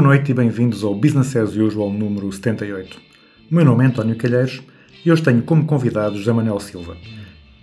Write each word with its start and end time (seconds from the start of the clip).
Boa 0.00 0.14
noite 0.16 0.30
e 0.30 0.34
bem-vindos 0.34 0.82
ao 0.82 0.94
Business 0.94 1.36
as 1.36 1.54
Usual 1.54 1.92
número 1.92 2.32
78. 2.32 2.96
O 3.50 3.54
meu 3.54 3.66
nome 3.66 3.84
é 3.84 3.88
António 3.88 4.16
Calheiros 4.16 4.62
e 5.04 5.12
hoje 5.12 5.22
tenho 5.22 5.42
como 5.42 5.66
convidado 5.66 6.16
José 6.16 6.32
Manuel 6.32 6.58
Silva, 6.58 6.96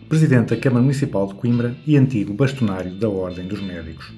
Presidente 0.07 0.53
da 0.53 0.61
Câmara 0.61 0.83
Municipal 0.83 1.25
de 1.25 1.33
Coimbra 1.33 1.75
e 1.83 1.97
antigo 1.97 2.35
bastonário 2.35 2.93
da 2.93 3.09
Ordem 3.09 3.47
dos 3.47 3.59
Médicos. 3.59 4.13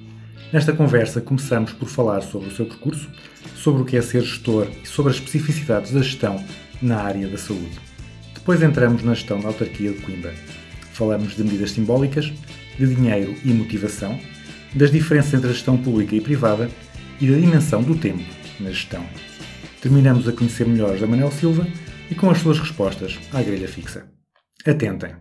Nesta 0.52 0.74
conversa 0.74 1.22
começamos 1.22 1.72
por 1.72 1.88
falar 1.88 2.20
sobre 2.20 2.48
o 2.48 2.52
seu 2.52 2.66
percurso, 2.66 3.08
sobre 3.54 3.80
o 3.80 3.84
que 3.86 3.96
é 3.96 4.02
ser 4.02 4.20
gestor 4.20 4.66
e 4.84 4.86
sobre 4.86 5.12
as 5.12 5.16
especificidades 5.16 5.90
da 5.90 6.02
gestão 6.02 6.44
na 6.82 6.98
área 6.98 7.26
da 7.26 7.38
saúde. 7.38 7.80
Depois 8.34 8.62
entramos 8.62 9.02
na 9.02 9.14
gestão 9.14 9.40
da 9.40 9.48
autarquia 9.48 9.92
de 9.92 10.00
Coimbra. 10.02 10.34
Falamos 10.92 11.36
de 11.36 11.42
medidas 11.42 11.70
simbólicas, 11.70 12.30
de 12.78 12.94
dinheiro 12.94 13.34
e 13.42 13.50
motivação, 13.54 14.20
das 14.74 14.90
diferenças 14.90 15.32
entre 15.32 15.48
a 15.48 15.54
gestão 15.54 15.78
pública 15.78 16.14
e 16.14 16.20
privada 16.20 16.68
e 17.20 17.30
da 17.30 17.36
dimensão 17.36 17.82
do 17.82 17.94
tempo 17.94 18.24
na 18.58 18.70
gestão. 18.70 19.04
Terminamos 19.80 20.26
a 20.26 20.32
conhecer 20.32 20.66
melhor 20.66 20.94
José 20.94 21.06
Manuel 21.06 21.30
Silva 21.30 21.66
e 22.10 22.14
com 22.14 22.30
as 22.30 22.38
suas 22.38 22.58
respostas 22.58 23.18
à 23.32 23.42
grelha 23.42 23.68
fixa. 23.68 24.10
Atentem! 24.66 25.14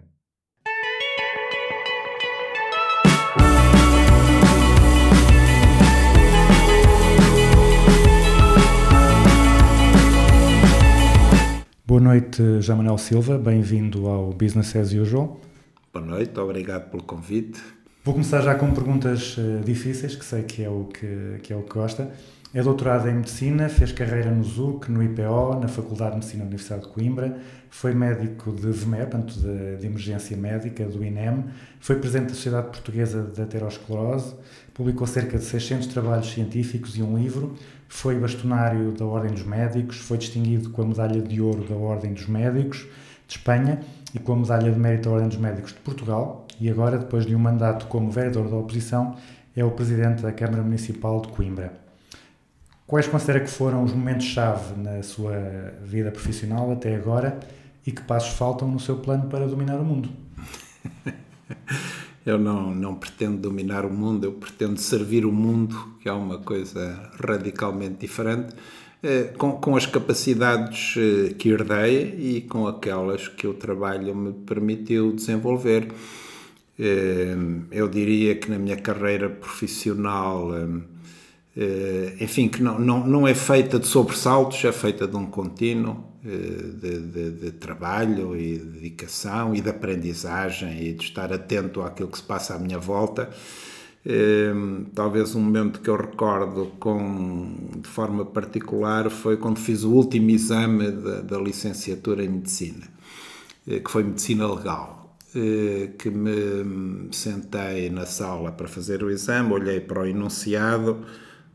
Boa 11.85 12.01
noite, 12.01 12.37
José 12.37 12.75
Manuel 12.75 12.97
Silva. 12.97 13.37
Bem-vindo 13.37 14.07
ao 14.07 14.31
Business 14.31 14.75
as 14.75 14.93
Usual. 14.93 15.41
Boa 15.91 16.05
noite, 16.05 16.39
obrigado 16.39 16.91
pelo 16.91 17.03
convite. 17.03 17.59
Vou 18.01 18.13
começar 18.13 18.41
já 18.41 18.55
com 18.55 18.71
perguntas 18.71 19.35
eh, 19.37 19.61
difíceis, 19.61 20.15
que 20.15 20.23
sei 20.23 20.43
que 20.43 20.63
é 20.63 20.69
o 20.69 20.85
que, 20.85 21.39
que 21.43 21.51
é 21.51 21.55
o 21.55 21.63
que 21.63 21.73
gosta. 21.73 22.09
É 22.53 22.63
doutorado 22.63 23.09
em 23.09 23.15
Medicina, 23.15 23.67
fez 23.67 23.91
carreira 23.91 24.31
no 24.31 24.41
ZUC, 24.41 24.89
no 24.89 25.03
IPO, 25.03 25.59
na 25.59 25.67
Faculdade 25.67 26.11
de 26.11 26.15
Medicina 26.15 26.43
da 26.43 26.47
Universidade 26.47 26.83
de 26.83 26.93
Coimbra, 26.93 27.37
foi 27.69 27.93
médico 27.93 28.53
de 28.53 28.71
VME, 28.71 28.99
portanto 28.99 29.33
de, 29.33 29.75
de 29.75 29.85
emergência 29.85 30.35
médica, 30.37 30.85
do 30.85 31.03
INEM, 31.03 31.43
foi 31.81 31.97
presidente 31.97 32.29
da 32.29 32.35
Sociedade 32.35 32.67
Portuguesa 32.67 33.21
de 33.21 33.41
Aterosclerose, 33.41 34.33
publicou 34.73 35.05
cerca 35.05 35.37
de 35.37 35.43
600 35.43 35.87
trabalhos 35.87 36.31
científicos 36.31 36.97
e 36.97 37.03
um 37.03 37.17
livro, 37.17 37.53
foi 37.89 38.17
bastonário 38.17 38.93
da 38.93 39.05
Ordem 39.05 39.31
dos 39.31 39.43
Médicos, 39.43 39.97
foi 39.97 40.17
distinguido 40.17 40.69
com 40.69 40.83
a 40.83 40.85
Medalha 40.85 41.21
de 41.21 41.41
Ouro 41.41 41.65
da 41.67 41.75
Ordem 41.75 42.13
dos 42.13 42.27
Médicos 42.27 42.87
de 43.27 43.35
Espanha 43.35 43.81
e 44.15 44.19
com 44.19 44.33
a 44.33 44.37
Medalha 44.37 44.71
de 44.71 44.79
Mérito 44.79 45.09
da 45.09 45.15
Ordem 45.15 45.27
dos 45.27 45.37
Médicos 45.37 45.73
de 45.73 45.79
Portugal 45.79 46.47
e 46.59 46.69
agora, 46.69 46.97
depois 46.97 47.25
de 47.25 47.35
um 47.35 47.39
mandato 47.39 47.87
como 47.87 48.11
vereador 48.11 48.49
da 48.49 48.57
oposição, 48.57 49.15
é 49.55 49.63
o 49.63 49.71
presidente 49.71 50.21
da 50.21 50.31
Câmara 50.31 50.61
Municipal 50.61 51.21
de 51.21 51.29
Coimbra. 51.29 51.73
Quais 52.85 53.07
considera 53.07 53.39
que 53.39 53.49
foram 53.49 53.83
os 53.83 53.93
momentos-chave 53.93 54.79
na 54.79 55.03
sua 55.03 55.35
vida 55.83 56.11
profissional 56.11 56.71
até 56.71 56.95
agora 56.95 57.39
e 57.85 57.91
que 57.91 58.01
passos 58.01 58.33
faltam 58.33 58.67
no 58.67 58.79
seu 58.79 58.97
plano 58.97 59.29
para 59.29 59.47
dominar 59.47 59.79
o 59.79 59.85
mundo? 59.85 60.09
Eu 62.25 62.37
não, 62.37 62.75
não 62.75 62.95
pretendo 62.95 63.37
dominar 63.37 63.85
o 63.85 63.89
mundo, 63.91 64.25
eu 64.25 64.33
pretendo 64.33 64.77
servir 64.79 65.25
o 65.25 65.31
mundo, 65.31 65.75
que 65.99 66.07
é 66.07 66.11
uma 66.11 66.37
coisa 66.37 67.09
radicalmente 67.19 67.95
diferente, 68.01 68.53
eh, 69.01 69.33
com, 69.37 69.53
com 69.53 69.75
as 69.75 69.85
capacidades 69.85 70.95
eh, 70.97 71.33
que 71.33 71.49
herdei 71.49 72.15
e 72.19 72.41
com 72.41 72.67
aquelas 72.67 73.27
que 73.29 73.47
o 73.47 73.53
trabalho 73.53 74.13
me 74.15 74.33
permitiu 74.33 75.13
desenvolver. 75.13 75.87
Eh, 76.79 77.35
Eu 77.71 77.87
diria 77.89 78.35
que 78.35 78.49
na 78.49 78.57
minha 78.57 78.77
carreira 78.77 79.29
profissional, 79.29 80.51
eh, 80.55 80.67
eh, 81.57 82.15
enfim, 82.21 82.47
que 82.47 82.61
não, 82.63 82.79
não, 82.79 83.05
não 83.07 83.27
é 83.27 83.33
feita 83.35 83.79
de 83.79 83.87
sobressaltos, 83.87 84.63
é 84.65 84.71
feita 84.71 85.07
de 85.07 85.15
um 85.15 85.25
contínuo 85.25 86.03
eh, 86.25 86.29
de, 86.81 86.99
de, 86.99 87.31
de 87.31 87.51
trabalho 87.51 88.35
e 88.35 88.57
de 88.57 88.65
dedicação 88.65 89.53
e 89.55 89.61
de 89.61 89.69
aprendizagem 89.69 90.81
e 90.87 90.93
de 90.93 91.03
estar 91.03 91.31
atento 91.33 91.81
àquilo 91.81 92.09
que 92.09 92.17
se 92.17 92.23
passa 92.23 92.55
à 92.55 92.59
minha 92.59 92.79
volta. 92.79 93.29
Eh, 94.05 94.53
Talvez 94.95 95.35
um 95.35 95.41
momento 95.41 95.81
que 95.81 95.89
eu 95.89 95.95
recordo 95.97 96.71
com, 96.79 97.55
de 97.81 97.87
forma 97.89 98.25
particular 98.25 99.09
foi 99.09 99.37
quando 99.37 99.59
fiz 99.59 99.83
o 99.83 99.91
último 99.91 100.29
exame 100.31 100.91
da, 100.91 101.21
da 101.21 101.37
licenciatura 101.39 102.23
em 102.23 102.29
Medicina, 102.29 102.87
eh, 103.67 103.79
que 103.79 103.91
foi 103.91 104.03
Medicina 104.03 104.47
Legal 104.53 104.98
que 105.97 106.09
me 106.09 107.09
sentei 107.13 107.89
na 107.89 108.05
sala 108.05 108.51
para 108.51 108.67
fazer 108.67 109.03
o 109.03 109.09
exame, 109.11 109.53
olhei 109.53 109.79
para 109.79 110.01
o 110.01 110.05
enunciado, 110.05 111.05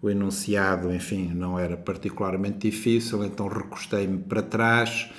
o 0.00 0.08
enunciado, 0.10 0.92
enfim, 0.94 1.32
não 1.34 1.58
era 1.58 1.76
particularmente 1.76 2.58
difícil, 2.70 3.24
então 3.24 3.48
recostei-me 3.48 4.18
para 4.18 4.42
trás, 4.42 5.10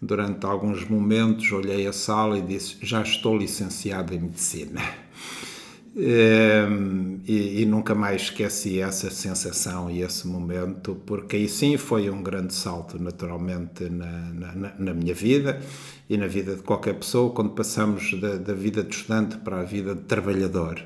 durante 0.00 0.44
alguns 0.46 0.86
momentos 0.88 1.50
olhei 1.52 1.86
a 1.86 1.92
sala 1.92 2.38
e 2.38 2.42
disse, 2.42 2.76
já 2.82 3.02
estou 3.02 3.36
licenciado 3.36 4.14
em 4.14 4.20
Medicina. 4.20 4.80
Ehm, 5.96 7.20
E, 7.26 7.62
e 7.62 7.66
nunca 7.66 7.94
mais 7.94 8.22
esqueci 8.22 8.80
essa 8.80 9.10
sensação 9.10 9.90
e 9.90 10.02
esse 10.02 10.26
momento, 10.26 10.94
porque 11.06 11.36
aí 11.36 11.48
sim 11.48 11.76
foi 11.78 12.10
um 12.10 12.22
grande 12.22 12.52
salto, 12.52 13.00
naturalmente, 13.02 13.88
na, 13.88 14.32
na, 14.32 14.74
na 14.78 14.94
minha 14.94 15.14
vida 15.14 15.58
e 16.08 16.16
na 16.16 16.26
vida 16.26 16.54
de 16.54 16.62
qualquer 16.62 16.94
pessoa, 16.94 17.32
quando 17.32 17.50
passamos 17.50 18.18
da, 18.20 18.36
da 18.36 18.54
vida 18.54 18.82
de 18.82 18.94
estudante 18.94 19.38
para 19.38 19.60
a 19.60 19.64
vida 19.64 19.94
de 19.94 20.02
trabalhador. 20.02 20.82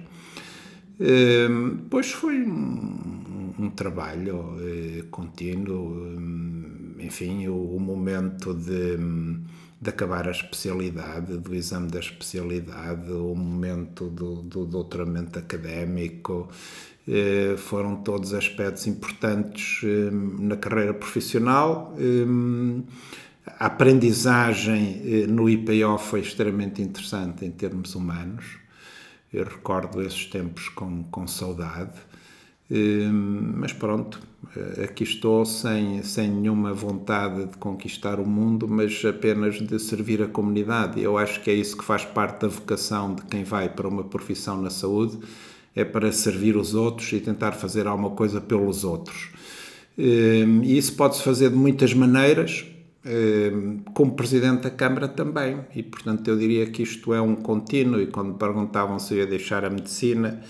Ehm, 1.01 1.77
Depois 1.83 2.11
foi 2.13 2.43
um, 2.43 3.55
um 3.59 3.71
trabalho 3.71 4.57
eh, 4.61 5.05
contínuo, 5.11 6.17
hum, 6.19 6.95
enfim, 7.01 7.49
o, 7.49 7.77
o 7.77 7.81
momento 7.81 8.55
de, 8.55 8.97
hum, 8.97 9.43
de 9.81 9.91
acabar 9.91 10.29
a 10.29 10.31
especialidade, 10.31 11.37
do 11.39 11.55
exame 11.55 11.89
da 11.89 12.01
especialidade, 12.01 13.11
o 13.13 13.35
momento 13.35 14.09
do, 14.09 14.43
do 14.43 14.65
doutoramento 14.65 15.39
académico, 15.39 16.49
eh, 17.07 17.55
foram 17.57 17.97
todos 17.97 18.35
aspectos 18.35 18.87
importantes 18.87 19.83
hum, 19.85 20.37
na 20.41 20.57
carreira 20.57 20.95
profissional. 20.95 21.95
A 23.57 23.67
aprendizagem 23.67 25.01
eh, 25.05 25.27
no 25.27 25.49
IPO 25.49 25.97
foi 25.99 26.21
extremamente 26.21 26.83
interessante 26.83 27.45
em 27.45 27.51
termos 27.51 27.95
humanos. 27.95 28.45
Eu 29.33 29.45
recordo 29.45 30.03
esses 30.03 30.27
tempos 30.27 30.69
com, 30.69 31.05
com 31.05 31.27
saudade. 31.27 31.99
Hum, 32.71 33.55
Mas 33.57 33.73
pronto, 33.73 34.21
eh, 34.57 34.85
aqui 34.85 35.05
estou 35.05 35.45
sem, 35.47 36.03
sem 36.03 36.29
nenhuma 36.31 36.75
vontade 36.75 37.47
de 37.47 37.57
conquistar 37.57 38.21
o 38.21 38.27
mundo, 38.27 38.69
mas 38.69 39.03
apenas 39.05 39.55
de 39.57 39.79
servir 39.79 40.23
a 40.23 40.29
comunidade. 40.29 41.01
Eu 41.01 41.17
acho 41.17 41.41
que 41.41 41.51
é 41.51 41.55
isso 41.55 41.77
que 41.77 41.85
faz 41.85 42.05
parte 42.05 42.43
da 42.43 42.49
vocação 42.49 43.15
de 43.15 43.23
quem 43.23 43.45
vai 43.45 43.69
para 43.69 43.89
uma 43.89 44.05
profissão 44.05 44.61
na 44.61 44.71
saúde, 44.71 45.19
é 45.75 45.85
para 45.85 46.13
servir 46.13 46.57
os 46.57 46.75
outros 46.75 47.13
e 47.13 47.21
tentar 47.21 47.53
fazer 47.53 47.87
alguma 47.87 48.11
coisa 48.11 48.41
pelos 48.41 48.85
outros. 48.85 49.31
E 49.97 50.77
isso 50.77 50.95
pode-se 50.95 51.23
fazer 51.23 51.51
de 51.51 51.57
muitas 51.57 51.93
maneiras, 51.95 52.65
como 53.95 54.13
Presidente 54.13 54.63
da 54.63 54.71
Câmara 54.71 55.09
também. 55.09 55.61
E, 55.75 55.83
portanto, 55.83 56.29
eu 56.29 56.37
diria 56.39 56.67
que 56.67 56.83
isto 56.83 57.15
é 57.15 57.21
um 57.21 57.35
contínuo. 57.35 58.01
E 58.01 58.07
quando 58.07 58.35
perguntavam 58.35 58.99
se 58.99 59.15
eu 59.15 59.19
ia 59.19 59.27
deixar 59.27 59.65
a 59.65 59.71
medicina, 59.71 60.41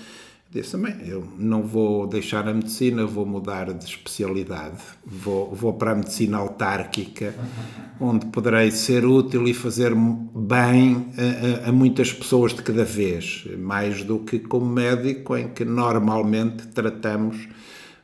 disse 0.50 0.72
também: 0.72 0.94
eu 1.06 1.26
não 1.38 1.62
vou 1.62 2.06
deixar 2.06 2.48
a 2.48 2.54
medicina, 2.54 3.06
vou 3.06 3.26
mudar 3.26 3.72
de 3.72 3.84
especialidade. 3.84 4.78
Vou, 5.06 5.54
vou 5.54 5.74
para 5.74 5.92
a 5.92 5.94
medicina 5.94 6.38
autárquica, 6.38 7.34
onde 8.00 8.26
poderei 8.26 8.70
ser 8.70 9.04
útil 9.04 9.46
e 9.46 9.54
fazer 9.54 9.92
bem 9.94 11.06
a, 11.16 11.66
a- 11.66 11.68
a 11.68 11.72
muitas 11.72 12.12
pessoas 12.12 12.54
de 12.54 12.62
cada 12.62 12.84
vez, 12.84 13.46
mais 13.58 14.02
do 14.02 14.20
que 14.20 14.38
como 14.38 14.66
médico, 14.66 15.36
em 15.36 15.48
que 15.48 15.64
normalmente 15.64 16.66
tratamos 16.68 17.36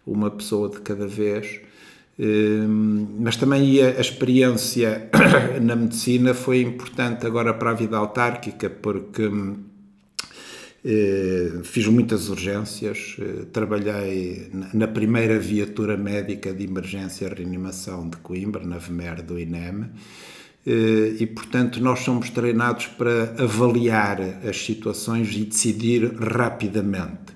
uma 0.07 0.31
pessoa 0.31 0.69
de 0.69 0.81
cada 0.81 1.07
vez. 1.07 1.61
Hum, 2.19 3.07
Mas 3.21 3.37
também 3.37 3.83
a 3.83 4.01
experiência 4.01 5.09
na 5.61 5.75
medicina 5.75 6.33
foi 6.35 6.61
importante 6.61 7.27
agora 7.27 7.53
para 7.55 7.71
a 7.71 7.75
vida 7.75 7.97
autárquica, 7.97 8.69
porque 8.71 9.27
hum, 9.27 9.57
Eh, 10.87 11.61
fiz 11.63 11.87
muitas 11.87 12.29
urgências, 12.29 13.17
eh, 13.19 13.47
trabalhei 13.51 14.51
na- 14.53 14.69
na 14.75 14.87
primeira 14.87 15.39
viatura 15.39 15.97
médica 15.97 16.53
de 16.53 16.63
emergência 16.65 17.25
e 17.25 17.35
reanimação 17.35 18.07
de 18.07 18.19
Coimbra, 18.19 18.63
na 18.67 18.77
VMER 18.77 19.23
do 19.23 19.39
INEM, 19.39 19.87
eh, 20.67 21.17
e 21.19 21.27
portanto 21.27 21.81
nós 21.81 22.01
somos 22.01 22.29
treinados 22.29 22.87
para 22.87 23.35
avaliar 23.43 24.21
as 24.47 24.63
situações 24.63 25.35
e 25.35 25.45
decidir 25.47 26.13
rapidamente. 26.21 27.33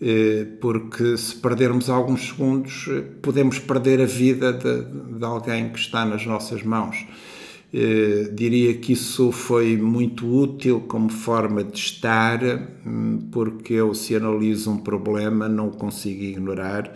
Eh, 0.00 0.46
Porque 0.60 1.16
se 1.16 1.36
perdermos 1.36 1.88
alguns 1.88 2.28
segundos, 2.28 2.86
eh, 2.90 3.00
podemos 3.22 3.58
perder 3.58 4.00
a 4.00 4.06
vida 4.06 4.52
de, 4.52 5.18
de 5.18 5.24
alguém 5.24 5.70
que 5.70 5.78
está 5.78 6.04
nas 6.04 6.26
nossas 6.26 6.62
mãos. 6.62 7.06
Eh, 7.72 8.30
diria 8.32 8.74
que 8.74 8.92
isso 8.92 9.32
foi 9.32 9.76
muito 9.76 10.26
útil 10.26 10.82
como 10.88 11.10
forma 11.10 11.62
de 11.64 11.78
estar, 11.78 12.40
hum, 12.86 13.28
porque 13.32 13.74
eu, 13.74 13.94
se 13.94 14.14
analiso 14.16 14.70
um 14.70 14.78
problema, 14.78 15.48
não 15.48 15.68
o 15.68 15.76
consigo 15.76 16.22
ignorar 16.22 16.92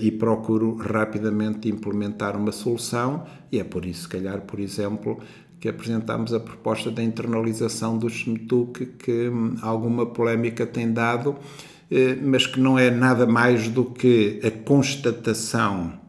e 0.00 0.10
procuro 0.10 0.74
rapidamente 0.76 1.68
implementar 1.68 2.34
uma 2.34 2.50
solução, 2.50 3.26
e 3.52 3.58
é 3.58 3.64
por 3.64 3.84
isso, 3.84 4.04
se 4.04 4.08
calhar, 4.08 4.40
por 4.40 4.58
exemplo, 4.58 5.18
que 5.60 5.68
apresentámos 5.68 6.32
a 6.32 6.40
proposta 6.40 6.90
da 6.90 7.02
internalização 7.02 7.98
do 7.98 8.08
SMTUC, 8.08 8.86
que 8.98 9.28
hum, 9.28 9.56
alguma 9.60 10.06
polémica 10.06 10.66
tem 10.66 10.90
dado, 10.90 11.36
mas 12.22 12.46
que 12.46 12.58
não 12.58 12.78
é 12.78 12.90
nada 12.90 13.26
mais 13.26 13.68
do 13.68 13.84
que 13.84 14.40
a 14.42 14.50
constatação 14.50 16.04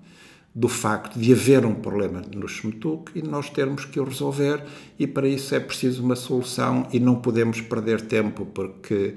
do 0.56 0.70
facto 0.70 1.20
de 1.20 1.34
haver 1.34 1.66
um 1.66 1.76
problema 1.76 2.22
no 2.34 2.46
SMTUC 2.46 3.20
e 3.20 3.22
nós 3.22 3.50
termos 3.50 3.84
que 3.84 4.00
o 4.00 4.06
resolver 4.06 4.64
e 4.98 5.06
para 5.06 5.28
isso 5.28 5.54
é 5.54 5.60
preciso 5.60 6.02
uma 6.02 6.16
solução 6.16 6.88
e 6.94 7.00
não 7.00 7.16
podemos 7.16 7.60
perder 7.60 8.00
tempo 8.00 8.46
porque 8.46 9.16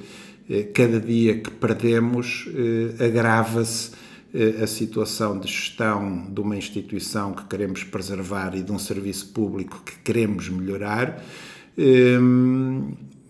eh, 0.51 0.65
cada 0.75 0.99
dia 0.99 1.39
que 1.39 1.51
perdemos 1.53 2.49
eh, 2.53 3.05
agrava-se 3.05 3.93
eh, 4.35 4.63
a 4.63 4.67
situação 4.67 5.39
de 5.39 5.47
gestão 5.47 6.27
de 6.29 6.41
uma 6.41 6.57
instituição 6.57 7.33
que 7.33 7.45
queremos 7.45 7.85
preservar 7.85 8.57
e 8.57 8.63
de 8.63 8.73
um 8.73 8.79
serviço 8.79 9.29
público 9.29 9.81
que 9.87 9.97
queremos 10.01 10.49
melhorar. 10.49 11.23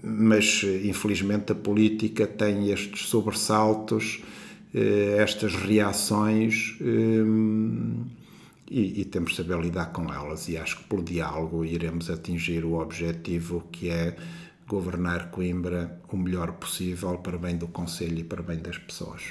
Mas 0.02 0.62
infelizmente 0.84 1.52
a 1.52 1.54
política 1.54 2.26
tem 2.26 2.70
estes 2.70 3.08
sobressaltos, 3.08 4.22
eh, 4.74 5.16
estas 5.18 5.54
reações 5.54 6.76
hum, 6.80 8.04
e, 8.70 9.00
e 9.00 9.04
temos 9.04 9.30
de 9.30 9.36
saber 9.38 9.58
lidar 9.58 9.86
com 9.86 10.12
elas. 10.12 10.48
E 10.48 10.56
acho 10.56 10.78
que 10.78 10.84
pelo 10.84 11.02
diálogo 11.02 11.64
iremos 11.64 12.10
atingir 12.10 12.64
o 12.64 12.74
objetivo 12.74 13.64
que 13.72 13.90
é 13.90 14.16
governar 14.66 15.30
Coimbra 15.30 15.98
o 16.12 16.16
melhor 16.16 16.52
possível 16.52 17.18
para 17.18 17.38
bem 17.38 17.56
do 17.56 17.66
Conselho 17.66 18.18
e 18.18 18.24
para 18.24 18.42
bem 18.42 18.58
das 18.58 18.76
pessoas. 18.78 19.22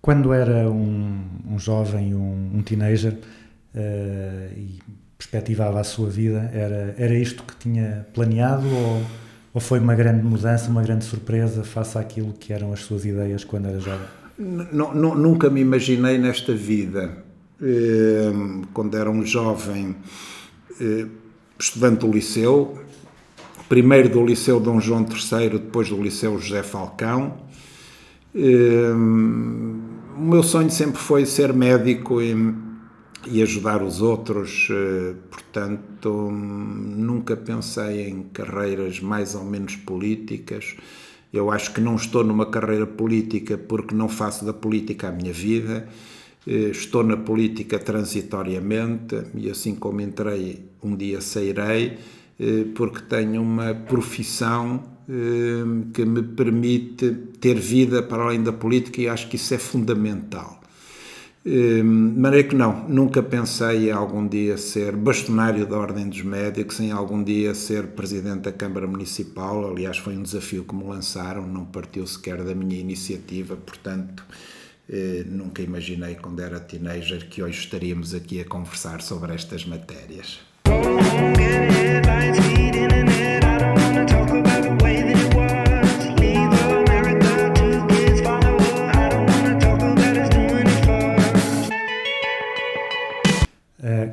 Quando 0.00 0.32
era 0.32 0.70
um, 0.70 1.24
um 1.48 1.58
jovem, 1.58 2.14
um, 2.14 2.50
um 2.54 2.62
teenager, 2.62 3.18
eh, 3.74 4.52
e 4.56 4.78
perspectivava 5.16 5.80
a 5.80 5.84
sua 5.84 6.08
vida, 6.08 6.50
era, 6.54 6.94
era 6.96 7.14
isto 7.18 7.42
que 7.42 7.56
tinha 7.56 8.06
planeado 8.14 8.66
ou, 8.68 9.02
ou 9.58 9.60
foi 9.60 9.80
uma 9.80 9.96
grande 9.96 10.22
mudança, 10.22 10.70
uma 10.70 10.80
grande 10.80 11.04
surpresa 11.04 11.64
face 11.64 11.98
àquilo 11.98 12.32
que 12.32 12.52
eram 12.52 12.72
as 12.72 12.78
suas 12.78 13.04
ideias 13.04 13.42
quando 13.42 13.66
era 13.66 13.80
jovem? 13.80 14.06
Nunca 14.38 15.50
me 15.50 15.60
imaginei 15.60 16.16
nesta 16.16 16.54
vida, 16.54 17.24
eh, 17.60 18.30
quando 18.72 18.96
era 18.96 19.10
um 19.10 19.26
jovem 19.26 19.96
eh, 20.80 21.06
estudante 21.58 22.06
do 22.06 22.12
liceu, 22.12 22.78
primeiro 23.68 24.08
do 24.08 24.24
Liceu 24.24 24.60
Dom 24.60 24.80
João 24.80 25.04
III, 25.04 25.50
depois 25.58 25.88
do 25.88 26.00
Liceu 26.00 26.38
José 26.38 26.62
Falcão. 26.62 27.38
Eh, 28.32 28.92
O 30.18 30.20
meu 30.20 30.42
sonho 30.42 30.70
sempre 30.70 30.98
foi 30.98 31.26
ser 31.26 31.52
médico 31.52 32.20
e, 32.22 32.32
e 33.26 33.42
ajudar 33.42 33.82
os 33.82 34.00
outros, 34.00 34.68
eh, 34.70 35.14
portanto, 35.30 36.30
nunca 36.30 37.36
pensei 37.36 38.08
em 38.08 38.22
carreiras 38.22 39.00
mais 39.00 39.34
ou 39.34 39.44
menos 39.44 39.76
políticas. 39.76 40.76
Eu 41.32 41.50
acho 41.50 41.72
que 41.74 41.80
não 41.80 41.96
estou 41.96 42.24
numa 42.24 42.46
carreira 42.46 42.86
política 42.86 43.58
porque 43.58 43.94
não 43.94 44.08
faço 44.08 44.44
da 44.44 44.52
política 44.52 45.08
a 45.08 45.12
minha 45.12 45.32
vida. 45.32 45.88
Eh, 46.46 46.70
Estou 46.70 47.02
na 47.02 47.16
política 47.16 47.78
transitoriamente 47.78 49.16
e 49.34 49.50
assim 49.50 49.74
como 49.74 50.00
entrei, 50.00 50.64
um 50.82 50.96
dia 50.96 51.20
sairei, 51.20 51.98
eh, 52.38 52.64
porque 52.74 53.02
tenho 53.02 53.42
uma 53.42 53.74
profissão 53.74 54.96
que 55.94 56.04
me 56.04 56.22
permite 56.22 57.10
ter 57.40 57.54
vida 57.58 58.02
para 58.02 58.24
além 58.24 58.42
da 58.42 58.52
política 58.52 59.00
e 59.00 59.08
acho 59.08 59.26
que 59.30 59.36
isso 59.36 59.54
é 59.54 59.58
fundamental. 59.58 60.57
De 61.48 61.82
maneira 61.82 62.46
que 62.46 62.54
não, 62.54 62.86
nunca 62.86 63.22
pensei 63.22 63.88
em 63.88 63.90
algum 63.90 64.28
dia 64.28 64.58
ser 64.58 64.94
bastonário 64.94 65.66
da 65.66 65.78
Ordem 65.78 66.06
dos 66.06 66.20
Médicos, 66.20 66.78
em 66.78 66.90
algum 66.90 67.24
dia 67.24 67.54
ser 67.54 67.86
presidente 67.86 68.42
da 68.42 68.52
Câmara 68.52 68.86
Municipal. 68.86 69.70
Aliás, 69.70 69.96
foi 69.96 70.14
um 70.14 70.22
desafio 70.22 70.62
que 70.62 70.74
me 70.74 70.84
lançaram, 70.84 71.46
não 71.46 71.64
partiu 71.64 72.06
sequer 72.06 72.44
da 72.44 72.54
minha 72.54 72.78
iniciativa, 72.78 73.56
portanto, 73.56 74.26
eh, 74.90 75.24
nunca 75.26 75.62
imaginei 75.62 76.16
quando 76.16 76.40
era 76.40 76.60
teenager 76.60 77.26
que 77.26 77.42
hoje 77.42 77.60
estaríamos 77.60 78.12
aqui 78.12 78.42
a 78.42 78.44
conversar 78.44 79.00
sobre 79.00 79.32
estas 79.32 79.64
matérias. 79.64 80.40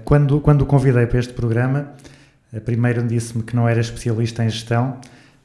Quando, 0.05 0.39
quando 0.39 0.61
o 0.61 0.65
convidei 0.67 1.07
para 1.07 1.17
este 1.17 1.33
programa, 1.33 1.91
eh, 2.53 2.59
primeiro 2.59 3.01
disse-me 3.01 3.43
que 3.43 3.55
não 3.55 3.67
era 3.67 3.81
especialista 3.81 4.45
em 4.45 4.49
gestão, 4.49 4.99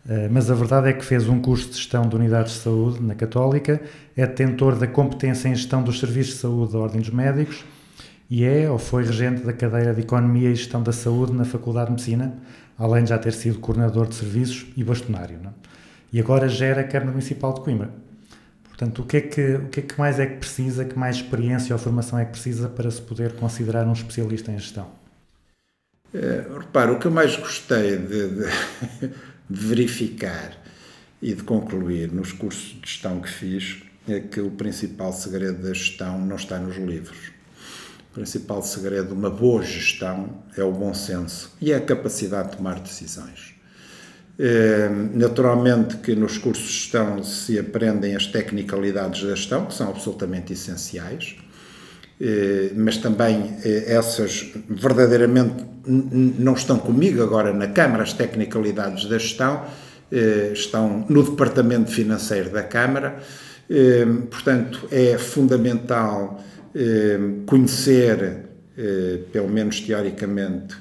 eh, 0.06 0.28
mas 0.30 0.50
a 0.50 0.54
verdade 0.54 0.90
é 0.90 0.92
que 0.92 1.02
fez 1.02 1.26
um 1.26 1.40
curso 1.40 1.70
de 1.70 1.76
gestão 1.76 2.06
de 2.06 2.14
unidades 2.14 2.52
de 2.52 2.58
saúde 2.58 3.02
na 3.02 3.14
Católica, 3.14 3.80
é 4.14 4.26
detentor 4.26 4.76
da 4.76 4.86
competência 4.86 5.48
em 5.48 5.54
gestão 5.54 5.82
dos 5.82 5.98
serviços 5.98 6.34
de 6.34 6.40
saúde 6.40 6.74
da 6.74 6.78
Ordem 6.78 7.00
dos 7.00 7.08
Médicos 7.08 7.64
e 8.28 8.44
é 8.44 8.70
ou 8.70 8.78
foi 8.78 9.02
regente 9.02 9.42
da 9.42 9.54
cadeira 9.54 9.94
de 9.94 10.02
Economia 10.02 10.50
e 10.50 10.54
Gestão 10.54 10.82
da 10.82 10.92
Saúde 10.92 11.32
na 11.32 11.46
Faculdade 11.46 11.86
de 11.86 11.92
Medicina, 11.92 12.34
além 12.78 13.02
de 13.02 13.10
já 13.10 13.18
ter 13.18 13.32
sido 13.32 13.58
coordenador 13.60 14.06
de 14.06 14.14
serviços 14.14 14.66
e 14.76 14.84
bastonário. 14.84 15.38
não 15.42 15.50
é? 15.50 15.54
E 16.12 16.20
agora 16.20 16.48
gera 16.48 16.82
a 16.82 16.84
Câmara 16.84 17.12
Municipal 17.12 17.54
de 17.54 17.62
Coimbra. 17.62 17.90
Portanto, 18.80 19.02
o 19.02 19.04
que, 19.04 19.16
é 19.18 19.20
que, 19.20 19.54
o 19.56 19.68
que 19.68 19.80
é 19.80 19.82
que 19.82 19.98
mais 19.98 20.18
é 20.18 20.26
que 20.26 20.38
precisa, 20.38 20.86
que 20.86 20.98
mais 20.98 21.16
experiência 21.16 21.74
ou 21.74 21.78
formação 21.78 22.18
é 22.18 22.24
que 22.24 22.30
precisa 22.30 22.66
para 22.66 22.90
se 22.90 23.02
poder 23.02 23.34
considerar 23.34 23.86
um 23.86 23.92
especialista 23.92 24.50
em 24.50 24.58
gestão? 24.58 24.90
Eh, 26.14 26.46
Repara, 26.58 26.90
o 26.90 26.98
que 26.98 27.06
eu 27.06 27.10
mais 27.10 27.36
gostei 27.36 27.98
de, 27.98 28.28
de- 28.28 28.46
de 29.50 29.66
verificar 29.66 30.56
e 31.20 31.34
de 31.34 31.42
concluir 31.42 32.10
nos 32.10 32.32
cursos 32.32 32.80
de 32.80 32.88
gestão 32.88 33.20
que 33.20 33.28
fiz 33.28 33.82
é 34.08 34.18
que 34.18 34.40
o 34.40 34.50
principal 34.50 35.12
segredo 35.12 35.62
da 35.62 35.74
gestão 35.74 36.18
não 36.18 36.36
está 36.36 36.58
nos 36.58 36.78
livros. 36.78 37.32
O 38.10 38.14
principal 38.14 38.62
segredo 38.62 39.08
de 39.08 39.12
uma 39.12 39.28
boa 39.28 39.62
gestão 39.62 40.42
é 40.56 40.64
o 40.64 40.72
bom 40.72 40.94
senso 40.94 41.54
e 41.60 41.70
é 41.70 41.76
a 41.76 41.84
capacidade 41.84 42.52
de 42.52 42.56
tomar 42.56 42.80
decisões. 42.80 43.59
Eh, 44.42 44.88
Naturalmente 45.12 45.98
que 45.98 46.14
nos 46.16 46.38
cursos 46.38 46.64
de 46.66 46.72
gestão 46.72 47.22
se 47.22 47.58
aprendem 47.58 48.16
as 48.16 48.24
tecnicalidades 48.24 49.22
da 49.22 49.34
gestão, 49.34 49.66
que 49.66 49.74
são 49.74 49.90
absolutamente 49.90 50.54
essenciais, 50.54 51.36
eh, 52.18 52.70
mas 52.74 52.96
também 52.96 53.54
eh, 53.62 53.84
essas 53.94 54.50
verdadeiramente 54.66 55.62
não 55.86 56.54
estão 56.54 56.78
comigo 56.78 57.22
agora 57.22 57.52
na 57.52 57.68
Câmara, 57.68 58.02
as 58.02 58.14
tecnicalidades 58.14 59.06
da 59.06 59.18
gestão, 59.18 59.64
estão 60.52 61.06
no 61.08 61.22
Departamento 61.22 61.90
Financeiro 61.90 62.50
da 62.50 62.62
Câmara, 62.62 63.20
portanto 64.28 64.86
é 64.90 65.16
fundamental 65.16 66.44
conhecer, 67.46 68.40
pelo 69.32 69.48
menos 69.48 69.80
teoricamente, 69.80 70.76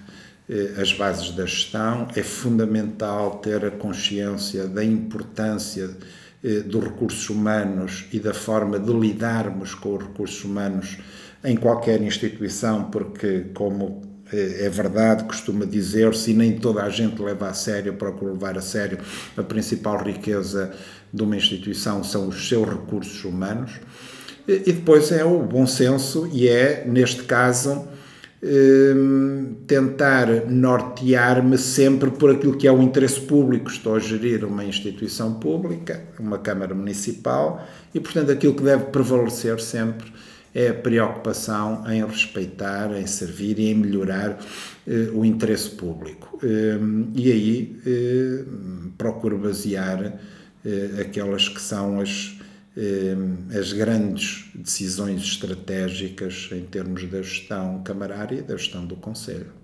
as 0.81 0.91
bases 0.93 1.31
da 1.31 1.45
gestão, 1.45 2.07
é 2.15 2.23
fundamental 2.23 3.37
ter 3.37 3.63
a 3.63 3.71
consciência 3.71 4.67
da 4.67 4.83
importância 4.83 5.91
eh, 6.43 6.61
dos 6.61 6.83
recursos 6.83 7.29
humanos 7.29 8.05
e 8.11 8.19
da 8.19 8.33
forma 8.33 8.79
de 8.79 8.91
lidarmos 8.91 9.75
com 9.75 9.95
os 9.95 10.03
recursos 10.03 10.43
humanos 10.43 10.97
em 11.43 11.55
qualquer 11.55 12.01
instituição, 12.01 12.85
porque, 12.85 13.45
como 13.53 14.01
eh, 14.31 14.65
é 14.65 14.69
verdade, 14.69 15.25
costuma 15.25 15.65
dizer-se, 15.65 16.31
e 16.31 16.33
nem 16.33 16.57
toda 16.57 16.81
a 16.81 16.89
gente 16.89 17.21
leva 17.21 17.49
a 17.49 17.53
sério, 17.53 17.93
procura 17.93 18.31
levar 18.31 18.57
a 18.57 18.61
sério, 18.61 18.97
a 19.37 19.43
principal 19.43 20.01
riqueza 20.01 20.73
de 21.13 21.21
uma 21.21 21.35
instituição 21.35 22.03
são 22.03 22.27
os 22.29 22.47
seus 22.47 22.67
recursos 22.67 23.23
humanos. 23.23 23.71
E 24.47 24.71
depois 24.71 25.11
é 25.11 25.23
o 25.23 25.43
bom 25.43 25.67
senso, 25.67 26.27
e 26.33 26.47
é, 26.47 26.83
neste 26.87 27.23
caso, 27.23 27.87
tentar 29.67 30.49
nortear-me 30.49 31.57
sempre 31.57 32.09
por 32.09 32.31
aquilo 32.31 32.57
que 32.57 32.67
é 32.67 32.71
o 32.71 32.81
interesse 32.81 33.19
público. 33.19 33.69
Estou 33.69 33.95
a 33.95 33.99
gerir 33.99 34.45
uma 34.45 34.63
instituição 34.63 35.33
pública, 35.33 36.01
uma 36.17 36.37
Câmara 36.37 36.73
Municipal, 36.73 37.67
e, 37.93 37.99
portanto, 37.99 38.31
aquilo 38.31 38.53
que 38.53 38.63
deve 38.63 38.85
prevalecer 38.85 39.59
sempre 39.59 40.11
é 40.53 40.69
a 40.69 40.73
preocupação 40.73 41.83
em 41.91 42.03
respeitar, 42.05 42.91
em 42.97 43.05
servir 43.05 43.59
e 43.59 43.71
em 43.71 43.75
melhorar 43.75 44.39
eh, 44.87 45.09
o 45.13 45.23
interesse 45.23 45.69
público. 45.69 46.39
Hum, 46.43 47.11
e 47.15 47.31
aí 47.31 47.81
eh, 47.85 48.43
procuro 48.97 49.37
basear 49.37 50.19
eh, 50.65 51.01
aquelas 51.01 51.47
que 51.47 51.61
são 51.61 51.99
as, 52.01 52.35
eh, 52.38 52.38
as 53.57 53.73
grandes 53.73 54.45
decisões 54.55 55.21
estratégicas 55.21 56.49
em 56.51 56.63
termos 56.63 57.03
da 57.09 57.21
gestão 57.21 57.81
camarária 57.83 58.39
e 58.39 58.41
da 58.41 58.55
gestão 58.55 58.85
do 58.85 58.95
Conselho. 58.95 59.59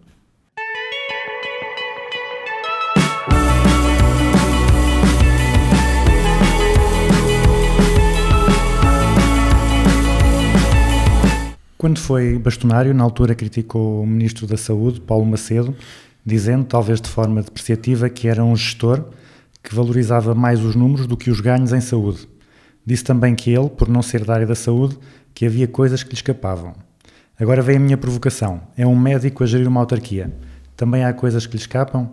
Quando 11.77 11.99
foi 11.99 12.39
bastonário, 12.39 12.95
na 12.95 13.03
altura 13.03 13.35
criticou 13.35 14.01
o 14.01 14.07
Ministro 14.07 14.47
da 14.47 14.57
Saúde, 14.57 14.99
Paulo 14.99 15.23
Macedo, 15.23 15.75
dizendo, 16.25 16.65
talvez 16.65 16.99
de 16.99 17.07
forma 17.07 17.43
depreciativa, 17.43 18.09
que 18.09 18.27
era 18.27 18.43
um 18.43 18.55
gestor 18.55 19.05
que 19.61 19.73
valorizava 19.73 20.33
mais 20.33 20.63
os 20.63 20.75
números 20.75 21.05
do 21.05 21.15
que 21.15 21.29
os 21.29 21.39
ganhos 21.39 21.71
em 21.71 21.81
saúde. 21.81 22.27
Disse 22.85 23.03
também 23.03 23.33
que 23.35 23.51
ele, 23.51 23.69
por 23.69 23.89
não 23.89 24.01
ser 24.01 24.23
da 24.23 24.33
área 24.33 24.45
da 24.45 24.55
saúde, 24.55 24.97
que 25.33 25.45
havia 25.45 25.67
coisas 25.67 26.03
que 26.03 26.09
lhe 26.09 26.15
escapavam. 26.15 26.73
Agora 27.39 27.61
vem 27.61 27.77
a 27.77 27.79
minha 27.79 27.97
provocação. 27.97 28.61
É 28.77 28.85
um 28.85 28.97
médico 28.97 29.43
a 29.43 29.47
gerir 29.47 29.67
uma 29.67 29.81
autarquia. 29.81 30.33
Também 30.77 31.03
há 31.03 31.13
coisas 31.13 31.45
que 31.45 31.53
lhe 31.53 31.61
escapam? 31.61 32.09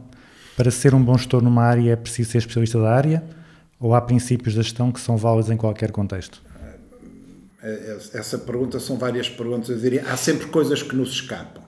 Para 0.56 0.70
ser 0.70 0.94
um 0.94 1.02
bom 1.02 1.16
gestor 1.16 1.42
numa 1.42 1.62
área 1.62 1.92
é 1.92 1.96
preciso 1.96 2.30
ser 2.30 2.38
especialista 2.38 2.80
da 2.80 2.90
área? 2.92 3.22
Ou 3.78 3.94
há 3.94 4.00
princípios 4.00 4.54
da 4.54 4.62
gestão 4.62 4.90
que 4.90 5.00
são 5.00 5.16
válidos 5.16 5.50
em 5.50 5.56
qualquer 5.56 5.92
contexto? 5.92 6.42
Essa 8.12 8.38
pergunta 8.38 8.80
são 8.80 8.96
várias 8.96 9.28
perguntas. 9.28 9.68
Eu 9.68 9.78
diria, 9.78 10.04
há 10.08 10.16
sempre 10.16 10.46
coisas 10.46 10.82
que 10.82 10.96
nos 10.96 11.10
escapam. 11.10 11.62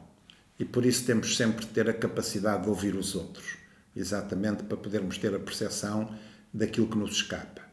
E 0.58 0.64
por 0.64 0.84
isso 0.84 1.04
temos 1.04 1.36
sempre 1.36 1.64
de 1.64 1.70
ter 1.72 1.88
a 1.88 1.92
capacidade 1.92 2.64
de 2.64 2.68
ouvir 2.68 2.94
os 2.94 3.14
outros. 3.14 3.56
Exatamente 3.94 4.64
para 4.64 4.76
podermos 4.76 5.18
ter 5.18 5.34
a 5.34 5.38
percepção 5.38 6.08
daquilo 6.52 6.88
que 6.88 6.98
nos 6.98 7.12
escapa. 7.12 7.63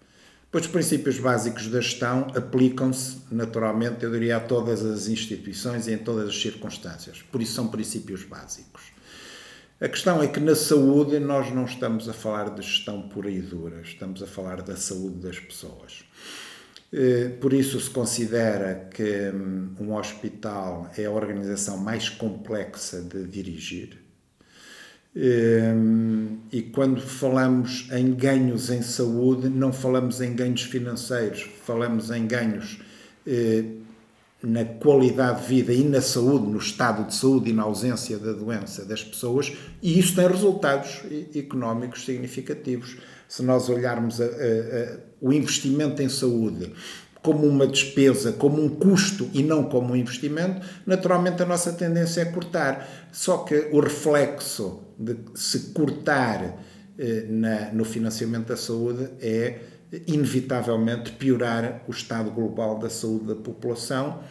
Pois 0.51 0.65
os 0.65 0.71
princípios 0.71 1.17
básicos 1.17 1.69
da 1.69 1.79
gestão 1.79 2.27
aplicam-se, 2.35 3.19
naturalmente, 3.31 4.03
eu 4.03 4.11
diria, 4.11 4.35
a 4.35 4.39
todas 4.41 4.83
as 4.83 5.07
instituições 5.07 5.87
e 5.87 5.93
em 5.93 5.97
todas 5.97 6.27
as 6.27 6.41
circunstâncias. 6.41 7.21
Por 7.31 7.41
isso 7.41 7.53
são 7.53 7.69
princípios 7.69 8.25
básicos. 8.25 8.91
A 9.79 9.87
questão 9.87 10.21
é 10.21 10.27
que 10.27 10.41
na 10.41 10.53
saúde 10.53 11.19
nós 11.19 11.53
não 11.53 11.63
estamos 11.63 12.09
a 12.09 12.13
falar 12.13 12.49
de 12.49 12.61
gestão 12.63 13.01
pura 13.01 13.31
e 13.31 13.39
dura, 13.41 13.79
estamos 13.81 14.21
a 14.21 14.27
falar 14.27 14.61
da 14.61 14.75
saúde 14.75 15.19
das 15.19 15.39
pessoas. 15.39 16.03
Eh, 16.91 17.29
Por 17.39 17.53
isso 17.53 17.79
se 17.79 17.89
considera 17.89 18.89
que 18.93 19.31
hum, 19.33 19.73
um 19.79 19.95
hospital 19.95 20.91
é 20.97 21.05
a 21.05 21.11
organização 21.11 21.77
mais 21.77 22.09
complexa 22.09 23.01
de 23.01 23.25
dirigir. 23.25 24.00
Hum, 25.15 26.37
E 26.51 26.61
quando 26.63 27.01
falamos 27.01 27.87
em 27.91 28.13
ganhos 28.13 28.69
em 28.69 28.81
saúde, 28.81 29.47
não 29.49 29.71
falamos 29.71 30.19
em 30.21 30.33
ganhos 30.35 30.63
financeiros, 30.63 31.49
falamos 31.65 32.11
em 32.11 32.27
ganhos 32.27 32.79
eh, 33.25 33.63
na 34.43 34.65
qualidade 34.65 35.41
de 35.41 35.47
vida 35.47 35.71
e 35.73 35.83
na 35.83 36.01
saúde, 36.01 36.47
no 36.47 36.57
estado 36.57 37.05
de 37.07 37.15
saúde 37.15 37.51
e 37.51 37.53
na 37.53 37.63
ausência 37.63 38.17
da 38.17 38.33
doença 38.33 38.83
das 38.83 39.01
pessoas, 39.03 39.53
e 39.81 39.97
isso 39.99 40.15
tem 40.15 40.27
resultados 40.27 41.01
económicos 41.35 42.03
significativos. 42.03 42.97
Se 43.29 43.43
nós 43.43 43.69
olharmos 43.69 44.19
a- 44.19 44.25
a- 44.25 44.27
a- 44.27 44.97
o 45.21 45.31
investimento 45.31 46.01
em 46.01 46.09
saúde 46.09 46.73
como 47.21 47.45
uma 47.47 47.67
despesa, 47.67 48.31
como 48.33 48.61
um 48.61 48.67
custo 48.67 49.29
e 49.33 49.41
não 49.43 49.63
como 49.65 49.93
um 49.93 49.95
investimento, 49.95 50.65
naturalmente 50.85 51.41
a 51.41 51.45
nossa 51.45 51.71
tendência 51.71 52.21
é 52.21 52.25
cortar. 52.25 53.07
Só 53.11 53.37
que 53.37 53.69
o 53.71 53.79
reflexo 53.79 54.80
de 55.01 55.17
se 55.35 55.71
cortar 55.73 56.57
eh, 56.97 57.25
na- 57.29 57.71
no 57.71 57.83
financiamento 57.83 58.47
da 58.47 58.57
saúde 58.57 59.09
é 59.19 59.59
inevitavelmente 60.07 61.11
piorar 61.13 61.83
o 61.87 61.91
estado 61.91 62.31
global 62.31 62.79
da 62.79 62.89
saúde 62.89 63.25
da 63.25 63.35
população, 63.35 64.21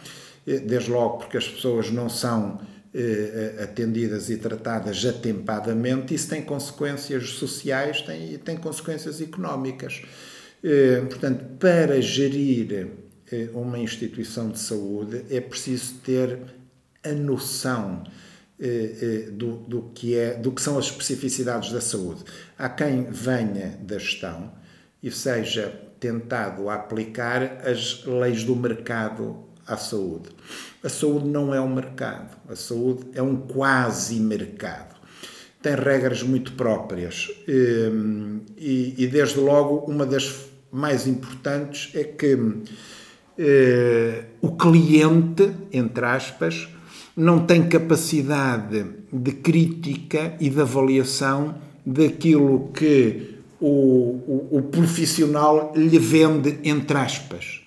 eh, 0.47 0.59
desde 0.59 0.91
logo 0.91 1.19
porque 1.19 1.37
as 1.37 1.49
pessoas 1.49 1.91
não 1.91 2.09
são 2.09 2.61
eh, 2.93 3.61
atendidas 3.63 4.31
e 4.31 4.37
tratadas 4.37 5.05
atempadamente, 5.05 6.13
isso 6.15 6.29
tem 6.29 6.43
consequências 6.43 7.31
sociais 7.31 8.03
tem, 8.03 8.33
e 8.33 8.39
tem 8.39 8.57
consequências 8.57 9.21
económicas. 9.21 10.03
Portanto, 11.09 11.45
para 11.59 12.03
gerir 12.03 12.89
uma 13.55 13.79
instituição 13.79 14.51
de 14.51 14.59
saúde 14.59 15.25
é 15.31 15.41
preciso 15.41 15.95
ter 16.05 16.39
a 17.03 17.13
noção 17.13 18.03
do, 19.33 19.57
do, 19.57 19.83
que 19.95 20.17
é, 20.17 20.35
do 20.35 20.53
que 20.53 20.61
são 20.61 20.79
as 20.79 20.87
especificidades 20.87 21.73
da 21.73 21.81
saúde. 21.81 22.25
Há 22.59 22.69
quem 22.69 23.05
venha 23.05 23.79
da 23.81 23.99
gestão 23.99 24.53
e 25.03 25.11
seja 25.11 25.73
tentado 25.99 26.69
a 26.69 26.75
aplicar 26.75 27.61
as 27.65 28.05
leis 28.05 28.45
do 28.45 28.57
mercado 28.57 29.45
à 29.67 29.77
saúde. 29.77 30.31
A 30.83 30.89
saúde 30.89 31.29
não 31.29 31.55
é 31.55 31.61
um 31.61 31.73
mercado, 31.73 32.37
a 32.49 32.57
saúde 32.57 33.07
é 33.15 33.23
um 33.23 33.37
quase-mercado. 33.37 34.97
Tem 35.63 35.75
regras 35.75 36.23
muito 36.23 36.53
próprias 36.53 37.31
hum, 37.47 38.41
e, 38.57 38.95
e, 38.97 39.07
desde 39.07 39.39
logo, 39.39 39.91
uma 39.91 40.07
das 40.07 40.49
mais 40.73 41.07
importantes 41.07 41.95
é 41.95 42.05
que 42.05 42.39
eh, 43.37 44.25
o 44.41 44.57
cliente, 44.57 45.53
entre 45.71 46.05
aspas, 46.07 46.69
não 47.21 47.45
tem 47.45 47.69
capacidade 47.69 48.87
de 49.13 49.33
crítica 49.33 50.35
e 50.41 50.49
de 50.49 50.61
avaliação 50.61 51.55
daquilo 51.85 52.71
que 52.73 53.37
o, 53.61 53.67
o, 53.67 54.59
o 54.59 54.63
profissional 54.63 55.73
lhe 55.77 55.99
vende, 55.99 56.59
entre 56.65 56.97
aspas. 56.97 57.61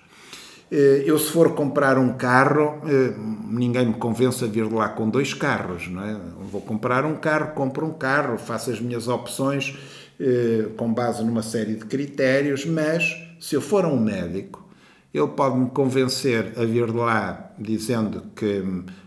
Eh, 0.72 1.04
Eu, 1.06 1.16
se 1.20 1.30
for 1.30 1.54
comprar 1.54 1.98
um 1.98 2.14
carro, 2.14 2.80
eh, 2.84 3.14
ninguém 3.48 3.86
me 3.86 3.94
convence 3.94 4.42
a 4.44 4.48
vir 4.48 4.66
de 4.66 4.74
lá 4.74 4.88
com 4.88 5.08
dois 5.08 5.32
carros, 5.32 5.86
não 5.88 6.02
é? 6.02 6.16
Vou 6.50 6.60
comprar 6.60 7.04
um 7.04 7.14
carro, 7.14 7.54
compro 7.54 7.86
um 7.86 7.92
carro, 7.92 8.36
faço 8.38 8.72
as 8.72 8.80
minhas 8.80 9.06
opções 9.06 9.78
eh, 10.18 10.66
com 10.76 10.92
base 10.92 11.22
numa 11.22 11.42
série 11.42 11.76
de 11.76 11.84
critérios, 11.84 12.66
mas 12.66 13.04
se 13.38 13.54
eu 13.54 13.60
for 13.60 13.84
a 13.84 13.88
um 13.88 14.00
médico, 14.00 14.66
ele 15.12 15.28
pode 15.28 15.56
me 15.56 15.70
convencer 15.70 16.54
a 16.56 16.64
vir 16.64 16.86
de 16.86 16.96
lá 16.96 17.52
dizendo 17.56 18.24
que 18.34 18.64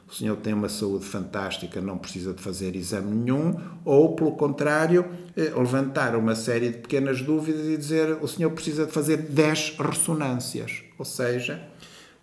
o 0.09 0.13
senhor 0.13 0.37
tem 0.37 0.53
uma 0.53 0.69
saúde 0.69 1.05
fantástica, 1.05 1.81
não 1.81 1.97
precisa 1.97 2.33
de 2.33 2.41
fazer 2.41 2.75
exame 2.77 3.13
nenhum, 3.13 3.53
ou, 3.83 4.15
pelo 4.15 4.31
contrário, 4.31 5.05
eh, 5.35 5.51
levantar 5.55 6.15
uma 6.15 6.33
série 6.33 6.69
de 6.69 6.77
pequenas 6.77 7.21
dúvidas 7.21 7.67
e 7.67 7.75
dizer 7.75 8.17
o 8.21 8.27
senhor 8.27 8.51
precisa 8.51 8.85
de 8.85 8.91
fazer 8.93 9.17
10 9.17 9.75
ressonâncias. 9.77 10.83
Ou 10.97 11.03
seja, 11.03 11.61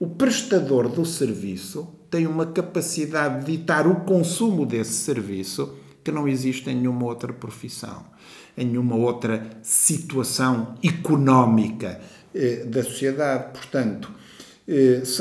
o 0.01 0.07
prestador 0.07 0.89
do 0.89 1.05
serviço 1.05 1.87
tem 2.11 2.27
uma 2.27 2.47
capacidade 2.47 3.45
de 3.45 3.59
ditar 3.59 3.87
o 3.87 3.97
consumo 4.01 4.65
desse 4.65 4.93
serviço 4.93 5.77
que 6.03 6.11
não 6.11 6.27
existe 6.27 6.71
em 6.71 6.77
nenhuma 6.77 7.05
outra 7.05 7.35
profissão, 7.35 8.07
em 8.57 8.67
nenhuma 8.67 8.97
outra 8.97 9.47
situação 9.63 10.75
económica 10.83 12.01
eh, 12.35 12.65
da 12.65 12.83
sociedade. 12.83 13.53
Portanto, 13.53 14.11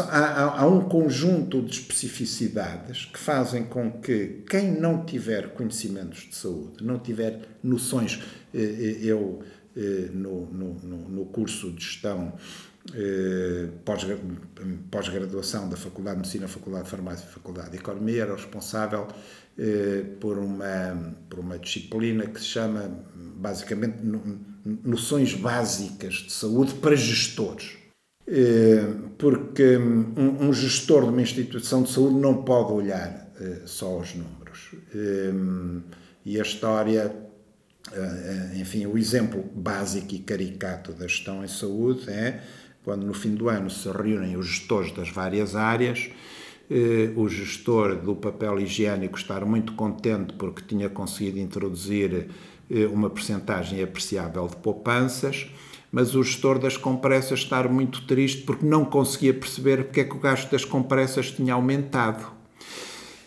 há, 0.09 0.61
há- 0.61 0.67
um 0.67 0.81
conjunto 0.81 1.61
de 1.61 1.71
especificidades 1.73 3.05
que 3.05 3.19
fazem 3.19 3.65
com 3.65 3.91
que 3.91 4.43
quem 4.49 4.71
não 4.71 5.03
tiver 5.05 5.49
conhecimentos 5.53 6.27
de 6.29 6.35
saúde, 6.35 6.83
não 6.83 6.97
tiver 6.99 7.41
noções, 7.61 8.21
eh, 8.53 8.57
eh, 8.59 8.97
eu 9.01 9.41
eh, 9.75 10.09
no, 10.13 10.45
no, 10.45 10.73
no- 11.09 11.25
curso 11.25 11.71
de 11.71 11.83
gestão 11.83 12.33
eh, 12.93 13.69
pós-gra- 13.83 14.17
pós-graduação 14.91 15.67
da 15.69 15.75
Faculdade 15.75 16.15
de 16.17 16.21
Medicina, 16.21 16.47
Faculdade 16.47 16.85
de 16.85 16.89
Farmácia 16.91 17.25
e 17.29 17.33
Faculdade 17.33 17.71
de 17.71 17.77
Economia, 17.77 18.21
era 18.23 18.35
responsável 18.35 19.07
eh, 19.57 20.03
por, 20.19 20.37
uma, 20.37 21.15
por 21.29 21.39
uma 21.39 21.57
disciplina 21.59 22.25
que 22.27 22.39
se 22.39 22.45
chama, 22.47 22.89
basicamente, 23.37 23.97
no- 24.03 24.39
noções 24.83 25.33
básicas 25.33 26.13
de 26.15 26.31
saúde 26.31 26.75
para 26.75 26.95
gestores. 26.95 27.82
Eh, 28.27 28.85
Porque 29.17 29.77
um, 29.77 30.47
um 30.49 30.53
gestor 30.53 31.03
de 31.03 31.09
uma 31.09 31.21
instituição 31.21 31.83
de 31.83 31.91
saúde 31.91 32.15
não 32.15 32.43
pode 32.43 32.73
olhar 32.73 33.31
eh, 33.39 33.61
só 33.65 33.87
aos 33.87 34.13
números. 34.15 34.71
Eh, 34.93 35.33
E 36.25 36.39
a 36.39 36.43
história 36.43 37.15
Uh, 37.91 38.57
enfim, 38.61 38.85
o 38.85 38.97
exemplo 38.97 39.43
básico 39.53 40.15
e 40.15 40.19
caricato 40.19 40.93
da 40.93 41.05
gestão 41.05 41.43
em 41.43 41.49
saúde 41.49 42.09
é 42.09 42.41
quando 42.81 43.05
no 43.05 43.13
fim 43.13 43.35
do 43.35 43.49
ano 43.49 43.69
se 43.69 43.89
reúnem 43.91 44.37
os 44.37 44.47
gestores 44.47 44.93
das 44.93 45.09
várias 45.09 45.53
áreas 45.53 46.09
eh, 46.71 47.11
o 47.15 47.27
gestor 47.27 47.97
do 47.97 48.15
papel 48.15 48.59
higiênico 48.61 49.17
estar 49.17 49.45
muito 49.45 49.73
contente 49.73 50.33
porque 50.33 50.61
tinha 50.65 50.89
conseguido 50.89 51.39
introduzir 51.39 52.29
eh, 52.71 52.85
uma 52.87 53.09
percentagem 53.09 53.83
apreciável 53.83 54.47
de 54.47 54.55
poupanças, 54.55 55.47
mas 55.93 56.15
o 56.15 56.23
gestor 56.23 56.57
das 56.57 56.75
compressas 56.75 57.41
estar 57.41 57.69
muito 57.69 58.01
triste 58.07 58.41
porque 58.41 58.65
não 58.65 58.83
conseguia 58.83 59.31
perceber 59.31 59.83
porque 59.83 59.99
é 59.99 60.03
que 60.03 60.15
o 60.15 60.19
gasto 60.19 60.49
das 60.49 60.65
compressas 60.65 61.29
tinha 61.29 61.53
aumentado. 61.53 62.25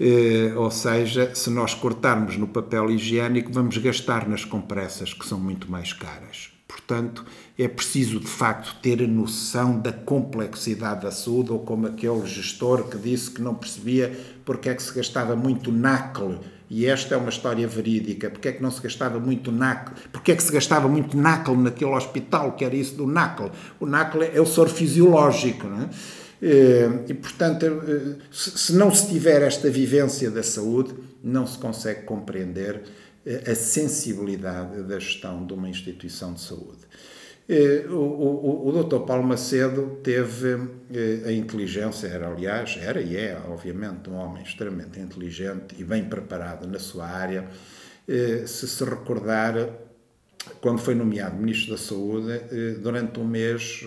Eh, 0.01 0.53
ou 0.57 0.69
seja, 0.69 1.33
se 1.33 1.49
nós 1.49 1.75
cortarmos 1.75 2.37
no 2.37 2.49
papel 2.49 2.91
higiênico, 2.91 3.53
vamos 3.53 3.79
gastar 3.79 4.29
nas 4.29 4.45
compressas 4.45 5.15
que 5.15 5.25
são 5.25 5.39
muito 5.39 5.71
mais 5.71 5.93
caras. 5.93 6.51
Portanto, 6.67 7.25
é 7.57 7.69
preciso 7.69 8.19
de 8.19 8.27
facto 8.27 8.75
ter 8.83 9.01
a 9.01 9.07
noção 9.07 9.79
da 9.79 9.93
complexidade 9.93 11.03
da 11.03 11.13
saúde, 11.13 11.53
ou 11.53 11.61
como 11.61 11.87
aquele 11.87 12.27
gestor 12.27 12.89
que 12.89 12.99
disse 12.99 13.31
que 13.31 13.41
não 13.41 13.55
percebia 13.55 14.13
porque 14.45 14.69
é 14.69 14.75
que 14.75 14.83
se 14.83 14.93
gastava 14.93 15.37
muito 15.37 15.71
nácle. 15.71 16.41
E 16.69 16.87
esta 16.87 17.15
é 17.15 17.19
uma 17.19 17.29
história 17.29 17.67
verídica. 17.67 18.29
Porque 18.31 18.49
é 18.49 18.53
que 18.53 18.63
não 18.63 18.71
se 18.71 18.83
gastava 18.83 19.19
muito 19.21 19.53
nácle? 19.53 19.95
Porque 20.13 20.33
é 20.33 20.37
que 20.37 20.43
se 20.43 20.53
gastava 20.53 20.89
muito 20.89 21.17
nácle 21.17 21.57
naquele 21.57 21.93
hospital, 21.93 22.53
que 22.53 22.65
era 22.65 22.75
isso 22.75 22.95
do 22.97 23.07
nácle? 23.07 23.51
O 23.79 23.87
nácle 23.87 24.31
é 24.33 24.41
o 24.41 24.47
soro 24.47 24.71
fisiológico, 24.71 25.67
não 25.67 25.83
é? 25.83 25.89
Eh, 26.43 26.91
E, 27.09 27.15
portanto, 27.15 27.65
eh, 27.65 28.17
se 28.31 28.51
se 28.59 28.73
não 28.75 28.95
se 28.95 29.09
tiver 29.09 29.43
esta 29.43 29.71
vivência 29.71 30.31
da 30.31 30.43
saúde, 30.43 30.95
não 31.23 31.47
se 31.47 31.59
consegue 31.59 32.03
compreender 32.03 32.83
eh, 33.25 33.51
a 33.51 33.55
sensibilidade 33.55 34.83
da 34.83 34.99
gestão 34.99 35.47
de 35.47 35.55
uma 35.55 35.69
instituição 35.69 36.35
de 36.35 36.41
saúde. 36.41 36.87
Eh, 37.49 37.87
O, 37.89 37.95
o, 37.95 38.69
o 38.69 38.73
Dr. 38.83 39.01
Paulo 39.07 39.23
Macedo 39.25 40.01
teve 40.03 40.51
eh, 40.93 41.23
a 41.29 41.33
inteligência, 41.33 42.09
era 42.09 42.29
aliás, 42.29 42.77
era 42.81 43.01
e 43.01 43.17
é, 43.17 43.41
obviamente, 43.49 44.11
um 44.11 44.15
homem 44.17 44.43
extremamente 44.43 44.99
inteligente 44.99 45.75
e 45.79 45.85
bem 45.85 46.05
preparado 46.09 46.67
na 46.67 46.79
sua 46.79 47.07
área. 47.07 47.49
Eh, 48.09 48.45
Se 48.47 48.67
se 48.69 48.85
recordar, 48.85 49.55
quando 50.61 50.79
foi 50.79 50.95
nomeado 50.95 51.37
Ministro 51.37 51.73
da 51.73 51.79
Saúde, 51.79 52.33
durante 52.81 53.19
um 53.21 53.27
mês, 53.27 53.85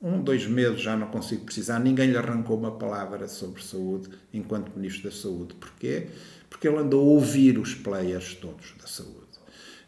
um, 0.00 0.22
dois 0.22 0.46
meses, 0.46 0.80
já 0.80 0.96
não 0.96 1.08
consigo 1.08 1.44
precisar, 1.44 1.78
ninguém 1.78 2.10
lhe 2.10 2.16
arrancou 2.16 2.56
uma 2.58 2.72
palavra 2.78 3.28
sobre 3.28 3.62
saúde 3.62 4.08
enquanto 4.32 4.72
Ministro 4.76 5.10
da 5.10 5.16
Saúde. 5.16 5.54
Porquê? 5.54 6.08
Porque 6.48 6.66
ele 6.68 6.78
andou 6.78 7.00
a 7.00 7.04
ouvir 7.12 7.58
os 7.58 7.74
players 7.74 8.34
todos 8.34 8.74
da 8.80 8.86
saúde. 8.86 9.21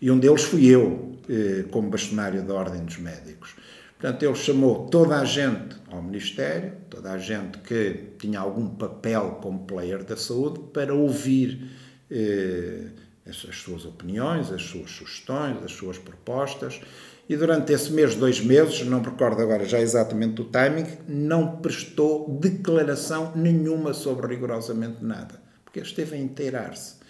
E 0.05 0.11
um 0.11 0.19
deles 0.19 0.43
fui 0.43 0.67
eu, 0.67 1.17
eh, 1.31 1.65
como 1.71 1.89
bastonário 1.89 2.43
da 2.43 2.53
Ordem 2.53 2.85
dos 2.85 2.99
Médicos. 2.99 3.55
Portanto, 3.99 4.23
ele 4.23 4.35
chamou 4.35 4.87
toda 4.89 5.19
a 5.19 5.25
gente 5.25 5.77
ao 5.91 6.03
Ministério, 6.03 6.75
toda 6.91 7.11
a 7.11 7.17
gente 7.17 7.57
que 7.61 8.11
tinha 8.19 8.39
algum 8.39 8.69
papel 8.69 9.39
como 9.41 9.61
player 9.61 10.05
da 10.05 10.15
saúde, 10.15 10.61
para 10.75 10.93
ouvir 10.93 11.71
eh, 12.11 12.89
as, 13.27 13.47
as 13.49 13.57
suas 13.57 13.87
opiniões, 13.87 14.53
as 14.53 14.65
suas 14.65 14.91
sugestões, 14.91 15.65
as 15.65 15.73
suas 15.73 15.97
propostas. 15.97 16.83
E 17.27 17.35
durante 17.35 17.73
esse 17.73 17.91
mês, 17.91 18.15
dois 18.15 18.45
meses, 18.45 18.85
não 18.85 19.01
me 19.01 19.07
recordo 19.07 19.41
agora 19.41 19.65
já 19.65 19.81
exatamente 19.81 20.43
o 20.43 20.45
timing, 20.45 20.85
não 21.09 21.57
prestou 21.63 22.29
declaração 22.39 23.33
nenhuma 23.35 23.95
sobre 23.95 24.27
rigorosamente 24.27 25.03
nada, 25.03 25.41
porque 25.65 25.81
esteve 25.81 26.15
a 26.15 26.19
inteirar-se. 26.19 27.03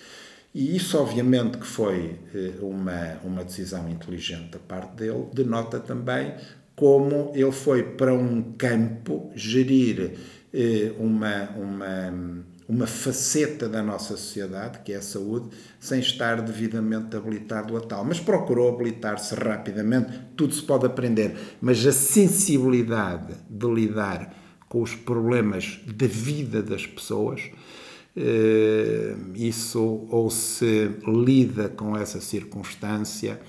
E 0.54 0.76
isso, 0.76 0.96
obviamente, 0.98 1.58
que 1.58 1.66
foi 1.66 2.16
eh, 2.32 2.52
uma, 2.60 3.18
uma 3.24 3.44
decisão 3.44 3.90
inteligente 3.90 4.50
da 4.52 4.58
parte 4.60 4.94
dele, 4.94 5.26
denota 5.32 5.80
também 5.80 6.32
como 6.76 7.32
ele 7.34 7.52
foi 7.52 7.82
para 7.82 8.14
um 8.14 8.54
campo 8.56 9.32
gerir 9.34 10.12
eh, 10.52 10.92
uma, 10.98 11.50
uma, 11.56 12.44
uma 12.68 12.86
faceta 12.86 13.68
da 13.68 13.82
nossa 13.82 14.16
sociedade, 14.16 14.78
que 14.84 14.92
é 14.92 14.96
a 14.96 15.02
saúde, 15.02 15.48
sem 15.80 15.98
estar 15.98 16.40
devidamente 16.40 17.16
habilitado 17.16 17.76
a 17.76 17.80
tal. 17.80 18.04
Mas 18.04 18.20
procurou 18.20 18.72
habilitar-se 18.72 19.34
rapidamente, 19.34 20.12
tudo 20.36 20.54
se 20.54 20.62
pode 20.62 20.86
aprender, 20.86 21.36
mas 21.60 21.84
a 21.84 21.92
sensibilidade 21.92 23.34
de 23.50 23.66
lidar 23.66 24.32
com 24.68 24.82
os 24.82 24.94
problemas 24.94 25.80
da 25.86 26.06
vida 26.06 26.62
das 26.62 26.86
pessoas 26.86 27.50
isso 29.34 30.06
ou 30.08 30.30
se 30.30 30.90
lida 31.06 31.68
com 31.68 31.96
essa 31.96 32.20
circunstância 32.20 33.40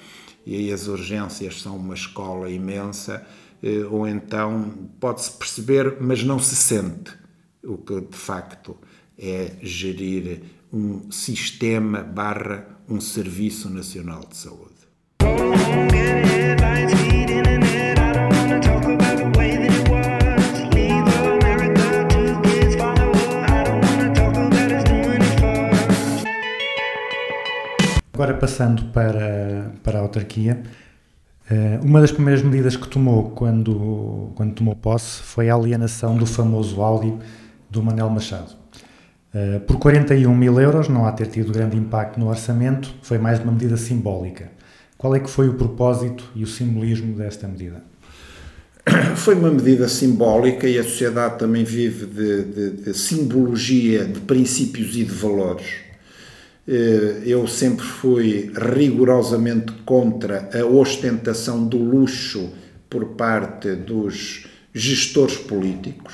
e 0.46 0.56
aí 0.56 0.72
as 0.72 0.88
urgências 0.88 1.62
são 1.62 1.76
uma 1.76 1.96
escola 1.96 2.50
imensa, 2.50 3.26
eh, 3.64 3.84
ou 3.90 4.08
então 4.08 4.72
pode-se 5.00 5.32
perceber, 5.32 5.98
mas 6.00 6.24
não 6.24 6.38
se 6.38 6.56
sente, 6.56 7.12
o 7.64 7.78
que 7.78 8.00
de 8.02 8.18
facto 8.18 8.78
é 9.18 9.54
gerir 9.62 10.44
um 10.72 11.10
sistema 11.12 12.04
barra 12.04 12.68
um 12.88 13.02
serviço 13.02 13.70
nacional 13.70 14.24
de 14.30 14.38
saúde. 14.38 14.76
Agora 28.16 28.34
passando 28.34 28.86
para, 28.94 29.74
para 29.84 30.00
a 30.00 30.02
autarquia, 30.02 30.64
eh, 31.52 31.78
uma 31.84 32.00
das 32.00 32.14
primeiras 32.14 32.42
medidas 32.42 32.78
que 32.78 32.88
tomou 32.88 33.32
quando, 33.32 34.32
quando 34.36 34.54
tomou 34.54 34.74
posse 34.74 35.22
foi 35.22 35.50
a 35.50 35.54
alienação 35.56 36.16
do 36.16 36.26
famoso 36.26 36.82
Audi 36.82 37.14
do 37.70 37.84
Manel 37.84 38.10
Machado. 38.10 38.56
Eh, 39.34 39.60
Por 39.68 39.78
41 39.80 40.34
mil 40.34 40.58
euros, 40.62 40.88
não 40.88 41.06
há 41.06 41.12
ter 41.12 41.28
tido 41.28 41.52
grande 41.52 41.76
impacto 41.76 42.18
no 42.18 42.30
orçamento, 42.30 42.96
foi 43.02 43.18
mais 43.18 43.38
uma 43.42 43.52
medida 43.52 43.76
simbólica. 43.76 44.50
Qual 44.98 45.14
é 45.14 45.20
que 45.20 45.30
foi 45.30 45.50
o 45.50 45.56
propósito 45.56 46.24
e 46.34 46.42
o 46.42 46.48
simbolismo 46.48 47.18
desta 47.18 47.50
medida? 47.50 47.84
Foi 49.18 49.36
uma 49.36 49.50
medida 49.52 49.90
simbólica 49.90 50.70
e 50.70 50.78
a 50.78 50.84
sociedade 50.84 51.38
também 51.40 51.64
vive 51.66 52.06
de, 52.06 52.44
de- 52.44 52.72
de 52.84 52.94
simbologia, 52.94 54.06
de 54.06 54.20
princípios 54.22 54.96
e 54.96 55.04
de 55.04 55.12
valores. 55.12 55.66
Eh, 56.68 57.22
Eu 57.26 57.48
sempre 57.48 57.86
fui 57.86 58.52
rigorosamente 58.56 59.72
contra 59.86 60.50
a 60.54 60.66
ostentação 60.66 61.68
do 61.68 61.78
luxo 61.78 62.52
por 62.90 63.10
parte 63.10 63.76
dos 63.76 64.48
gestores 64.74 65.38
políticos. 65.38 66.14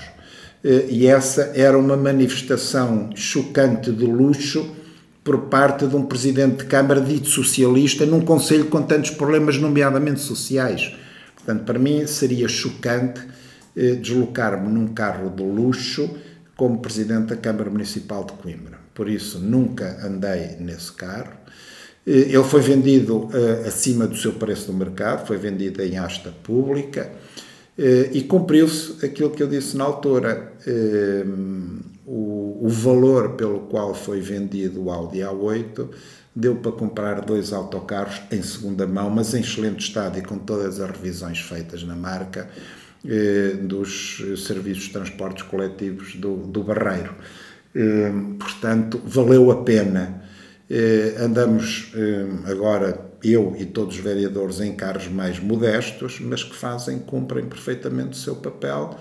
Eh, 0.63 0.87
E 0.89 1.07
essa 1.07 1.51
era 1.55 1.77
uma 1.77 1.95
manifestação 1.95 3.09
chocante 3.15 3.91
de 3.91 4.05
luxo 4.05 4.75
por 5.23 5.43
parte 5.43 5.87
de 5.87 5.95
um 5.95 6.05
presidente 6.05 6.63
de 6.63 6.65
Câmara 6.65 6.99
dito 6.99 7.29
socialista 7.29 8.05
num 8.05 8.21
conselho 8.21 8.65
com 8.65 8.81
tantos 8.81 9.11
problemas, 9.11 9.57
nomeadamente 9.57 10.19
sociais. 10.19 10.93
Portanto, 11.35 11.63
para 11.63 11.79
mim 11.79 12.05
seria 12.07 12.47
chocante 12.47 13.21
eh, 13.75 13.93
deslocar-me 13.95 14.67
num 14.67 14.89
carro 14.89 15.29
de 15.29 15.43
luxo 15.43 16.09
como 16.57 16.79
presidente 16.79 17.27
da 17.27 17.37
Câmara 17.37 17.69
Municipal 17.69 18.25
de 18.25 18.33
Coimbra. 18.33 18.80
Por 19.01 19.09
isso, 19.09 19.39
nunca 19.39 19.97
andei 20.05 20.57
nesse 20.59 20.91
carro. 20.91 21.33
Eh, 22.05 22.29
Ele 22.29 22.43
foi 22.43 22.61
vendido 22.61 23.27
eh, 23.33 23.67
acima 23.67 24.05
do 24.05 24.15
seu 24.15 24.33
preço 24.33 24.67
do 24.67 24.77
mercado, 24.77 25.25
foi 25.25 25.37
vendido 25.37 25.81
em 25.81 25.97
asta 25.97 26.31
pública 26.43 27.11
eh, 27.75 28.11
e 28.13 28.21
cumpriu-se 28.21 29.03
aquilo 29.03 29.31
que 29.31 29.41
eu 29.41 29.47
disse 29.47 29.75
na 29.75 29.85
altura. 29.85 30.53
O, 32.05 32.67
valor 32.69 33.31
pelo 33.31 33.61
qual 33.61 33.95
foi 33.95 34.21
vendido 34.21 34.83
o 34.83 34.91
Audi 34.91 35.17
A8 35.17 35.89
deu 36.35 36.57
para 36.57 36.71
comprar 36.71 37.21
dois 37.21 37.51
autocarros 37.51 38.21
em 38.31 38.43
segunda 38.43 38.85
mão, 38.85 39.09
mas 39.09 39.33
em 39.33 39.41
excelente 39.41 39.79
estado 39.79 40.19
e 40.19 40.21
com 40.21 40.37
todas 40.37 40.79
as 40.79 40.91
revisões 40.91 41.39
feitas 41.39 41.81
na 41.83 41.95
marca 41.95 42.47
dos 43.63 44.21
serviços 44.45 44.83
de 44.83 44.91
transportes 44.91 45.41
coletivos 45.41 46.13
do, 46.15 46.37
do 46.37 46.63
Barreiro. 46.63 47.15
Eh, 47.75 48.12
portanto, 48.39 49.01
valeu 49.05 49.51
a 49.51 49.63
pena. 49.63 50.23
Eh, 50.69 51.15
andamos 51.19 51.91
eh, 51.95 52.51
agora, 52.51 53.12
eu 53.23 53.55
e 53.57 53.65
todos 53.65 53.95
os 53.95 54.01
vereadores, 54.01 54.60
em 54.60 54.73
carros 54.75 55.07
mais 55.07 55.39
modestos, 55.39 56.19
mas 56.19 56.43
que 56.43 56.55
fazem, 56.55 56.99
cumprem 56.99 57.45
perfeitamente 57.45 58.12
o 58.12 58.21
seu 58.21 58.36
papel. 58.36 58.97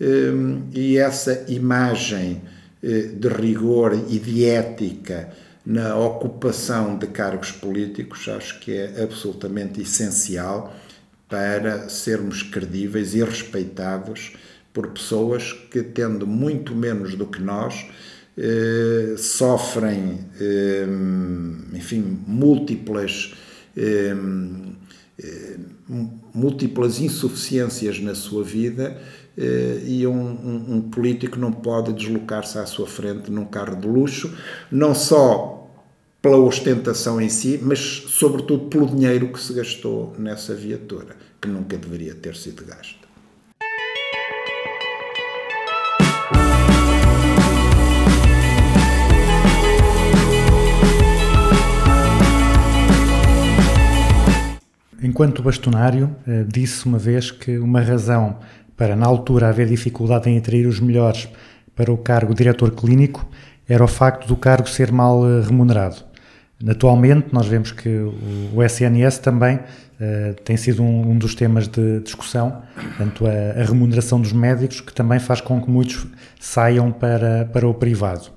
Eh, 0.00 0.32
e 0.72 0.98
essa 0.98 1.44
imagem 1.48 2.42
eh, 2.82 3.10
de 3.14 3.28
rigor 3.28 3.92
e 4.08 4.18
de 4.18 4.44
ética 4.46 5.28
na 5.64 5.94
ocupação 5.96 6.96
de 6.96 7.06
cargos 7.06 7.52
políticos 7.52 8.26
acho 8.28 8.58
que 8.60 8.72
é 8.72 9.02
absolutamente 9.02 9.82
essencial 9.82 10.74
para 11.28 11.88
sermos 11.90 12.42
credíveis 12.42 13.14
e 13.14 13.22
respeitados 13.22 14.32
por 14.72 14.88
pessoas 14.88 15.52
que, 15.52 15.82
tendo 15.82 16.26
muito 16.26 16.74
menos 16.74 17.14
do 17.14 17.26
que 17.26 17.40
nós, 17.40 17.86
eh, 18.42 19.16
sofrem, 19.18 20.18
eh, 20.40 20.86
enfim, 21.74 22.18
múltiplas, 22.26 23.34
eh, 23.76 24.16
múltiplas 26.32 27.00
insuficiências 27.00 28.00
na 28.00 28.14
sua 28.14 28.42
vida 28.42 28.96
e 29.84 30.06
um, 30.06 30.12
um, 30.12 30.74
um 30.76 30.80
político 30.80 31.38
não 31.38 31.52
pode 31.52 31.92
deslocar-se 31.92 32.58
à 32.58 32.64
sua 32.64 32.86
frente 32.86 33.30
num 33.30 33.44
carro 33.44 33.76
de 33.76 33.86
luxo, 33.86 34.34
não 34.72 34.94
só 34.94 35.70
pela 36.22 36.38
ostentação 36.38 37.20
em 37.20 37.28
si, 37.28 37.58
mas 37.62 37.78
sobretudo 37.78 38.70
pelo 38.70 38.86
dinheiro 38.86 39.28
que 39.28 39.40
se 39.40 39.52
gastou 39.52 40.14
nessa 40.18 40.54
viatura, 40.54 41.16
que 41.40 41.48
nunca 41.48 41.76
deveria 41.76 42.14
ter 42.14 42.34
sido 42.34 42.64
gasto. 42.64 42.99
Enquanto 55.02 55.42
bastonário, 55.42 56.14
eh, 56.26 56.44
disse 56.46 56.84
uma 56.84 56.98
vez 56.98 57.30
que 57.30 57.58
uma 57.58 57.80
razão 57.80 58.38
para, 58.76 58.94
na 58.94 59.06
altura, 59.06 59.48
haver 59.48 59.66
dificuldade 59.66 60.28
em 60.28 60.36
atrair 60.36 60.66
os 60.66 60.78
melhores 60.78 61.28
para 61.74 61.90
o 61.90 61.96
cargo 61.96 62.34
de 62.34 62.38
diretor 62.38 62.70
clínico 62.72 63.26
era 63.66 63.82
o 63.82 63.88
facto 63.88 64.26
do 64.26 64.36
cargo 64.36 64.68
ser 64.68 64.92
mal 64.92 65.26
eh, 65.26 65.40
remunerado. 65.40 66.04
Atualmente, 66.68 67.28
nós 67.32 67.46
vemos 67.46 67.72
que 67.72 67.88
o 67.88 68.62
SNS 68.62 69.18
também 69.20 69.56
uh, 69.56 70.34
tem 70.44 70.58
sido 70.58 70.82
um, 70.82 71.12
um, 71.12 71.16
dos 71.16 71.34
temas 71.34 71.66
de 71.66 72.00
discussão, 72.00 72.60
tanto 72.98 73.26
a, 73.26 73.30
a, 73.30 73.64
remuneração 73.64 74.20
dos 74.20 74.34
médicos, 74.34 74.82
que 74.82 74.92
também 74.92 75.18
faz 75.18 75.40
com 75.40 75.58
que 75.62 75.70
muitos 75.70 76.06
saiam 76.38 76.92
para, 76.92 77.46
para 77.46 77.66
o 77.66 77.72
privado. 77.72 78.30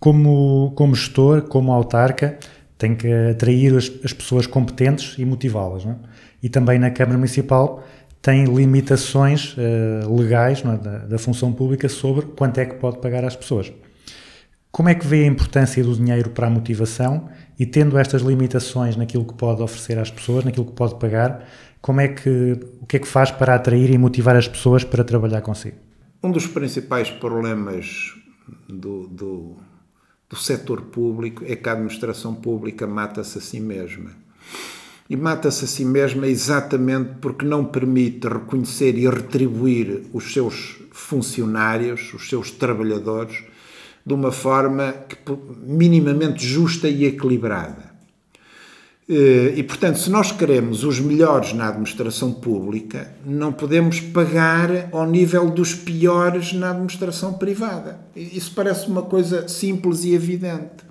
Como, 0.00 0.72
como 0.76 0.94
gestor, 0.94 1.42
como 1.42 1.72
autarca, 1.72 2.38
tem 2.78 2.94
que 2.94 3.10
atrair 3.30 3.76
as, 3.76 3.90
as 4.04 4.12
pessoas 4.12 4.46
competentes 4.46 5.16
e 5.18 5.24
motivá-las. 5.24 5.86
É? 5.86 5.96
E 6.42 6.48
também 6.48 6.78
na 6.78 6.90
Câmara 6.90 7.16
Municipal 7.16 7.84
tem 8.20 8.44
limitações 8.44 9.56
uh, 9.56 10.14
legais 10.14 10.62
é? 10.64 10.76
da, 10.76 10.98
da 10.98 11.18
função 11.18 11.52
pública 11.52 11.88
sobre 11.88 12.26
quanto 12.26 12.58
é 12.58 12.66
que 12.66 12.74
pode 12.74 12.98
pagar 12.98 13.24
às 13.24 13.36
pessoas. 13.36 13.72
Como 14.70 14.88
é 14.90 14.94
que 14.94 15.06
vê 15.06 15.24
a 15.24 15.26
importância 15.26 15.82
do 15.82 15.94
dinheiro 15.94 16.30
para 16.30 16.48
a 16.48 16.50
motivação 16.50 17.28
e 17.58 17.64
tendo 17.64 17.96
estas 17.96 18.20
limitações 18.20 18.94
naquilo 18.94 19.24
que 19.24 19.32
pode 19.32 19.62
oferecer 19.62 19.98
às 19.98 20.10
pessoas, 20.10 20.44
naquilo 20.44 20.66
que 20.66 20.72
pode 20.72 20.96
pagar, 20.96 21.48
como 21.80 22.00
é 22.00 22.08
que, 22.08 22.58
o 22.82 22.84
que 22.86 22.96
é 22.96 23.00
que 23.00 23.08
faz 23.08 23.30
para 23.30 23.54
atrair 23.54 23.90
e 23.90 23.96
motivar 23.96 24.36
as 24.36 24.46
pessoas 24.46 24.84
para 24.84 25.02
trabalhar 25.02 25.40
consigo? 25.40 25.76
Um 26.22 26.30
dos 26.30 26.46
principais 26.46 27.10
problemas 27.10 28.12
do, 28.68 29.06
do, 29.06 29.56
do 30.28 30.36
setor 30.36 30.82
público 30.82 31.44
é 31.46 31.54
que 31.56 31.68
a 31.68 31.72
administração 31.72 32.34
pública 32.34 32.86
mata-se 32.86 33.38
a 33.38 33.40
si 33.40 33.60
mesma. 33.60 34.10
E 35.08 35.16
mata-se 35.16 35.64
a 35.64 35.68
si 35.68 35.84
mesma 35.84 36.26
exatamente 36.26 37.16
porque 37.20 37.46
não 37.46 37.64
permite 37.64 38.26
reconhecer 38.26 38.98
e 38.98 39.08
retribuir 39.08 40.02
os 40.12 40.32
seus 40.32 40.78
funcionários, 40.90 42.12
os 42.12 42.28
seus 42.28 42.50
trabalhadores, 42.50 43.44
de 44.04 44.14
uma 44.14 44.32
forma 44.32 44.92
que, 45.08 45.16
minimamente 45.64 46.44
justa 46.44 46.88
e 46.88 47.04
equilibrada. 47.04 47.95
Eh, 49.08 49.54
e, 49.56 49.62
portanto, 49.62 49.98
se 50.00 50.10
nós 50.10 50.32
queremos 50.32 50.82
os 50.82 50.98
melhores 50.98 51.52
na 51.52 51.68
administração 51.68 52.32
pública, 52.32 53.14
não 53.24 53.52
podemos 53.52 54.00
pagar 54.00 54.88
ao 54.90 55.06
nível 55.06 55.48
dos 55.48 55.74
piores 55.74 56.52
na 56.52 56.70
administração 56.70 57.34
privada. 57.34 58.00
Isso 58.16 58.52
parece 58.54 58.88
uma 58.88 59.02
coisa 59.02 59.46
simples 59.46 60.02
e 60.04 60.12
evidente. 60.12 60.84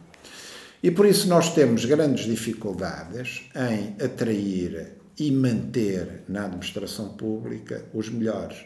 E 0.81 0.91
por 0.91 1.05
isso 1.05 1.27
nós 1.27 1.53
temos 1.53 1.83
grandes 1.83 2.25
dificuldades 2.25 3.49
em 3.55 4.01
atrair 4.03 4.93
e 5.19 5.31
manter 5.31 6.21
na 6.27 6.45
administração 6.45 7.09
pública 7.09 7.85
os 7.93 8.09
melhores, 8.09 8.65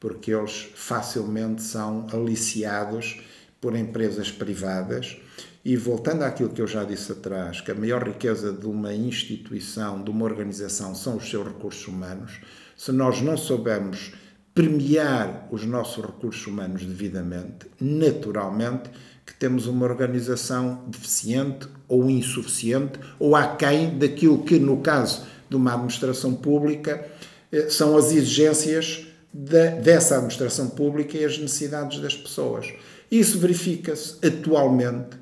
porque 0.00 0.32
eles 0.32 0.70
facilmente 0.74 1.62
são 1.62 2.06
aliciados 2.12 3.20
por 3.60 3.76
empresas 3.76 4.30
privadas. 4.30 5.18
E 5.64 5.76
voltando 5.76 6.22
àquilo 6.22 6.50
que 6.50 6.62
eu 6.62 6.66
já 6.66 6.84
disse 6.84 7.12
atrás, 7.12 7.60
que 7.60 7.70
a 7.70 7.74
maior 7.74 8.06
riqueza 8.06 8.52
de 8.52 8.66
uma 8.66 8.94
instituição, 8.94 10.02
de 10.02 10.10
uma 10.10 10.24
organização, 10.24 10.94
são 10.94 11.16
os 11.16 11.28
seus 11.28 11.46
recursos 11.46 11.86
humanos, 11.86 12.40
se 12.76 12.92
nós 12.92 13.20
não 13.20 13.36
soubermos 13.36 14.12
premiar 14.54 15.48
os 15.50 15.64
nossos 15.64 16.04
recursos 16.04 16.46
humanos 16.46 16.84
devidamente, 16.84 17.66
naturalmente 17.80 18.90
que 19.26 19.34
temos 19.34 19.66
uma 19.66 19.84
organização 19.84 20.84
deficiente 20.88 21.68
ou 21.86 22.08
insuficiente 22.08 22.98
ou 23.18 23.36
aquém 23.36 23.98
daquilo 23.98 24.42
que, 24.42 24.58
no 24.58 24.78
caso 24.78 25.26
de 25.50 25.56
uma 25.56 25.74
administração 25.74 26.34
pública, 26.34 27.06
eh, 27.52 27.68
são 27.68 27.96
as 27.96 28.10
exigências 28.10 29.06
dessa 29.32 30.16
administração 30.16 30.70
pública 30.70 31.16
e 31.16 31.24
as 31.24 31.38
necessidades 31.38 32.00
das 32.00 32.16
pessoas. 32.16 32.72
Isso 33.10 33.38
verifica-se 33.38 34.16
atualmente 34.26 35.16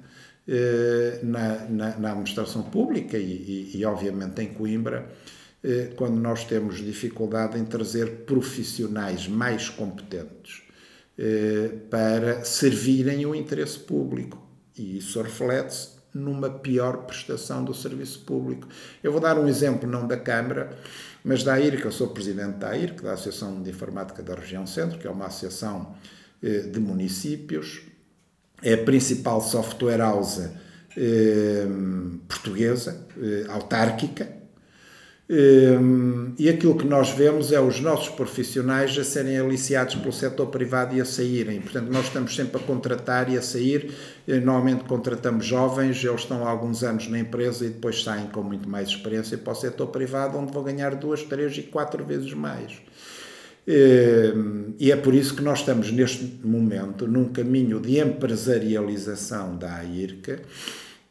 na, 1.22 1.64
na, 1.68 1.98
na, 1.98 2.10
administração 2.10 2.62
pública 2.62 3.18
e, 3.18 3.70
e, 3.74 3.76
e, 3.78 3.84
obviamente, 3.84 4.40
em 4.42 4.54
Coimbra, 4.54 5.10
eh, 5.64 5.90
quando 5.96 6.20
nós 6.20 6.44
temos 6.44 6.76
dificuldade 6.76 7.58
em 7.58 7.64
trazer 7.64 8.24
profissionais 8.24 9.26
mais 9.26 9.68
competentes 9.68 10.62
eh, 11.18 11.70
para 11.90 12.44
servirem 12.44 13.26
o 13.26 13.34
interesse 13.34 13.80
público. 13.80 14.40
E 14.78 14.98
isso 14.98 15.20
reflete-se 15.20 15.96
numa 16.14 16.48
pior 16.48 16.98
prestação 16.98 17.64
do 17.64 17.74
serviço 17.74 18.20
público. 18.20 18.68
Eu 19.02 19.10
vou 19.10 19.20
dar 19.20 19.36
um 19.38 19.48
exemplo, 19.48 19.90
não 19.90 20.06
da 20.06 20.16
Câmara, 20.16 20.78
mas 21.24 21.42
da 21.42 21.54
AIR, 21.54 21.80
que 21.80 21.86
eu 21.86 21.92
sou 21.92 22.08
presidente 22.08 22.58
da 22.58 22.68
AIR, 22.68 22.94
da 22.94 23.14
Associação 23.14 23.60
de 23.60 23.70
Informática 23.70 24.22
da 24.22 24.34
Região 24.34 24.66
Centro, 24.66 24.98
que 24.98 25.06
é 25.06 25.10
uma 25.10 25.26
associação 25.26 25.96
eh, 26.40 26.60
de 26.60 26.78
municípios, 26.78 27.82
é 28.66 28.74
a 28.74 28.78
principal 28.78 29.40
software 29.40 29.98
house 29.98 30.40
eh, 30.96 31.66
portuguesa, 32.26 33.06
eh, 33.16 33.44
autárquica, 33.48 34.36
e 36.38 36.48
aquilo 36.48 36.76
que 36.76 36.86
nós 36.86 37.10
vemos 37.10 37.50
é 37.50 37.60
os 37.60 37.80
nossos 37.80 38.08
profissionais 38.10 38.96
a 38.96 39.02
serem 39.02 39.36
aliciados 39.36 39.96
pelo 39.96 40.12
setor 40.12 40.46
privado 40.46 40.94
e 40.94 41.00
a 41.00 41.04
saírem. 41.04 41.60
Portanto, 41.60 41.90
nós 41.90 42.06
estamos 42.06 42.36
sempre 42.36 42.62
a 42.62 42.64
contratar 42.64 43.28
e 43.28 43.36
a 43.36 43.42
sair. 43.42 43.92
Normalmente 44.28 44.84
contratamos 44.84 45.44
jovens, 45.44 46.02
eles 46.04 46.20
estão 46.20 46.46
há 46.46 46.50
alguns 46.50 46.84
anos 46.84 47.08
na 47.08 47.18
empresa 47.18 47.66
e 47.66 47.70
depois 47.70 48.04
saem 48.04 48.28
com 48.28 48.44
muito 48.44 48.68
mais 48.68 48.88
experiência 48.88 49.36
para 49.36 49.52
o 49.52 49.56
setor 49.56 49.88
privado, 49.88 50.38
onde 50.38 50.52
vão 50.52 50.62
ganhar 50.62 50.94
duas, 50.94 51.24
três 51.24 51.58
e 51.58 51.62
quatro 51.62 52.04
vezes 52.04 52.32
mais. 52.32 52.80
Ehm, 53.66 54.74
e 54.78 54.92
é 54.92 54.96
por 54.96 55.14
isso 55.14 55.34
que 55.34 55.42
nós 55.42 55.60
estamos 55.60 55.90
neste 55.90 56.24
momento 56.44 57.08
num 57.08 57.32
caminho 57.32 57.80
de 57.80 57.98
empresarialização 57.98 59.56
da 59.56 59.74
AIRC 59.76 60.38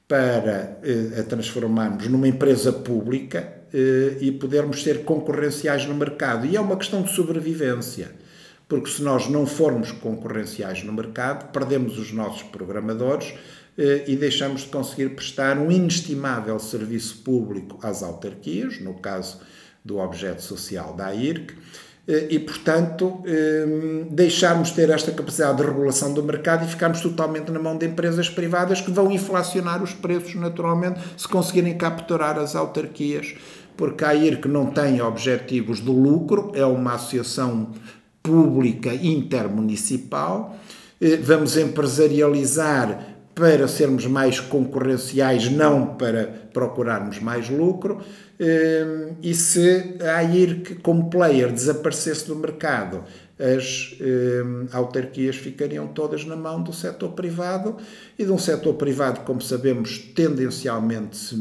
para 0.07 0.79
eh, 0.83 1.19
a 1.19 1.23
transformarmos 1.23 2.07
numa 2.07 2.27
empresa 2.27 2.71
pública 2.71 3.55
eh, 3.73 4.17
e 4.21 4.31
podermos 4.31 4.83
ser 4.83 5.03
concorrenciais 5.03 5.85
no 5.85 5.95
mercado. 5.95 6.45
E 6.45 6.55
é 6.55 6.61
uma 6.61 6.77
questão 6.77 7.01
de 7.01 7.11
sobrevivência, 7.11 8.11
porque 8.69 8.89
se 8.89 9.01
nós 9.01 9.27
não 9.27 9.45
formos 9.45 9.91
concorrenciais 9.91 10.83
no 10.83 10.93
mercado, 10.93 11.51
perdemos 11.51 11.97
os 11.97 12.13
nossos 12.13 12.43
programadores 12.43 13.33
eh, 13.77 14.05
e 14.07 14.15
deixamos 14.15 14.61
de 14.61 14.67
conseguir 14.67 15.09
prestar 15.09 15.57
um 15.57 15.71
inestimável 15.71 16.57
serviço 16.59 17.17
público 17.17 17.79
às 17.81 18.01
autarquias, 18.01 18.79
no 18.79 18.93
caso 18.93 19.41
do 19.83 19.97
objeto 19.97 20.41
social 20.41 20.95
da 20.95 21.07
AIRC, 21.07 21.53
e, 22.07 22.37
portanto, 22.37 23.23
eh, 23.25 24.05
deixarmos 24.11 24.69
ter 24.69 24.91
esta 24.91 25.11
capacidade 25.11 25.57
de 25.57 25.63
regulação 25.63 26.13
do 26.13 26.21
mercado 26.21 26.63
e 26.63 26.67
ficarmos 26.67 27.01
totalmente 27.01 27.51
na 27.51 27.59
mão 27.59 27.75
de 27.75 27.87
empresas 27.87 28.29
privadas 28.29 28.79
que 28.79 28.91
vão 28.91 29.11
inflacionar 29.11 29.81
os 29.81 29.91
preços 29.93 30.35
naturalmente 30.35 30.99
se 31.17 31.27
conseguirem 31.27 31.75
capturar 31.75 32.37
as 32.37 32.55
autarquias, 32.55 33.33
porque 33.75 34.05
a 34.05 34.13
IRC 34.13 34.47
não 34.47 34.67
tem 34.67 35.01
objetivos 35.01 35.79
de 35.79 35.89
lucro, 35.89 36.51
é 36.53 36.63
uma 36.63 36.93
associação 36.93 37.71
pública 38.21 38.93
intermunicipal. 38.93 40.55
Eh, 41.01 41.17
vamos 41.17 41.57
empresarializar 41.57 43.15
para 43.33 43.67
sermos 43.67 44.05
mais 44.05 44.39
concorrenciais, 44.39 45.51
não 45.51 45.87
para 45.87 46.47
procurarmos 46.53 47.19
mais 47.19 47.49
lucro. 47.49 47.99
Ehm, 48.39 49.15
e 49.21 49.33
se 49.33 49.97
a 50.01 50.17
AIRC, 50.17 50.75
como 50.81 51.09
player, 51.09 51.51
desaparecesse 51.51 52.27
do 52.27 52.35
mercado, 52.35 53.03
as 53.39 53.95
ehm, 53.99 54.67
autarquias 54.71 55.35
ficariam 55.35 55.87
todas 55.87 56.25
na 56.25 56.35
mão 56.35 56.61
do 56.61 56.73
setor 56.73 57.11
privado 57.11 57.77
e 58.17 58.25
de 58.25 58.31
um 58.31 58.37
setor 58.37 58.73
privado, 58.75 59.21
como 59.21 59.41
sabemos, 59.41 59.99
tendencialmente 59.99 61.17
se 61.17 61.35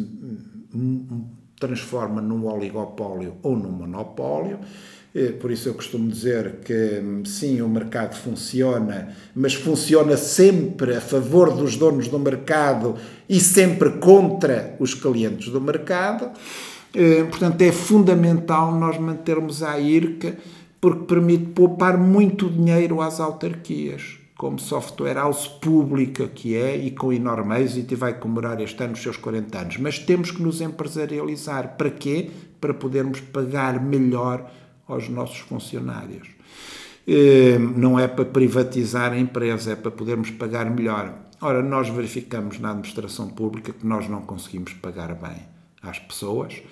transforma 1.58 2.20
num 2.20 2.46
oligopólio 2.46 3.36
ou 3.42 3.56
num 3.56 3.70
monopólio. 3.70 4.58
Eh, 5.14 5.30
por 5.30 5.50
isso 5.52 5.68
eu 5.68 5.74
costumo 5.74 6.10
dizer 6.10 6.56
que 6.64 7.00
hum, 7.00 7.24
sim, 7.24 7.60
o 7.60 7.68
mercado 7.68 8.16
funciona, 8.16 9.14
mas 9.34 9.54
funciona 9.54 10.16
sempre 10.16 10.96
a 10.96 11.00
favor 11.00 11.54
dos 11.54 11.76
donos 11.76 12.08
do 12.08 12.18
mercado 12.18 12.96
e 13.28 13.38
sempre 13.38 13.90
contra 13.98 14.74
os 14.80 14.92
clientes 14.92 15.48
do 15.50 15.60
mercado. 15.60 16.32
Eh, 16.94 17.24
Portanto, 17.24 17.60
é 17.62 17.72
fundamental 17.72 18.72
nós 18.72 18.98
mantermos 18.98 19.62
a 19.62 19.78
IRCA 19.78 20.36
porque 20.80 21.04
permite 21.06 21.46
poupar 21.46 21.96
muito 21.98 22.48
dinheiro 22.48 23.00
às 23.00 23.18
autarquias, 23.18 24.18
como 24.36 24.58
software 24.58 25.14
house 25.14 25.48
pública 25.48 26.28
que 26.28 26.54
é 26.54 26.76
e 26.76 26.90
com 26.90 27.12
enorme 27.12 27.58
êxito 27.62 27.94
e 27.94 27.96
vai 27.96 28.14
comemorar 28.14 28.60
este 28.60 28.82
ano 28.82 28.92
os 28.92 29.02
seus 29.02 29.16
40 29.16 29.58
anos. 29.58 29.76
Mas 29.78 29.98
temos 29.98 30.30
que 30.30 30.42
nos 30.42 30.60
empresarializar. 30.60 31.76
Para 31.76 31.90
quê? 31.90 32.30
Para 32.60 32.74
podermos 32.74 33.20
pagar 33.20 33.82
melhor 33.82 34.50
aos 34.86 35.08
nossos 35.08 35.38
funcionários. 35.38 36.28
Eh, 37.06 37.58
Não 37.58 37.98
é 37.98 38.06
para 38.06 38.24
privatizar 38.24 39.12
a 39.12 39.18
empresa, 39.18 39.72
é 39.72 39.76
para 39.76 39.90
podermos 39.90 40.30
pagar 40.30 40.70
melhor. 40.70 41.12
Ora, 41.40 41.62
nós 41.62 41.88
verificamos 41.88 42.58
na 42.58 42.70
administração 42.70 43.28
pública 43.28 43.72
que 43.72 43.86
nós 43.86 44.08
não 44.08 44.22
conseguimos 44.22 44.72
pagar 44.74 45.14
bem 45.14 45.42
às 45.82 45.98
pessoas 45.98 46.62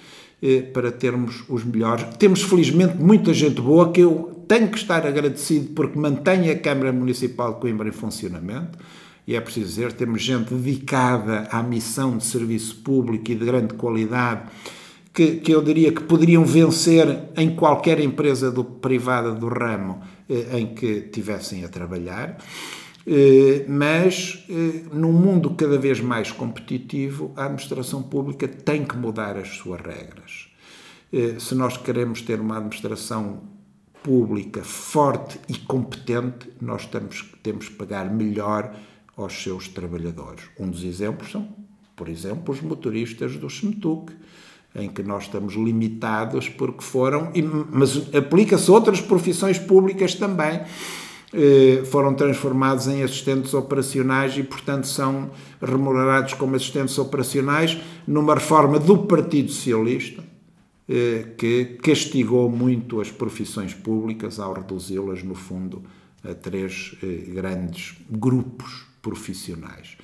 para 0.72 0.90
termos 0.90 1.44
os 1.48 1.64
melhores. 1.64 2.04
Temos, 2.18 2.42
felizmente, 2.42 2.96
muita 2.96 3.32
gente 3.32 3.60
boa 3.60 3.92
que 3.92 4.00
eu 4.00 4.44
tenho 4.48 4.68
que 4.68 4.76
estar 4.76 5.06
agradecido 5.06 5.68
porque 5.74 5.98
mantém 5.98 6.50
a 6.50 6.58
Câmara 6.58 6.92
Municipal 6.92 7.54
de 7.54 7.60
Coimbra 7.60 7.88
em 7.88 7.92
funcionamento. 7.92 8.78
E 9.26 9.36
é 9.36 9.40
preciso 9.40 9.66
dizer, 9.66 9.92
temos 9.92 10.20
gente 10.20 10.52
dedicada 10.52 11.46
à 11.50 11.62
missão 11.62 12.18
de 12.18 12.24
serviço 12.24 12.76
público 12.82 13.30
e 13.30 13.36
de 13.36 13.44
grande 13.44 13.74
qualidade 13.74 14.42
que, 15.12 15.36
que 15.36 15.52
eu 15.52 15.62
diria 15.62 15.92
que 15.92 16.02
poderiam 16.02 16.44
vencer 16.44 17.06
em 17.36 17.54
qualquer 17.54 18.00
empresa 18.00 18.50
do, 18.50 18.64
privada 18.64 19.32
do 19.32 19.46
ramo 19.46 20.00
eh, 20.28 20.58
em 20.58 20.74
que 20.74 21.02
tivessem 21.02 21.64
a 21.64 21.68
trabalhar. 21.68 22.38
Eh, 23.06 23.64
mas 23.68 24.44
eh, 24.48 24.84
num 24.92 25.12
mundo 25.12 25.50
cada 25.50 25.76
vez 25.78 26.00
mais 26.00 26.30
competitivo, 26.30 27.32
a 27.36 27.44
administração 27.44 28.02
pública 28.02 28.46
tem 28.46 28.84
que 28.84 28.96
mudar 28.96 29.36
as 29.36 29.48
suas 29.56 29.80
regras. 29.80 30.48
Eh, 31.12 31.36
Se 31.38 31.54
nós 31.54 31.76
queremos 31.76 32.22
ter 32.22 32.40
uma 32.40 32.56
administração 32.58 33.42
pública 34.02 34.62
forte 34.62 35.38
e 35.48 35.54
competente, 35.54 36.50
nós 36.60 36.86
temos, 36.86 37.24
temos 37.42 37.68
que 37.68 37.74
pagar 37.74 38.10
melhor 38.10 38.74
aos 39.16 39.42
seus 39.42 39.68
trabalhadores. 39.68 40.44
Um 40.58 40.68
dos 40.68 40.82
exemplos 40.82 41.30
são, 41.30 41.48
por 41.94 42.08
exemplo, 42.08 42.52
os 42.54 42.60
motoristas 42.60 43.36
do 43.36 43.48
SMTUC, 43.48 44.12
em 44.74 44.88
que 44.88 45.02
nós 45.02 45.24
estamos 45.24 45.54
limitados 45.54 46.48
porque 46.48 46.82
foram, 46.82 47.30
mas 47.70 48.14
aplica-se 48.14 48.70
a 48.70 48.74
outras 48.74 49.00
profissões 49.00 49.58
públicas 49.58 50.14
também, 50.14 50.62
foram 51.90 52.14
transformados 52.14 52.86
em 52.88 53.02
assistentes 53.02 53.54
operacionais 53.54 54.36
e, 54.36 54.42
portanto, 54.42 54.86
são 54.86 55.30
remunerados 55.60 56.34
como 56.34 56.56
assistentes 56.56 56.98
operacionais 56.98 57.78
numa 58.06 58.34
reforma 58.34 58.78
do 58.78 58.98
Partido 58.98 59.50
Socialista 59.50 60.22
eh, 60.88 61.34
que 61.38 61.78
castigou 61.80 62.50
muito 62.50 63.00
as 63.00 63.10
profissões 63.10 63.72
públicas 63.72 64.40
ao 64.40 64.52
reduzi-las, 64.52 65.22
no 65.22 65.34
fundo, 65.34 65.82
a 66.22 66.34
três 66.34 66.96
eh, 67.02 67.30
grandes 67.32 67.94
grupos 68.10 68.84
profissionais. 69.00 69.96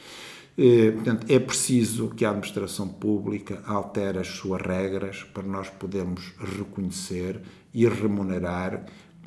Eh, 0.56 0.92
Portanto, 0.92 1.26
é 1.28 1.38
preciso 1.38 2.08
que 2.10 2.24
a 2.24 2.30
administração 2.30 2.88
pública 2.88 3.60
altere 3.66 4.18
as 4.18 4.28
suas 4.28 4.62
regras 4.62 5.24
para 5.24 5.42
nós 5.42 5.68
podermos 5.68 6.32
reconhecer 6.38 7.42
e 7.74 7.86
remunerar 7.86 8.86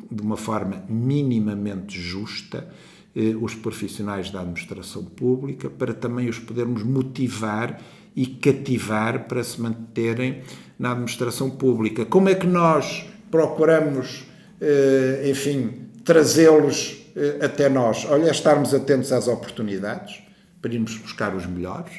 de 0.10 0.22
uma 0.22 0.38
forma 0.38 0.84
minimamente 0.90 2.00
justa 2.00 2.68
eh, 3.14 3.36
os 3.42 3.54
profissionais 3.54 4.32
da 4.32 4.40
administração 4.40 5.04
pública, 5.04 5.70
para 5.70 5.94
também 5.94 6.30
os 6.30 6.40
podermos 6.40 6.82
motivar 6.82 7.82
e 8.16 8.26
cativar 8.26 9.28
para 9.28 9.44
se 9.44 9.60
manterem 9.60 10.42
na 10.80 10.92
administração 10.92 11.50
pública. 11.50 12.06
Como 12.06 12.30
é 12.30 12.36
que 12.36 12.48
nós 12.48 13.06
procuramos, 13.30 14.26
eh, 14.62 15.26
enfim, 15.30 15.90
trazê-los 16.06 17.06
eh, 17.14 17.40
até 17.42 17.68
nós? 17.68 18.06
Olha, 18.06 18.30
é 18.30 18.32
estarmos 18.32 18.74
atentos 18.74 19.12
às 19.12 19.28
oportunidades, 19.28 20.22
para 20.62 20.74
irmos 20.74 20.96
buscar 20.98 21.36
os 21.36 21.46
melhores, 21.46 21.92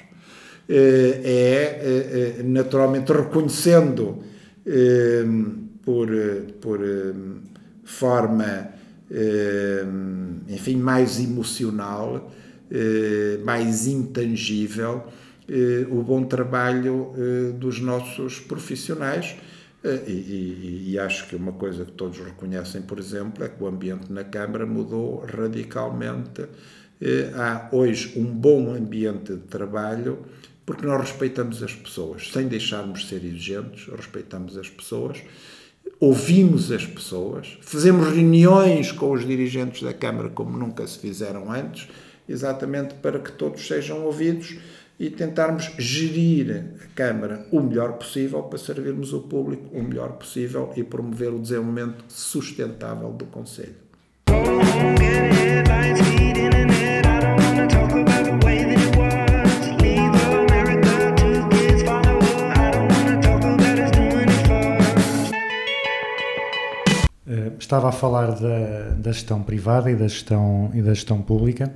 é 0.69 2.41
naturalmente 2.45 3.13
reconhecendo 3.13 4.23
por, 5.85 6.09
por 6.61 6.81
forma, 7.85 8.69
eh, 9.11 9.85
enfim, 10.49 10.77
mais 10.77 11.21
emocional, 11.21 12.33
eh, 12.71 13.39
mais 13.45 13.87
intangível, 13.87 15.05
eh, 15.49 15.87
o 15.91 16.03
bom 16.03 16.25
trabalho 16.25 17.13
dos 17.59 17.81
nossos 17.81 18.39
profissionais. 18.41 19.37
E, 19.85 20.13
e- 20.13 20.91
e 20.93 20.99
acho 20.99 21.27
que 21.29 21.35
uma 21.35 21.51
coisa 21.53 21.85
que 21.85 21.91
todos 21.93 22.17
reconhecem, 22.21 22.83
por 22.83 23.01
exemplo, 23.01 23.43
é 23.45 23.49
que 23.49 23.61
o 23.63 23.67
ambiente 23.67 24.13
na 24.13 24.23
Câmara 24.23 24.65
mudou 24.65 25.25
radicalmente. 25.27 26.43
Há 27.35 27.69
hoje 27.73 28.13
um 28.17 28.25
bom 28.25 28.73
ambiente 28.73 29.33
de 29.33 29.41
trabalho 29.43 30.21
porque 30.65 30.87
nós 30.87 31.01
respeitamos 31.01 31.61
as 31.65 31.75
pessoas, 31.75 32.31
sem 32.33 32.47
deixarmos 32.47 33.01
de 33.01 33.09
ser 33.09 33.25
exigentes, 33.25 33.89
respeitamos 33.93 34.57
as 34.57 34.71
pessoas, 34.71 35.19
ouvimos 36.03 36.73
as 36.73 36.85
pessoas, 36.85 37.57
fazemos 37.61 38.09
reuniões 38.13 38.91
com 38.91 39.13
os 39.13 39.25
dirigentes 39.25 39.85
da 39.85 39.95
Câmara 39.95 40.29
como 40.31 40.59
nunca 40.59 40.85
se 40.85 40.99
fizeram 40.99 41.49
antes, 41.49 41.87
exatamente 42.29 42.95
para 42.95 43.21
que 43.21 43.31
todos 43.31 43.65
sejam 43.65 44.05
ouvidos 44.05 44.57
e 44.99 45.09
tentarmos 45.09 45.71
gerir 45.79 46.75
a 46.83 46.87
Câmara 46.97 47.47
o 47.53 47.61
melhor 47.61 47.93
possível 47.93 48.43
para 48.43 48.59
servirmos 48.59 49.13
o 49.13 49.21
público 49.21 49.69
o 49.73 49.81
melhor 49.81 50.15
possível 50.15 50.73
e 50.77 50.83
promover 50.83 51.33
o 51.33 51.39
desenvolvimento 51.39 52.05
sustentável 52.09 53.13
do 53.13 53.27
Conselho. 53.27 53.77
Estava 67.73 67.89
a 67.89 67.93
falar 67.93 68.33
da, 68.33 68.91
da 68.99 69.13
gestão 69.13 69.43
privada 69.43 69.91
e 69.91 69.97
da 69.97 70.07
gestão, 70.07 70.71
e 70.75 70.83
da 70.83 70.93
gestão 70.93 71.23
pública, 71.23 71.73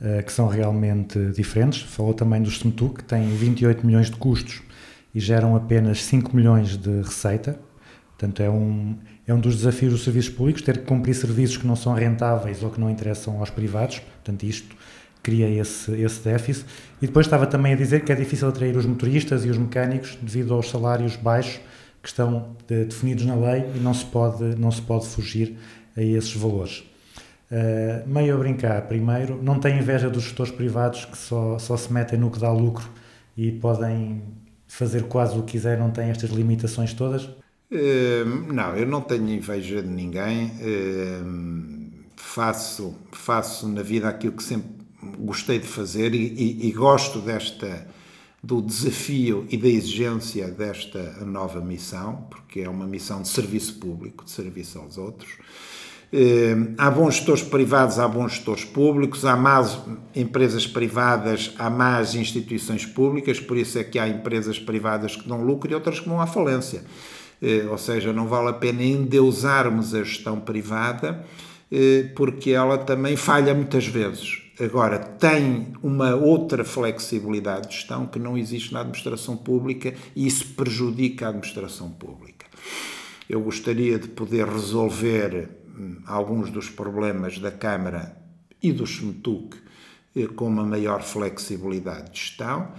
eh, 0.00 0.22
que 0.22 0.32
são 0.32 0.48
realmente 0.48 1.18
diferentes. 1.32 1.82
Falou 1.82 2.14
também 2.14 2.40
do 2.40 2.48
SMTU, 2.48 2.88
que 2.94 3.04
tem 3.04 3.28
28 3.28 3.86
milhões 3.86 4.10
de 4.10 4.16
custos 4.16 4.62
e 5.14 5.20
geram 5.20 5.54
apenas 5.54 6.02
5 6.04 6.34
milhões 6.34 6.78
de 6.78 7.02
receita. 7.02 7.60
Portanto, 8.16 8.42
é 8.42 8.48
um, 8.48 8.96
é 9.26 9.34
um 9.34 9.38
dos 9.38 9.56
desafios 9.56 9.92
dos 9.92 10.04
serviços 10.04 10.30
públicos, 10.30 10.62
ter 10.62 10.78
que 10.78 10.86
cumprir 10.86 11.14
serviços 11.14 11.58
que 11.58 11.66
não 11.66 11.76
são 11.76 11.92
rentáveis 11.92 12.62
ou 12.62 12.70
que 12.70 12.80
não 12.80 12.88
interessam 12.88 13.38
aos 13.38 13.50
privados. 13.50 13.98
Portanto, 13.98 14.42
isto 14.42 14.74
cria 15.22 15.50
esse, 15.50 15.92
esse 16.00 16.24
déficit. 16.24 16.64
E 17.02 17.06
depois 17.06 17.26
estava 17.26 17.46
também 17.46 17.74
a 17.74 17.76
dizer 17.76 18.04
que 18.04 18.10
é 18.10 18.14
difícil 18.14 18.48
atrair 18.48 18.74
os 18.74 18.86
motoristas 18.86 19.44
e 19.44 19.50
os 19.50 19.58
mecânicos 19.58 20.16
devido 20.22 20.54
aos 20.54 20.70
salários 20.70 21.14
baixos 21.14 21.60
que 22.06 22.10
estão 22.10 22.54
eh, 22.70 22.84
definidos 22.84 23.24
na 23.26 23.34
lei 23.34 23.64
e 23.74 23.80
não 23.80 23.92
se 23.92 24.04
pode, 24.04 24.44
não 24.56 24.70
se 24.70 24.80
pode 24.80 25.08
fugir 25.08 25.56
a 25.96 26.00
esses 26.02 26.32
valores. 26.36 26.84
Uh, 27.50 28.08
meio 28.08 28.34
a 28.34 28.38
brincar, 28.38 28.82
primeiro, 28.88 29.40
não 29.42 29.58
tem 29.58 29.78
inveja 29.78 30.08
dos 30.08 30.22
gestores 30.22 30.52
privados 30.52 31.04
que 31.04 31.18
só, 31.18 31.58
só 31.58 31.76
se 31.76 31.92
metem 31.92 32.16
no 32.18 32.30
que 32.30 32.38
dá 32.38 32.52
lucro 32.52 32.88
e 33.36 33.50
podem 33.52 34.22
fazer 34.68 35.04
quase 35.04 35.36
o 35.38 35.42
que 35.42 35.52
quiser, 35.52 35.78
não 35.78 35.90
têm 35.90 36.10
estas 36.10 36.30
limitações 36.30 36.92
todas? 36.92 37.28
Eh, 37.72 38.24
Não, 38.52 38.76
eu 38.76 38.86
não 38.86 39.00
tenho 39.00 39.28
inveja 39.28 39.82
de 39.82 39.88
ninguém. 39.88 40.52
Eh, 40.60 41.22
Faço, 42.16 42.94
faço 43.12 43.68
na 43.68 43.82
vida 43.82 44.08
aquilo 44.08 44.32
que 44.32 44.42
sempre 44.42 44.68
gostei 45.18 45.58
de 45.58 45.66
fazer 45.66 46.14
e, 46.14 46.18
e- 46.34 46.68
e 46.68 46.72
gosto 46.72 47.20
desta 47.20 47.86
do 48.46 48.62
desafio 48.62 49.44
e 49.50 49.56
da 49.56 49.66
exigência 49.68 50.46
desta 50.48 51.24
nova 51.24 51.60
missão, 51.60 52.26
porque 52.30 52.60
é 52.60 52.68
uma 52.68 52.86
missão 52.86 53.20
de 53.22 53.28
serviço 53.28 53.74
público, 53.80 54.24
de 54.24 54.30
serviço 54.30 54.78
aos 54.78 54.96
outros. 54.96 55.32
Eh, 56.12 56.54
Há 56.78 56.88
bons 56.88 57.16
gestores 57.16 57.42
privados, 57.42 57.98
há 57.98 58.06
bons 58.06 58.34
gestores 58.34 58.64
públicos, 58.64 59.24
há 59.24 59.36
más 59.36 59.76
empresas 60.14 60.64
privadas, 60.64 61.52
há 61.58 61.68
más 61.68 62.14
instituições 62.14 62.86
públicas, 62.86 63.40
por 63.40 63.56
isso 63.56 63.78
é 63.80 63.84
que 63.84 63.98
há 63.98 64.06
empresas 64.06 64.60
privadas 64.60 65.16
que 65.16 65.28
dão 65.28 65.42
lucro 65.42 65.72
e 65.72 65.74
outras 65.74 65.98
que 65.98 66.08
vão 66.08 66.20
à 66.20 66.26
falência. 66.28 66.84
Eh, 67.42 67.66
Ou 67.68 67.76
seja, 67.78 68.12
não 68.12 68.28
vale 68.28 68.50
a 68.50 68.52
pena 68.52 68.84
endeusarmos 68.84 69.92
a 69.92 70.04
gestão 70.04 70.38
privada, 70.38 71.24
eh, 71.72 72.10
porque 72.14 72.52
ela 72.52 72.78
também 72.78 73.16
falha 73.16 73.52
muitas 73.52 73.86
vezes. 73.88 74.45
Agora, 74.58 74.98
tem 74.98 75.74
uma 75.82 76.14
outra 76.14 76.64
flexibilidade 76.64 77.68
de 77.68 77.74
gestão 77.74 78.06
que 78.06 78.18
não 78.18 78.38
existe 78.38 78.72
na 78.72 78.80
administração 78.80 79.36
pública 79.36 79.92
e 80.14 80.26
isso 80.26 80.46
prejudica 80.54 81.26
a 81.26 81.28
administração 81.28 81.90
pública. 81.90 82.46
Eu 83.28 83.42
gostaria 83.42 83.98
de 83.98 84.08
poder 84.08 84.46
resolver 84.48 85.50
hum, 85.78 85.96
alguns 86.06 86.50
dos 86.50 86.70
problemas 86.70 87.38
da 87.38 87.50
Câmara 87.50 88.16
e 88.62 88.72
do 88.72 88.84
SMTUC 88.84 89.58
eh, 90.16 90.26
com 90.28 90.46
uma 90.46 90.64
maior 90.64 91.02
flexibilidade 91.02 92.12
de 92.12 92.20
gestão. 92.20 92.72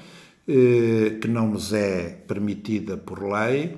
eh, 0.47 1.17
que 1.19 1.27
não 1.27 1.49
nos 1.49 1.73
é 1.73 2.23
permitida 2.25 2.95
por 2.95 3.21
lei, 3.21 3.77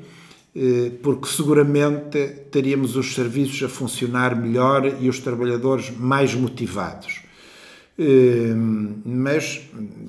eh, 0.55 0.91
porque 1.01 1.27
seguramente 1.27 2.27
teríamos 2.51 2.95
os 2.95 3.13
serviços 3.15 3.63
a 3.63 3.69
funcionar 3.69 4.35
melhor 4.35 4.85
e 5.01 5.09
os 5.09 5.19
trabalhadores 5.19 5.89
mais 5.89 6.35
motivados. 6.35 7.28
Eh, 8.01 8.53
Mas 9.03 9.61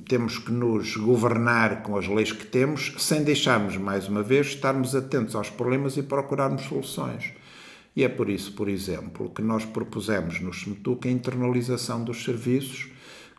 temos 0.07 0.37
que 0.37 0.51
nos 0.51 0.95
governar 0.95 1.83
com 1.83 1.97
as 1.97 2.07
leis 2.07 2.31
que 2.31 2.45
temos, 2.45 2.93
sem 2.97 3.21
deixarmos, 3.21 3.75
mais 3.75 4.07
uma 4.07 4.23
vez, 4.23 4.47
estarmos 4.47 4.95
atentos 4.95 5.35
aos 5.35 5.49
problemas 5.49 5.97
e 5.97 6.03
procurarmos 6.03 6.61
soluções. 6.61 7.33
E 7.93 8.05
é 8.05 8.07
por 8.07 8.29
isso, 8.29 8.53
por 8.53 8.69
exemplo, 8.69 9.29
que 9.29 9.41
nós 9.41 9.65
propusemos 9.65 10.39
no 10.39 10.51
SMTUC 10.51 11.09
a 11.09 11.11
internalização 11.11 12.01
dos 12.01 12.23
serviços 12.23 12.89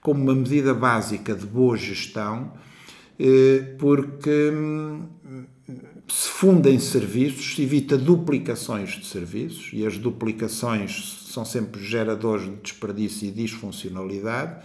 como 0.02 0.22
uma 0.22 0.34
medida 0.34 0.74
básica 0.74 1.34
de 1.34 1.46
boa 1.46 1.76
gestão, 1.76 2.52
eh, 3.18 3.74
porque 3.78 4.50
hum, 4.52 5.06
se 6.08 6.28
fundem 6.28 6.78
serviços, 6.78 7.54
se 7.54 7.62
evita 7.62 7.96
duplicações 7.96 8.90
de 8.90 9.06
serviços, 9.06 9.70
e 9.72 9.86
as 9.86 9.96
duplicações 9.96 11.26
são 11.30 11.44
sempre 11.44 11.82
geradores 11.82 12.44
de 12.44 12.56
desperdício 12.56 13.28
e 13.28 13.30
disfuncionalidade. 13.30 14.56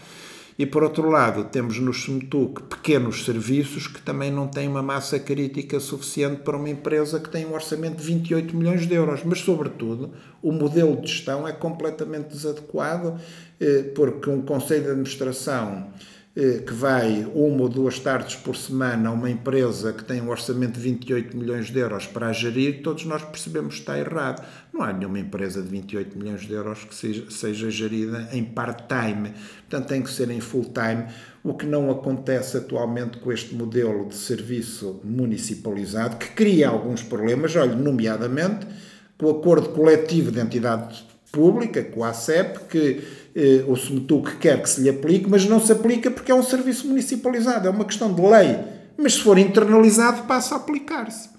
E 0.60 0.65
por 0.65 0.84
outro 0.84 1.08
lado, 1.08 1.43
temos 1.45 1.78
no 1.80 1.91
SMTUC 1.91 2.63
pequenos 2.63 3.23
serviços 3.23 3.86
que 3.86 4.02
também 4.02 4.32
não 4.32 4.47
têm 4.47 4.67
uma 4.67 4.82
massa 4.82 5.19
crítica 5.19 5.80
suficiente 5.80 6.41
para 6.41 6.58
uma 6.58 6.67
empresa 6.67 7.19
que 7.19 7.30
tem 7.30 7.45
um 7.45 7.54
orçamento 7.54 7.97
de 7.97 8.04
28 8.04 8.58
milhões 8.58 8.88
de 8.88 8.95
euros. 8.95 9.21
Mas, 9.23 9.39
sobretudo, 9.41 10.12
o 10.41 10.52
modelo 10.52 11.00
de 11.00 11.08
gestão 11.08 11.47
é 11.47 11.52
completamente 11.52 12.30
desadequado, 12.30 13.19
eh, 13.60 13.91
porque 13.93 14.32
um 14.32 14.41
conselho 14.41 14.86
de 14.86 14.89
administração 14.89 15.91
que 16.67 16.71
vai 16.71 17.28
uma 17.34 17.63
ou 17.63 17.67
duas 17.67 17.97
tardes 17.97 18.36
por 18.36 18.56
semana 18.56 19.10
a 19.10 19.12
uma 19.12 19.28
empresa 19.28 19.91
que 19.91 20.04
tem 20.04 20.21
um 20.21 20.30
orçamento 20.30 20.73
de 20.73 20.80
28 20.82 21.36
milhões 21.36 21.71
de 21.71 21.80
euros 21.80 22.06
para 22.06 22.28
a 22.28 22.32
gerir, 22.32 22.84
todos 22.84 23.06
nós 23.06 23.23
percebemos 23.23 23.73
que 23.73 23.80
está 23.80 23.97
errado. 23.97 24.45
Não 24.71 24.84
há 24.84 24.93
nenhuma 24.93 25.17
empresa 25.17 25.63
de 25.63 25.67
28 25.67 26.15
milhões 26.15 26.41
de 26.41 26.54
euros 26.54 26.84
que 26.84 26.93
seja, 26.93 27.26
seja 27.32 27.71
gerida 27.71 28.30
em 28.32 28.43
part-time, 28.43 29.34
portanto 29.67 29.88
tem 29.88 30.04
que 30.04 30.12
ser 30.12 30.30
em 30.30 30.39
full-time, 30.39 31.06
o 31.43 31.56
que 31.56 31.65
não 31.65 31.89
acontece 31.89 32.58
atualmente 32.58 33.17
com 33.17 33.32
este 33.32 33.56
modelo 33.56 34.08
de 34.08 34.15
serviço 34.15 35.02
municipalizado, 35.04 36.17
que 36.17 36.30
cria 36.34 36.69
alguns 36.69 37.02
problemas, 37.02 37.56
olha, 37.56 37.76
nomeadamente 37.76 38.67
com 39.17 39.26
o 39.26 39.32
acordo 39.32 39.69
coletivo 39.69 40.32
de 40.32 40.39
entidade 40.39 41.04
pública, 41.32 41.84
com 41.84 42.04
a 42.04 42.10
ACEP, 42.10 42.60
que 42.69 43.02
eh, 43.39 43.63
o 43.67 43.76
SMTUC 43.76 44.38
quer 44.38 44.60
que 44.63 44.67
se 44.67 44.82
lhe 44.82 44.89
aplique, 44.89 45.30
mas 45.30 45.45
não 45.45 45.60
se 45.60 45.71
aplica 45.71 46.10
porque 46.10 46.32
é 46.32 46.36
um 46.36 46.41
serviço 46.41 46.88
municipalizado, 46.88 47.67
é 47.67 47.69
uma 47.69 47.86
questão 47.86 48.12
de 48.12 48.19
lei. 48.19 48.58
Mas 48.97 49.13
se 49.13 49.19
for 49.19 49.38
internalizado, 49.38 50.23
passa 50.23 50.56
a 50.56 50.58
aplicar-se. 50.58 51.30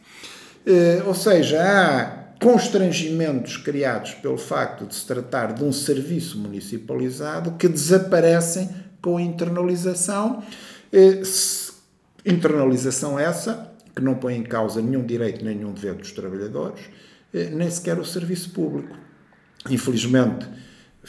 Eh, 0.65 1.03
ou 1.05 1.13
seja, 1.13 1.61
há 1.61 2.29
constrangimentos 2.41 3.57
criados 3.57 4.15
pelo 4.15 4.39
facto 4.39 4.87
de 4.87 4.95
se 4.95 5.05
tratar 5.05 5.53
de 5.55 5.65
um 5.65 5.73
serviço 5.73 6.39
municipalizado 6.39 7.57
que 7.59 7.67
desaparecem 7.67 8.71
com 9.03 9.17
a 9.17 9.23
internalização. 9.23 10.41
Eh, 10.93 11.21
internalização 12.25 13.19
essa 13.19 13.73
que 13.93 14.01
não 14.01 14.15
põe 14.15 14.37
em 14.37 14.45
causa 14.45 14.81
nenhum 14.81 15.05
direito, 15.05 15.45
nenhum 15.45 15.73
dever 15.73 15.95
dos 15.95 16.13
trabalhadores, 16.13 16.83
nem 17.53 17.69
sequer 17.69 17.99
o 17.99 18.05
serviço 18.05 18.51
público. 18.51 18.97
Infelizmente, 19.69 20.47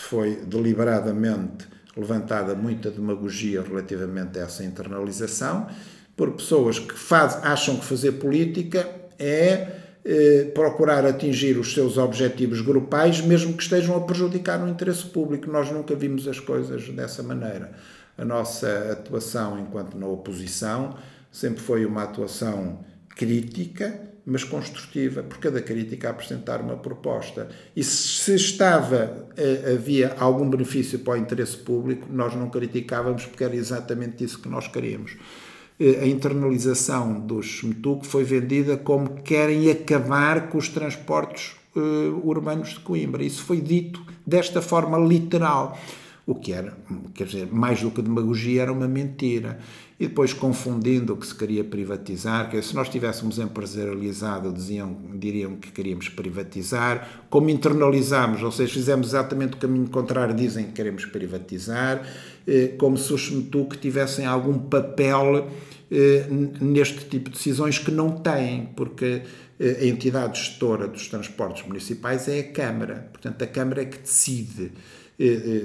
foi 0.01 0.37
deliberadamente 0.45 1.67
levantada 1.95 2.55
muita 2.55 2.89
demagogia 2.89 3.61
relativamente 3.61 4.39
a 4.39 4.43
essa 4.43 4.63
internalização 4.63 5.67
por 6.19 6.31
pessoas 6.31 6.77
que 6.77 6.99
faz, 6.99 7.37
acham 7.43 7.77
que 7.77 7.85
fazer 7.85 8.13
política 8.13 8.85
é 9.17 9.67
eh, 10.03 10.51
procurar 10.53 11.05
atingir 11.05 11.57
os 11.57 11.73
seus 11.73 11.97
objetivos 11.97 12.59
grupais, 12.59 13.21
mesmo 13.21 13.53
que 13.53 13.63
estejam 13.63 13.95
a 13.95 14.01
prejudicar 14.01 14.61
o 14.61 14.67
interesse 14.67 15.05
público. 15.05 15.49
Nós 15.49 15.71
nunca 15.71 15.95
vimos 15.95 16.27
as 16.27 16.37
coisas 16.37 16.89
dessa 16.89 17.23
maneira. 17.23 17.71
A 18.17 18.25
nossa 18.25 18.89
atuação 18.91 19.59
enquanto 19.59 19.97
na 19.97 20.07
oposição 20.07 20.97
sempre 21.31 21.61
foi 21.61 21.85
uma 21.85 22.03
atuação 22.03 22.79
crítica, 23.15 24.08
mas 24.25 24.43
construtiva, 24.43 25.23
por 25.23 25.39
cada 25.39 25.61
crítica 25.61 26.09
apresentar 26.09 26.61
uma 26.61 26.77
proposta. 26.77 27.49
E 27.75 27.83
se 27.83 28.35
estava, 28.35 29.27
eh, 29.35 29.73
havia 29.75 30.15
algum 30.19 30.49
benefício 30.49 30.99
para 30.99 31.13
o 31.13 31.17
interesse 31.17 31.57
público, 31.57 32.07
nós 32.11 32.35
não 32.35 32.49
criticávamos 32.49 33.25
porque 33.25 33.43
era 33.43 33.55
exatamente 33.55 34.23
isso 34.23 34.39
que 34.39 34.49
nós 34.49 34.67
queríamos. 34.67 35.17
Eh, 35.79 35.99
A 36.01 36.07
internalização 36.07 37.19
do 37.19 37.39
SMTUC 37.39 38.05
foi 38.05 38.23
vendida 38.23 38.77
como 38.77 39.09
que 39.15 39.21
querem 39.21 39.69
acabar 39.71 40.49
com 40.49 40.57
os 40.57 40.69
transportes 40.69 41.55
eh, 41.75 41.79
urbanos 42.23 42.69
de 42.69 42.79
Coimbra. 42.81 43.23
Isso 43.23 43.43
foi 43.43 43.61
dito 43.61 44.03
desta 44.25 44.61
forma 44.61 44.97
literal. 44.97 45.77
O 46.29 46.35
que 46.35 46.53
era, 46.53 46.77
quer 47.15 47.25
dizer, 47.25 47.47
mais 47.51 47.81
do 47.81 47.89
que 47.89 48.03
demagogia, 48.03 48.61
era 48.61 48.71
uma 48.71 48.87
mentira. 48.87 49.57
E 49.99 50.05
depois 50.05 50.31
confundindo 50.31 51.13
o 51.13 51.17
que 51.17 51.25
se 51.25 51.33
queria 51.33 51.63
privatizar, 51.63 52.51
que 52.51 52.61
se 52.61 52.75
nós 52.75 52.87
tivéssemos 52.87 53.39
empresarializado, 53.39 54.53
diziam, 54.53 54.95
diriam 55.15 55.55
que 55.55 55.71
queríamos 55.71 56.07
privatizar, 56.07 57.23
como 57.31 57.49
internalizámos, 57.49 58.43
ou 58.43 58.51
seja, 58.51 58.71
fizemos 58.71 59.07
exatamente 59.07 59.55
o 59.55 59.57
caminho 59.57 59.89
contrário, 59.89 60.35
dizem 60.35 60.65
que 60.65 60.73
queremos 60.73 61.03
privatizar, 61.03 62.07
eh, 62.45 62.75
como 62.77 62.95
se 62.95 63.11
os 63.11 63.23
SMTUC 63.23 63.79
tivessem 63.79 64.27
algum 64.27 64.59
papel 64.59 65.49
eh, 65.89 66.27
neste 66.61 67.05
tipo 67.05 67.31
de 67.31 67.37
decisões 67.37 67.79
que 67.79 67.89
não 67.89 68.11
têm, 68.11 68.69
porque 68.75 69.23
eh, 69.59 69.79
a 69.81 69.85
entidade 69.85 70.37
gestora 70.37 70.87
dos 70.87 71.07
transportes 71.07 71.65
municipais 71.65 72.27
é 72.27 72.41
a 72.41 72.51
Câmara, 72.51 73.09
portanto 73.11 73.41
a 73.41 73.47
Câmara 73.47 73.81
é 73.81 73.85
que 73.85 73.97
decide 73.97 74.71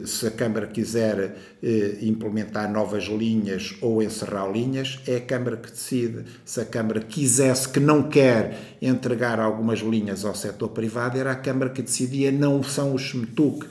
se 0.04 0.26
a 0.26 0.30
Câmara 0.32 0.66
quiser 0.66 1.36
eh, 1.62 1.98
implementar 2.02 2.70
novas 2.72 3.04
linhas 3.04 3.76
ou 3.80 4.02
encerrar 4.02 4.50
linhas, 4.50 4.98
é 5.06 5.16
a 5.16 5.20
Câmara 5.20 5.56
que 5.56 5.70
decide. 5.70 6.24
Se 6.44 6.60
a 6.60 6.64
Câmara 6.64 7.00
quisesse 7.00 7.68
que 7.68 7.78
não 7.78 8.08
quer 8.08 8.76
entregar 8.82 9.38
algumas 9.38 9.78
linhas 9.78 10.24
ao 10.24 10.34
setor 10.34 10.70
privado, 10.70 11.16
era 11.16 11.30
a 11.30 11.36
Câmara 11.36 11.70
que 11.70 11.82
decidia, 11.82 12.32
não 12.32 12.64
são 12.64 12.94
os 12.94 13.02
SMTUC. 13.02 13.66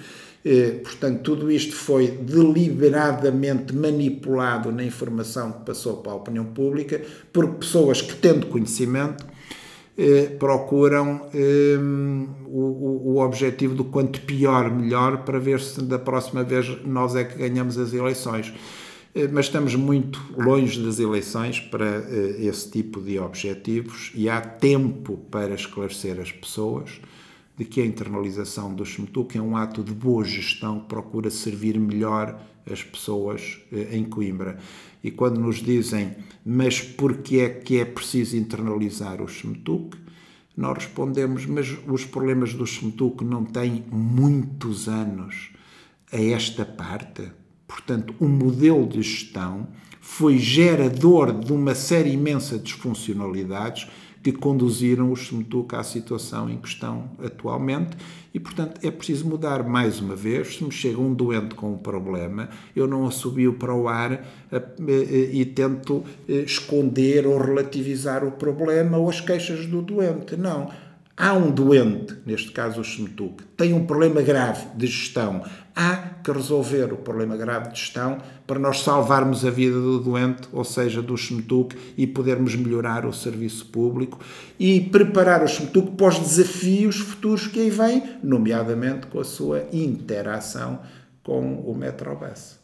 Eh, 0.46 0.80
Portanto, 0.82 1.22
tudo 1.22 1.52
isto 1.52 1.76
foi 1.76 2.08
deliberadamente 2.08 3.76
manipulado 3.76 4.72
na 4.72 4.86
informação 4.86 5.52
que 5.52 5.66
passou 5.66 5.98
para 5.98 6.14
a 6.14 6.16
opinião 6.16 6.46
pública 6.46 7.02
por 7.34 7.56
pessoas 7.56 8.02
que, 8.02 8.16
tendo 8.16 8.48
conhecimento, 8.48 9.26
eh, 9.98 10.36
procuram 10.40 11.28
eh, 11.34 11.78
o, 12.48 13.14
o- 13.16 13.18
objetivo 13.24 13.76
do 13.76 13.84
quanto 13.86 14.22
pior, 14.22 14.72
melhor, 14.72 15.24
para 15.24 15.40
ver 15.40 15.60
se 15.60 15.82
da 15.84 16.00
próxima 16.00 16.44
vez 16.44 16.68
nós 16.86 17.16
é 17.16 17.24
que 17.24 17.38
ganhamos 17.38 17.78
as 17.78 17.94
eleições. 17.94 18.54
Eh, 19.16 19.28
Mas 19.32 19.46
estamos 19.46 19.76
muito 19.76 20.20
longe 20.38 20.82
das 20.84 21.00
eleições 21.00 21.60
para 21.60 21.86
eh, 22.10 22.38
esse 22.46 22.70
tipo 22.72 23.00
de 23.02 23.20
objetivos 23.20 24.12
e 24.16 24.28
há 24.30 24.42
tempo 24.42 25.18
para 25.30 25.54
esclarecer 25.54 26.20
as 26.20 26.32
pessoas 26.32 27.00
de 27.56 27.64
que 27.66 27.80
a 27.82 27.86
internalização 27.86 28.74
do 28.74 28.82
SMTUC 28.84 29.38
é 29.38 29.42
um 29.42 29.56
ato 29.56 29.84
de 29.84 29.94
boa 29.94 30.24
gestão 30.26 30.80
que 30.80 30.88
procura 30.88 31.30
servir 31.30 31.80
melhor 31.80 32.40
as 32.72 32.82
pessoas 32.82 33.60
eh, 33.72 33.90
em 33.96 34.04
Coimbra. 34.04 34.58
E 35.04 35.12
quando 35.12 35.40
nos 35.40 35.58
dizem, 35.58 36.16
mas 36.46 36.82
porquê 36.82 37.40
é 37.40 37.50
que 37.50 37.78
é 37.78 37.86
preciso 37.86 38.38
internalizar 38.38 39.22
o 39.22 39.26
SMTUC? 39.26 39.98
Nós 40.56 40.78
respondemos, 40.78 41.46
mas 41.46 41.76
os 41.88 42.06
problemas 42.06 42.54
do 42.54 42.64
SMTUC 42.64 43.26
não 43.26 43.44
têm 43.44 43.84
muitos 43.92 44.88
anos 44.88 45.50
a 46.12 46.22
esta 46.22 46.64
parte. 46.64 47.30
Portanto, 47.68 48.14
o 48.20 48.28
modelo 48.28 48.88
de 48.88 49.02
gestão 49.02 49.68
foi 50.00 50.38
gerador 50.38 51.34
de 51.34 51.52
uma 51.52 51.74
série 51.74 52.12
imensa 52.12 52.58
de 52.58 52.66
disfuncionalidades 52.66 53.88
que 54.24 54.32
conduziram 54.32 55.12
o 55.12 55.14
SMTUC 55.14 55.76
à 55.76 55.84
situação 55.84 56.50
em 56.50 56.58
questão 56.58 57.12
atualmente 57.22 57.98
e, 58.34 58.40
portanto, 58.40 58.80
é 58.82 58.90
preciso 58.90 59.28
mudar 59.28 59.64
mais 59.64 60.00
uma 60.00 60.16
vez. 60.16 60.56
Se 60.56 60.64
me 60.64 60.72
chega 60.72 61.00
um 61.00 61.14
doente 61.14 61.54
com 61.54 61.74
um 61.74 61.78
problema, 61.78 62.50
eu 62.74 62.88
não 62.88 63.06
assobio 63.06 63.54
para 63.54 63.76
o 63.76 63.88
ar 63.88 64.26
e 65.32 65.46
tento 65.46 66.04
eh, 66.28 66.40
esconder 66.40 67.28
ou 67.28 67.38
relativizar 67.38 68.24
o 68.24 68.32
problema 68.32 68.98
ou 68.98 69.10
as 69.10 69.20
queixas 69.20 69.68
do 69.68 69.82
doente. 69.82 70.36
Não. 70.38 70.72
Há 71.16 71.34
um 71.34 71.52
doente, 71.52 72.16
neste 72.26 72.52
caso 72.52 72.80
o 72.80 72.84
SMTUC, 72.84 73.44
tem 73.56 73.72
um 73.72 73.86
problema 73.86 74.20
grave 74.24 74.66
de 74.76 74.88
gestão. 74.88 75.44
Há 75.76 75.96
que 76.24 76.32
resolver 76.32 76.92
o 76.92 76.98
problema 76.98 77.38
grave 77.38 77.70
de 77.70 77.80
gestão 77.80 78.18
para 78.48 78.58
nós 78.58 78.82
salvarmos 78.82 79.46
a 79.46 79.52
vida 79.52 79.80
do 79.80 80.00
doente, 80.00 80.48
ou 80.52 80.64
seja, 80.64 81.04
do 81.04 81.14
SMTUC, 81.14 81.78
e 81.96 82.08
podermos 82.08 82.56
melhorar 82.56 83.06
o 83.06 83.14
serviço 83.14 83.68
público 83.68 84.20
e 84.60 84.82
preparar 84.82 85.44
o 85.44 85.46
SMTUC 85.46 85.92
para 85.92 86.08
os 86.08 86.18
desafios 86.18 86.98
futuros 86.98 87.46
que 87.46 87.60
aí 87.60 87.70
vêm, 87.70 88.04
nomeadamente 88.24 89.06
com 89.06 89.20
a 89.20 89.24
sua 89.24 89.68
interação 89.72 90.80
com 91.22 91.58
o 91.60 91.76
Metrobus. 91.76 92.63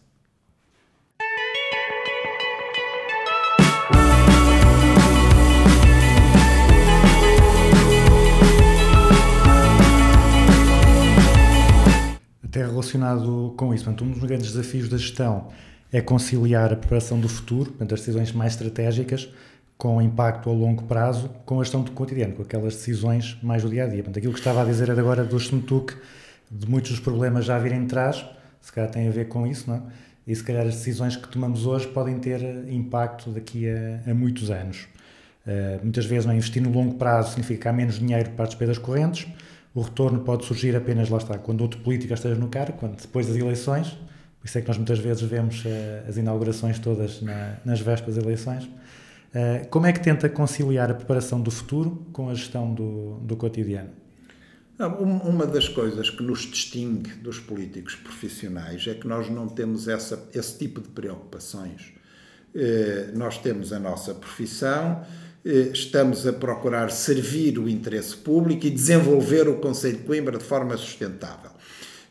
Relacionado 12.57 13.53
com 13.57 13.73
isso. 13.73 13.83
Portanto, 13.83 14.03
um 14.03 14.11
dos 14.11 14.23
grandes 14.23 14.51
desafios 14.51 14.89
da 14.89 14.97
gestão 14.97 15.47
é 15.91 16.01
conciliar 16.01 16.71
a 16.71 16.75
preparação 16.75 17.19
do 17.19 17.27
futuro, 17.27 17.71
portanto, 17.71 17.93
as 17.93 17.99
decisões 18.01 18.31
mais 18.31 18.53
estratégicas, 18.53 19.29
com 19.77 20.01
impacto 20.01 20.49
a 20.49 20.53
longo 20.53 20.83
prazo, 20.83 21.29
com 21.45 21.59
a 21.59 21.63
gestão 21.63 21.81
do 21.81 21.91
cotidiano, 21.91 22.33
com 22.33 22.41
aquelas 22.41 22.75
decisões 22.75 23.37
mais 23.41 23.63
do 23.63 23.69
dia 23.69 23.85
a 23.85 23.87
dia. 23.87 23.97
Portanto, 23.97 24.17
aquilo 24.17 24.33
que 24.33 24.39
estava 24.39 24.61
a 24.61 24.65
dizer 24.65 24.91
agora 24.91 25.23
do 25.23 25.37
SMTUC, 25.37 25.95
de 26.51 26.69
muitos 26.69 26.91
dos 26.91 26.99
problemas 26.99 27.45
já 27.45 27.57
virem 27.57 27.81
de 27.81 27.87
trás, 27.87 28.25
se 28.59 28.71
calhar 28.73 28.89
tem 28.89 29.07
a 29.07 29.11
ver 29.11 29.27
com 29.27 29.47
isso, 29.47 29.69
não 29.69 29.77
é? 29.77 29.81
E 30.27 30.35
se 30.35 30.43
calhar 30.43 30.67
as 30.67 30.75
decisões 30.75 31.15
que 31.15 31.27
tomamos 31.27 31.65
hoje 31.65 31.87
podem 31.87 32.19
ter 32.19 32.41
impacto 32.69 33.31
daqui 33.31 33.67
a, 33.67 34.11
a 34.11 34.13
muitos 34.13 34.51
anos. 34.51 34.87
Uh, 35.47 35.81
muitas 35.81 36.05
vezes 36.05 36.25
não 36.25 36.33
é? 36.33 36.35
investir 36.35 36.61
no 36.61 36.69
longo 36.69 36.95
prazo 36.95 37.29
significa 37.29 37.69
há 37.69 37.73
menos 37.73 37.97
dinheiro 37.97 38.29
para 38.31 38.43
as 38.43 38.49
despesas 38.49 38.77
correntes, 38.77 39.27
o 39.79 39.81
retorno 39.81 40.19
pode 40.19 40.45
surgir 40.45 40.75
apenas, 40.75 41.09
lá 41.09 41.17
está, 41.17 41.37
quando 41.37 41.61
outro 41.61 41.79
político 41.79 42.13
esteja 42.13 42.35
no 42.35 42.49
cargo, 42.49 42.77
quando 42.77 42.99
depois 42.99 43.27
das 43.27 43.37
eleições, 43.37 43.97
por 44.39 44.45
isso 44.45 44.57
é 44.57 44.61
que 44.61 44.67
nós 44.67 44.77
muitas 44.77 44.99
vezes 44.99 45.23
vemos 45.23 45.63
uh, 45.63 45.69
as 46.09 46.17
inaugurações 46.17 46.77
todas 46.79 47.21
na, 47.21 47.57
nas 47.63 47.79
vésperas 47.79 48.15
das 48.15 48.25
eleições. 48.25 48.65
Uh, 48.65 49.65
como 49.69 49.85
é 49.85 49.93
que 49.93 50.01
tenta 50.01 50.27
conciliar 50.27 50.91
a 50.91 50.93
preparação 50.93 51.39
do 51.39 51.49
futuro 51.49 52.05
com 52.11 52.29
a 52.29 52.33
gestão 52.33 52.73
do, 52.73 53.19
do 53.21 53.37
cotidiano? 53.37 53.91
Uma 54.99 55.45
das 55.45 55.67
coisas 55.69 56.09
que 56.09 56.23
nos 56.23 56.41
distingue 56.41 57.11
dos 57.15 57.39
políticos 57.39 57.95
profissionais 57.95 58.85
é 58.87 58.93
que 58.93 59.07
nós 59.07 59.29
não 59.29 59.47
temos 59.47 59.87
essa, 59.87 60.27
esse 60.33 60.57
tipo 60.57 60.79
de 60.79 60.87
preocupações. 60.89 61.93
Eh, 62.55 63.11
nós 63.13 63.37
temos 63.37 63.73
a 63.73 63.79
nossa 63.79 64.13
profissão, 64.13 65.03
estamos 65.45 66.27
a 66.27 66.33
procurar 66.33 66.91
servir 66.91 67.57
o 67.57 67.69
interesse 67.69 68.15
público 68.15 68.65
e 68.65 68.69
desenvolver 68.69 69.47
o 69.47 69.55
Conselho 69.55 69.97
de 69.97 70.03
Coimbra 70.03 70.37
de 70.37 70.43
forma 70.43 70.75
sustentável. 70.75 71.51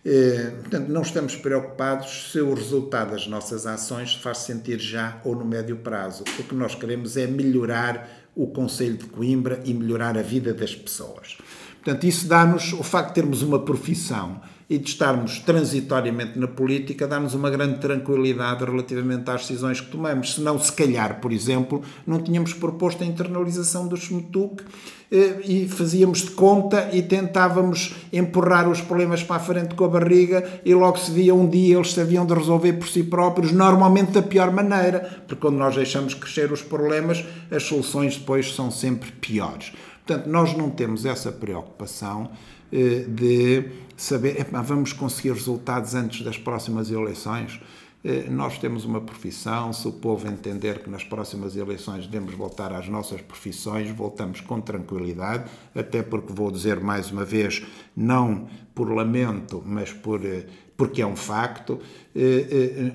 Eh, 0.04 0.52
portanto, 0.60 0.88
não 0.88 1.02
estamos 1.02 1.36
preocupados 1.36 2.30
se 2.32 2.40
o 2.40 2.54
resultado 2.54 3.10
das 3.10 3.26
nossas 3.26 3.66
ações 3.66 4.12
se 4.12 4.18
faz 4.18 4.38
sentir 4.38 4.78
já 4.78 5.20
ou 5.24 5.34
no 5.34 5.44
médio 5.44 5.76
prazo. 5.76 6.24
O 6.38 6.44
que 6.44 6.54
nós 6.54 6.74
queremos 6.74 7.16
é 7.16 7.26
melhorar 7.26 8.08
o 8.34 8.46
Conselho 8.46 8.96
de 8.96 9.04
Coimbra 9.06 9.60
e 9.64 9.74
melhorar 9.74 10.16
a 10.16 10.22
vida 10.22 10.54
das 10.54 10.74
pessoas. 10.74 11.36
Portanto, 11.82 12.06
isso 12.06 12.26
dá-nos, 12.26 12.72
o 12.72 12.82
facto 12.82 13.08
de 13.08 13.14
termos 13.16 13.42
uma 13.42 13.64
profissão 13.64 14.40
e 14.70 14.76
de 14.76 14.90
estarmos 14.90 15.38
transitoriamente 15.38 16.38
na 16.38 16.46
política, 16.46 17.08
dá-nos 17.08 17.32
uma 17.32 17.48
grande 17.48 17.78
tranquilidade 17.78 18.64
relativamente 18.64 19.30
às 19.30 19.40
decisões 19.40 19.80
que 19.80 19.90
tomamos. 19.90 20.34
Senão, 20.34 20.58
se 20.58 20.70
calhar, 20.70 21.20
por 21.20 21.32
exemplo, 21.32 21.82
não 22.06 22.22
tínhamos 22.22 22.52
proposto 22.52 23.02
a 23.02 23.06
internalização 23.06 23.88
do 23.88 23.96
SMTUC 23.96 24.62
eh, 25.10 25.40
e 25.42 25.68
fazíamos 25.68 26.18
de 26.18 26.32
conta 26.32 26.90
e 26.92 27.00
tentávamos 27.00 27.94
empurrar 28.12 28.68
os 28.68 28.82
problemas 28.82 29.22
para 29.22 29.36
a 29.36 29.40
frente 29.40 29.74
com 29.74 29.86
a 29.86 29.88
barriga 29.88 30.60
e 30.62 30.74
logo 30.74 30.98
se 30.98 31.10
via 31.12 31.34
um 31.34 31.48
dia 31.48 31.76
eles 31.76 31.94
sabiam 31.94 32.26
de 32.26 32.34
resolver 32.34 32.74
por 32.74 32.88
si 32.88 33.04
próprios, 33.04 33.52
normalmente 33.52 34.12
da 34.12 34.22
pior 34.22 34.52
maneira, 34.52 35.00
porque 35.26 35.40
quando 35.40 35.56
nós 35.56 35.74
deixamos 35.74 36.12
crescer 36.12 36.52
os 36.52 36.60
problemas, 36.60 37.24
as 37.50 37.62
soluções 37.62 38.18
depois 38.18 38.54
são 38.54 38.70
sempre 38.70 39.10
piores. 39.12 39.72
Portanto, 40.06 40.26
nós 40.26 40.54
não 40.54 40.68
temos 40.68 41.06
essa 41.06 41.32
preocupação 41.32 42.30
eh, 42.70 43.06
de 43.08 43.87
saber, 43.98 44.40
epá, 44.40 44.62
vamos 44.62 44.92
conseguir 44.92 45.32
resultados 45.32 45.94
antes 45.94 46.24
das 46.24 46.38
próximas 46.38 46.88
eleições. 46.88 47.60
Eh, 48.04 48.28
nós 48.30 48.56
temos 48.56 48.84
uma 48.84 49.00
profissão, 49.00 49.72
se 49.72 49.88
o 49.88 49.92
povo 49.92 50.28
entender 50.28 50.78
que 50.78 50.88
nas 50.88 51.02
próximas 51.02 51.56
eleições 51.56 52.06
devemos 52.06 52.32
voltar 52.32 52.72
às 52.72 52.88
nossas 52.88 53.20
profissões, 53.20 53.90
voltamos 53.90 54.40
com 54.40 54.60
tranquilidade, 54.60 55.50
até 55.74 56.00
porque 56.00 56.32
vou 56.32 56.48
dizer 56.52 56.78
mais 56.78 57.10
uma 57.10 57.24
vez, 57.24 57.66
não 57.96 58.48
por 58.72 58.88
lamento, 58.88 59.60
mas 59.66 59.92
por, 59.92 60.24
eh, 60.24 60.46
porque 60.76 61.02
é 61.02 61.06
um 61.06 61.16
facto, 61.16 61.80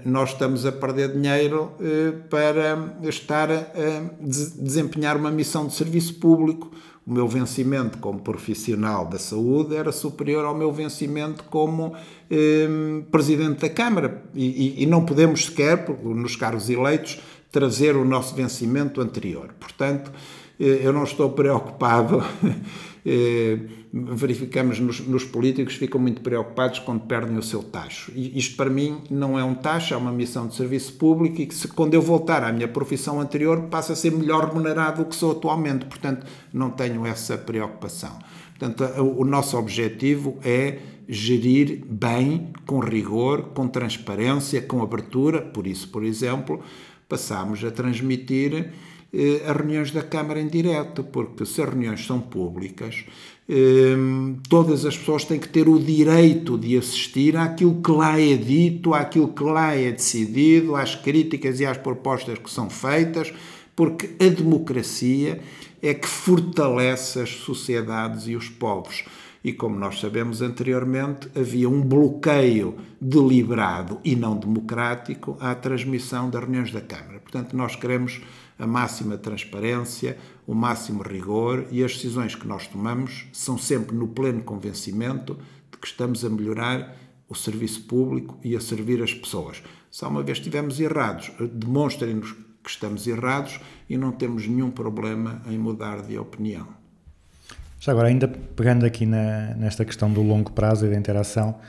nós 0.05 0.29
estamos 0.29 0.65
a 0.65 0.71
perder 0.71 1.11
dinheiro 1.11 1.73
para 2.29 2.97
estar 3.03 3.51
a 3.51 3.65
desempenhar 4.21 5.17
uma 5.17 5.29
missão 5.29 5.67
de 5.67 5.73
serviço 5.73 6.13
público 6.13 6.71
o 7.05 7.13
meu 7.13 7.27
vencimento 7.27 7.97
como 7.97 8.19
profissional 8.19 9.05
da 9.05 9.19
saúde 9.19 9.75
era 9.75 9.91
superior 9.91 10.45
ao 10.45 10.55
meu 10.55 10.71
vencimento 10.71 11.43
como 11.45 11.93
eh, 12.31 12.67
presidente 13.11 13.59
da 13.59 13.69
Câmara. 13.69 14.23
E, 14.33 14.45
e, 14.45 14.83
e, 14.83 14.85
não 14.85 15.05
podemos 15.05 15.45
sequer, 15.45 15.85
nos 16.01 16.35
cargos 16.35 16.69
eleitos, 16.69 17.19
trazer 17.51 17.97
o 17.97 18.05
nosso 18.05 18.33
vencimento 18.33 19.01
anterior. 19.01 19.53
Portanto, 19.59 20.11
eh, 20.59 20.79
eu 20.81 20.93
não 20.93 21.03
estou 21.03 21.29
preocupado. 21.31 22.23
Eh, 23.05 23.59
verificamos 23.91 24.79
nos, 24.79 25.01
nos, 25.01 25.25
políticos 25.25 25.75
ficam 25.75 25.99
muito 25.99 26.21
preocupados 26.21 26.79
quando 26.79 27.01
perdem 27.01 27.37
o 27.37 27.43
seu 27.43 27.61
tacho. 27.61 28.13
E 28.15 28.37
isto 28.37 28.55
para 28.55 28.69
mim 28.69 29.01
não 29.09 29.37
é 29.37 29.43
um 29.43 29.53
tacho, 29.53 29.93
é 29.93 29.97
uma 29.97 30.11
missão 30.11 30.47
de 30.47 30.55
serviço 30.55 30.93
público 30.93 31.41
e 31.41 31.45
que 31.45 31.53
se, 31.53 31.67
quando 31.67 31.93
eu 31.93 32.01
voltar 32.01 32.43
à 32.43 32.51
minha 32.51 32.67
profissão 32.67 33.19
anterior 33.19 33.63
passa 33.63 33.91
a 33.91 33.95
ser 33.95 34.11
melhor 34.11 34.47
remunerado 34.47 35.03
do 35.03 35.09
que 35.09 35.15
sou 35.15 35.31
atualmente. 35.31 35.85
Portanto, 35.85 36.25
não 36.53 36.69
tenho 36.69 37.05
essa 37.05 37.37
preocupação. 37.37 38.17
Portanto, 38.57 38.85
o 39.01 39.25
nosso 39.25 39.57
objetivo 39.57 40.37
é 40.41 40.79
gerir 41.07 41.83
bem, 41.85 42.53
com 42.65 42.79
rigor, 42.79 43.49
com 43.53 43.67
transparência, 43.67 44.61
com 44.61 44.81
abertura. 44.81 45.41
Por 45.41 45.67
isso, 45.67 45.89
por 45.89 46.05
exemplo, 46.05 46.61
passamos 47.09 47.61
a 47.65 47.69
transmitir 47.69 48.71
as 49.47 49.55
reuniões 49.55 49.91
da 49.91 50.01
Câmara 50.01 50.41
em 50.41 50.47
direto, 50.47 51.03
porque 51.03 51.45
se 51.45 51.61
as 51.61 51.69
reuniões 51.69 52.05
são 52.05 52.19
públicas, 52.19 53.05
Hum, 53.49 54.37
todas 54.47 54.85
as 54.85 54.97
pessoas 54.97 55.25
têm 55.25 55.37
que 55.37 55.49
ter 55.49 55.67
o 55.67 55.77
direito 55.77 56.57
de 56.57 56.77
assistir 56.77 57.35
àquilo 57.35 57.81
que 57.81 57.91
lá 57.91 58.17
é 58.17 58.37
dito, 58.37 58.93
àquilo 58.93 59.27
que 59.27 59.43
lá 59.43 59.75
é 59.75 59.91
decidido, 59.91 60.75
às 60.77 60.95
críticas 60.95 61.59
e 61.59 61.65
às 61.65 61.77
propostas 61.77 62.39
que 62.39 62.49
são 62.49 62.69
feitas, 62.69 63.33
porque 63.75 64.11
a 64.23 64.29
democracia 64.29 65.41
é 65.81 65.93
que 65.93 66.07
fortalece 66.07 67.19
as 67.19 67.29
sociedades 67.31 68.27
e 68.27 68.35
os 68.35 68.47
povos. 68.47 69.03
E 69.43 69.51
como 69.51 69.77
nós 69.77 69.99
sabemos 69.99 70.41
anteriormente, 70.41 71.27
havia 71.35 71.69
um 71.69 71.81
bloqueio 71.81 72.75
deliberado 73.01 73.99
e 74.05 74.15
não 74.15 74.37
democrático 74.37 75.35
à 75.37 75.53
transmissão 75.53 76.29
das 76.29 76.41
reuniões 76.41 76.71
da 76.71 76.79
Câmara. 76.79 77.19
Portanto, 77.19 77.53
nós 77.53 77.75
queremos 77.75 78.21
a 78.57 78.67
máxima 78.67 79.17
transparência, 79.17 80.17
o 80.45 80.53
máximo 80.53 81.03
rigor 81.03 81.65
e 81.71 81.83
as 81.83 81.93
decisões 81.93 82.35
que 82.35 82.47
nós 82.47 82.67
tomamos 82.67 83.27
são 83.31 83.57
sempre 83.57 83.95
no 83.95 84.07
pleno 84.07 84.43
convencimento 84.43 85.37
de 85.71 85.77
que 85.77 85.87
estamos 85.87 86.23
a 86.23 86.29
melhorar 86.29 86.95
o 87.27 87.35
serviço 87.35 87.83
público 87.83 88.37
e 88.43 88.55
a 88.55 88.61
servir 88.61 89.01
as 89.01 89.13
pessoas. 89.13 89.63
Se 89.89 90.05
uma 90.05 90.23
vez 90.23 90.37
estivermos 90.37 90.79
errados, 90.79 91.31
demonstrem-nos 91.51 92.31
que 92.63 92.69
estamos 92.69 93.05
errados 93.07 93.59
e 93.89 93.97
não 93.97 94.11
temos 94.11 94.47
nenhum 94.47 94.71
problema 94.71 95.41
em 95.47 95.57
mudar 95.57 96.01
de 96.01 96.17
opinião. 96.17 96.67
Já 97.79 97.91
agora, 97.91 98.07
ainda 98.07 98.27
pegando 98.27 98.85
aqui 98.85 99.05
na, 99.05 99.55
nesta 99.55 99.83
questão 99.83 100.11
do 100.11 100.21
longo 100.21 100.51
prazo 100.51 100.85
e 100.85 100.89
da 100.89 100.95
interação, 100.95 101.59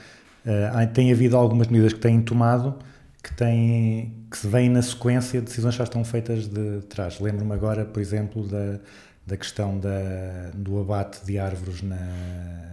uh, 0.47 0.93
tem 0.95 1.11
havido 1.11 1.37
algumas 1.37 1.67
medidas 1.67 1.93
que 1.93 1.99
têm 1.99 2.23
tomado 2.23 2.77
que, 3.25 3.33
têm, 3.33 4.13
que 4.31 4.37
se 4.37 4.47
vêm 4.47 4.69
na 4.69 4.83
sequência 4.83 5.41
de 5.41 5.47
decisões 5.47 5.75
que 5.75 5.79
já 5.79 5.85
estão 5.85 6.05
feitas 6.05 6.47
de 6.47 6.83
trás. 6.83 7.19
Lembro-me 7.19 7.55
agora, 7.55 7.87
por 7.87 7.99
exemplo, 8.01 8.47
da, 8.47 8.79
da 9.27 9.37
questão 9.37 9.81
da, 9.81 10.51
do 10.55 10.79
abate 10.79 11.25
de 11.25 11.39
árvores 11.39 11.81
na, 11.81 11.97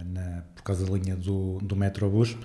na, 0.04 0.42
por 0.54 0.62
causa 0.62 0.84
da 0.84 0.92
linha 0.92 1.16
do, 1.16 1.58
do 1.62 1.74
Metrobus. 1.74 2.36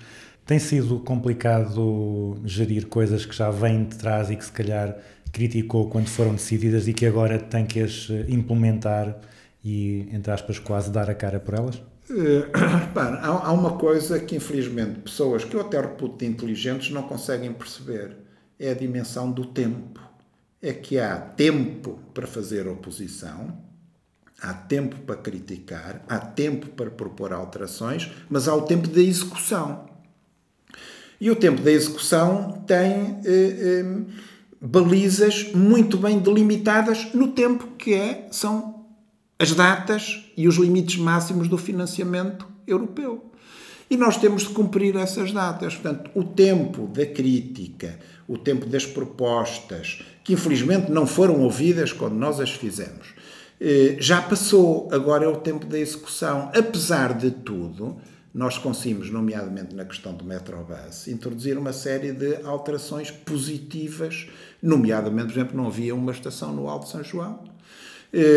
Tem 0.46 0.58
sido 0.58 1.00
complicado 1.00 2.40
gerir 2.46 2.86
coisas 2.86 3.26
que 3.26 3.36
já 3.36 3.50
vêm 3.50 3.84
de 3.84 3.96
trás 3.96 4.30
e 4.30 4.36
que 4.36 4.44
se 4.44 4.52
calhar 4.52 4.96
criticou 5.30 5.90
quando 5.90 6.08
foram 6.08 6.32
decididas 6.32 6.88
e 6.88 6.94
que 6.94 7.04
agora 7.04 7.38
tem 7.38 7.66
que 7.66 7.80
as 7.80 8.08
implementar 8.26 9.18
e, 9.62 10.08
entre 10.10 10.32
aspas, 10.32 10.58
quase 10.58 10.90
dar 10.90 11.10
a 11.10 11.14
cara 11.14 11.38
por 11.38 11.52
elas? 11.52 11.82
Uh, 12.98 13.40
há, 13.42 13.52
uma 13.52 13.76
coisa 13.76 14.18
que 14.18 14.34
infelizmente 14.34 15.00
pessoas 15.00 15.44
que 15.44 15.54
eu 15.54 15.60
até 15.60 15.80
reputo 15.80 16.24
inteligentes 16.24 16.90
não 16.90 17.02
conseguem 17.02 17.52
perceber: 17.52 18.16
é 18.58 18.70
a 18.70 18.74
dimensão 18.74 19.30
do 19.30 19.44
tempo. 19.44 20.00
É 20.60 20.72
que 20.72 20.98
há 20.98 21.16
tempo 21.16 22.00
para 22.12 22.26
fazer 22.26 22.66
oposição, 22.66 23.56
há 24.40 24.52
tempo 24.52 24.96
para 25.02 25.16
criticar, 25.16 26.02
há 26.08 26.18
tempo 26.18 26.68
para 26.68 26.90
propor 26.90 27.32
alterações, 27.32 28.10
mas 28.28 28.48
há 28.48 28.54
o 28.54 28.62
tempo 28.62 28.88
da 28.88 29.00
execução. 29.00 29.86
E 31.20 31.30
o 31.30 31.36
tempo 31.36 31.62
da 31.62 31.70
execução 31.70 32.64
tem 32.66 33.20
eh, 33.24 33.24
eh, 33.24 33.84
balizas 34.60 35.52
muito 35.52 35.96
bem 35.96 36.18
delimitadas 36.18 37.12
no 37.12 37.28
tempo 37.28 37.76
que 37.76 37.94
é, 37.94 38.28
são 38.30 38.77
as 39.38 39.52
datas 39.52 40.24
e 40.36 40.48
os 40.48 40.56
limites 40.56 40.96
máximos 40.96 41.48
do 41.48 41.56
financiamento 41.56 42.46
europeu. 42.66 43.30
E 43.90 43.96
nós 43.96 44.16
temos 44.16 44.42
de 44.42 44.50
cumprir 44.50 44.96
essas 44.96 45.32
datas. 45.32 45.74
Portanto, 45.74 46.10
o 46.14 46.24
tempo 46.24 46.86
da 46.88 47.06
crítica, 47.06 47.98
o 48.26 48.36
tempo 48.36 48.66
das 48.66 48.84
propostas, 48.84 50.02
que 50.22 50.34
infelizmente 50.34 50.90
não 50.90 51.06
foram 51.06 51.40
ouvidas 51.40 51.92
quando 51.92 52.14
nós 52.14 52.38
as 52.38 52.50
fizemos, 52.50 53.14
eh, 53.60 53.96
já 53.98 54.20
passou. 54.20 54.88
Agora 54.92 55.24
é 55.24 55.28
o 55.28 55.36
tempo 55.36 55.64
da 55.64 55.78
execução. 55.78 56.50
Apesar 56.54 57.14
de 57.14 57.30
tudo, 57.30 57.96
nós 58.34 58.58
conseguimos, 58.58 59.10
nomeadamente 59.10 59.74
na 59.74 59.86
questão 59.86 60.12
do 60.12 60.24
Metrobus, 60.24 61.08
introduzir 61.08 61.56
uma 61.56 61.72
série 61.72 62.12
de 62.12 62.42
alterações 62.44 63.10
positivas, 63.10 64.28
nomeadamente, 64.62 65.28
por 65.28 65.32
exemplo, 65.32 65.56
não 65.56 65.66
havia 65.66 65.94
uma 65.94 66.12
estação 66.12 66.52
no 66.52 66.68
Alto 66.68 66.88
São 66.88 67.02
João, 67.02 67.47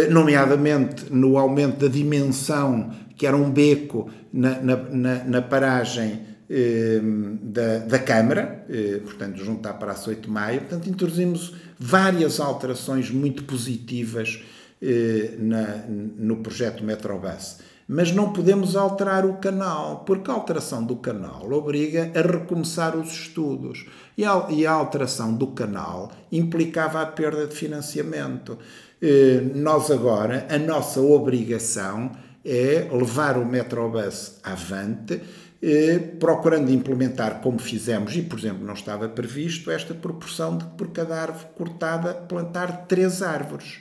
nomeadamente 0.09 1.05
no 1.13 1.37
aumento 1.37 1.79
da 1.79 1.87
dimensão, 1.87 2.91
que 3.15 3.25
era 3.25 3.37
um 3.37 3.49
beco 3.49 4.09
na, 4.33 4.59
na, 4.59 5.23
na, 5.23 5.41
paragem 5.41 6.21
eh, 6.49 6.99
da, 7.41 7.77
da 7.77 7.99
Câmara, 7.99 8.65
eh, 8.69 8.99
portanto, 9.03 9.37
junto 9.37 9.65
à 9.69 9.73
Praça 9.73 10.09
8 10.09 10.23
de 10.23 10.29
Maio. 10.29 10.61
Portanto, 10.61 10.89
introduzimos 10.89 11.55
várias 11.79 12.39
alterações 12.39 13.09
muito 13.09 13.43
positivas 13.43 14.43
eh, 14.81 15.35
na, 15.37 15.85
no 15.87 16.37
projeto 16.37 16.83
Metrobus. 16.83 17.59
Mas 17.87 18.11
não 18.11 18.33
podemos 18.33 18.75
alterar 18.75 19.25
o 19.25 19.35
canal, 19.35 20.03
porque 20.05 20.31
a 20.31 20.33
alteração 20.33 20.83
do 20.83 20.95
canal 20.95 21.51
obriga 21.51 22.11
a 22.15 22.21
recomeçar 22.21 22.97
os 22.97 23.11
estudos. 23.11 23.85
E 24.17 24.25
a, 24.25 24.47
e 24.49 24.65
a 24.65 24.71
alteração 24.71 25.33
do 25.33 25.47
canal 25.47 26.11
implicava 26.31 27.01
a 27.01 27.05
perda 27.05 27.45
de 27.45 27.55
financiamento. 27.55 28.57
Eh, 29.01 29.41
nós 29.55 29.89
agora, 29.89 30.47
a 30.49 30.57
nossa 30.57 31.01
obrigação 31.01 32.11
é 32.45 32.87
levar 32.91 33.37
o 33.37 33.45
Metrobus 33.45 34.39
avante, 34.43 35.21
eh, 35.61 35.99
procurando 36.19 36.71
implementar, 36.71 37.41
como 37.41 37.59
fizemos, 37.59 38.15
e 38.15 38.21
por 38.21 38.37
exemplo 38.37 38.65
não 38.65 38.73
estava 38.73 39.09
previsto, 39.09 39.71
esta 39.71 39.93
proporção 39.93 40.57
de 40.57 40.65
por 40.77 40.91
cada 40.91 41.21
árvore 41.21 41.45
cortada 41.55 42.13
plantar 42.13 42.85
três 42.87 43.21
árvores 43.21 43.79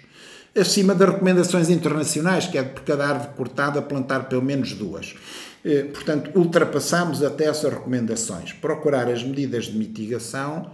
acima 0.59 0.95
das 0.95 1.09
recomendações 1.09 1.71
internacionais, 1.71 2.47
que 2.47 2.59
é 2.59 2.63
de 2.63 2.71
por 2.71 2.83
cada 2.83 3.07
árvore 3.07 3.35
cortada 3.37 3.81
plantar 3.81 4.29
pelo 4.29 4.43
menos 4.43 4.73
duas. 4.73 5.15
Eh, 5.65 5.85
Portanto, 5.85 6.31
ultrapassamos 6.35 7.23
até 7.23 7.45
essas 7.45 7.73
recomendações. 7.73 8.53
Procurar 8.53 9.09
as 9.09 9.23
medidas 9.23 9.67
de 9.67 9.79
mitigação 9.79 10.71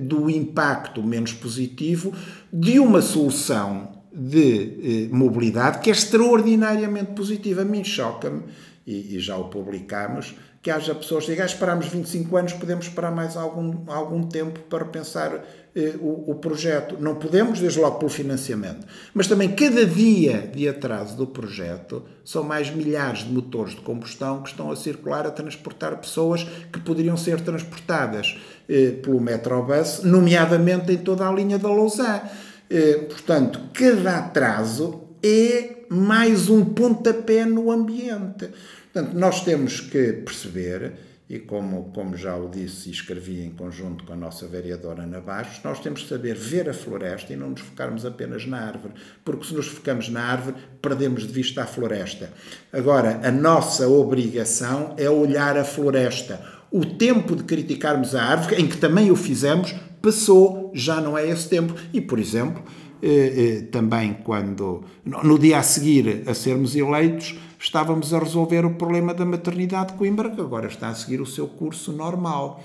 do 0.00 0.30
impacto 0.30 1.02
menos 1.02 1.32
positivo 1.32 2.12
de 2.52 2.78
uma 2.78 3.02
solução 3.02 3.94
de 4.14 5.08
eh, 5.08 5.08
mobilidade 5.10 5.80
que 5.80 5.90
é 5.90 5.92
extraordinariamente 5.92 7.12
positiva. 7.12 7.62
A 7.62 7.64
mim 7.64 7.82
choca-me, 7.82 8.42
e, 8.86 9.18
já 9.18 9.36
o 9.36 9.48
publicamos, 9.48 10.34
que 10.62 10.70
haja 10.70 10.94
pessoas 10.94 11.24
que 11.24 11.32
digam, 11.32 11.44
ah, 11.44 11.46
esperamos 11.46 11.88
25 11.88 12.36
anos, 12.36 12.52
podemos 12.52 12.86
esperar 12.86 13.10
mais 13.10 13.36
algum, 13.36 13.82
algum 13.86 14.22
tempo 14.22 14.60
para 14.60 14.84
pensar 14.84 15.44
eh, 15.76 15.94
o, 16.00 16.30
o 16.30 16.34
projeto. 16.36 16.96
Não 17.00 17.16
podemos, 17.16 17.60
desde 17.60 17.78
logo 17.80 17.98
pelo 17.98 18.10
financiamento. 18.10 18.86
Mas 19.12 19.26
também, 19.26 19.54
cada 19.54 19.84
dia 19.84 20.50
de 20.54 20.68
atraso 20.68 21.16
do 21.16 21.26
projeto, 21.26 22.04
são 22.24 22.44
mais 22.44 22.70
milhares 22.70 23.24
de 23.24 23.32
motores 23.32 23.74
de 23.74 23.80
combustão 23.80 24.42
que 24.42 24.48
estão 24.48 24.70
a 24.70 24.76
circular 24.76 25.26
a 25.26 25.30
transportar 25.30 25.96
pessoas 25.98 26.44
que 26.72 26.80
poderiam 26.80 27.16
ser 27.16 27.40
transportadas 27.40 28.38
eh, 28.38 28.53
pelo 29.02 29.20
Metrobus, 29.20 30.02
nomeadamente 30.02 30.92
em 30.92 30.98
toda 30.98 31.28
a 31.28 31.32
linha 31.32 31.58
da 31.58 31.68
Lausanne. 31.68 32.22
Eh, 32.70 33.06
portanto, 33.08 33.60
cada 33.72 34.18
atraso 34.18 35.04
é 35.22 35.84
mais 35.88 36.48
um 36.48 36.64
pontapé 36.64 37.44
no 37.44 37.70
ambiente. 37.70 38.48
Portanto, 38.92 39.14
nós 39.14 39.42
temos 39.44 39.80
que 39.80 40.12
perceber, 40.12 40.92
e 41.28 41.38
como, 41.38 41.90
como 41.94 42.16
já 42.16 42.36
o 42.36 42.48
disse 42.48 42.88
e 42.88 42.92
escrevi 42.92 43.42
em 43.42 43.50
conjunto 43.50 44.04
com 44.04 44.12
a 44.12 44.16
nossa 44.16 44.46
vereadora 44.46 45.02
Ana 45.02 45.20
Baixos, 45.20 45.62
nós 45.64 45.80
temos 45.80 46.02
que 46.02 46.08
saber 46.08 46.36
ver 46.36 46.68
a 46.68 46.74
floresta 46.74 47.32
e 47.32 47.36
não 47.36 47.50
nos 47.50 47.60
focarmos 47.60 48.04
apenas 48.04 48.46
na 48.46 48.60
árvore, 48.60 48.94
porque 49.24 49.46
se 49.46 49.54
nos 49.54 49.66
focamos 49.66 50.08
na 50.08 50.22
árvore, 50.22 50.56
perdemos 50.80 51.26
de 51.26 51.32
vista 51.32 51.62
a 51.62 51.66
floresta. 51.66 52.30
Agora, 52.72 53.20
a 53.24 53.30
nossa 53.30 53.88
obrigação 53.88 54.94
é 54.96 55.08
olhar 55.08 55.56
a 55.56 55.64
floresta. 55.64 56.53
O 56.74 56.84
tempo 56.84 57.36
de 57.36 57.44
criticarmos 57.44 58.16
a 58.16 58.24
árvore, 58.24 58.60
em 58.60 58.66
que 58.66 58.76
também 58.76 59.08
o 59.08 59.14
fizemos, 59.14 59.72
passou, 60.02 60.72
já 60.74 61.00
não 61.00 61.16
é 61.16 61.24
esse 61.30 61.48
tempo. 61.48 61.72
E, 61.92 62.00
por 62.00 62.18
exemplo, 62.18 62.64
eh, 63.00 63.32
eh, 63.36 63.60
também 63.70 64.16
quando, 64.24 64.82
no 65.04 65.38
dia 65.38 65.60
a 65.60 65.62
seguir 65.62 66.24
a 66.26 66.34
sermos 66.34 66.74
eleitos, 66.74 67.36
estávamos 67.60 68.12
a 68.12 68.18
resolver 68.18 68.66
o 68.66 68.74
problema 68.74 69.14
da 69.14 69.24
maternidade 69.24 69.92
de 69.92 69.98
Coimbra, 69.98 70.30
que 70.30 70.40
agora 70.40 70.66
está 70.66 70.88
a 70.88 70.94
seguir 70.96 71.20
o 71.20 71.26
seu 71.26 71.46
curso 71.46 71.92
normal. 71.92 72.60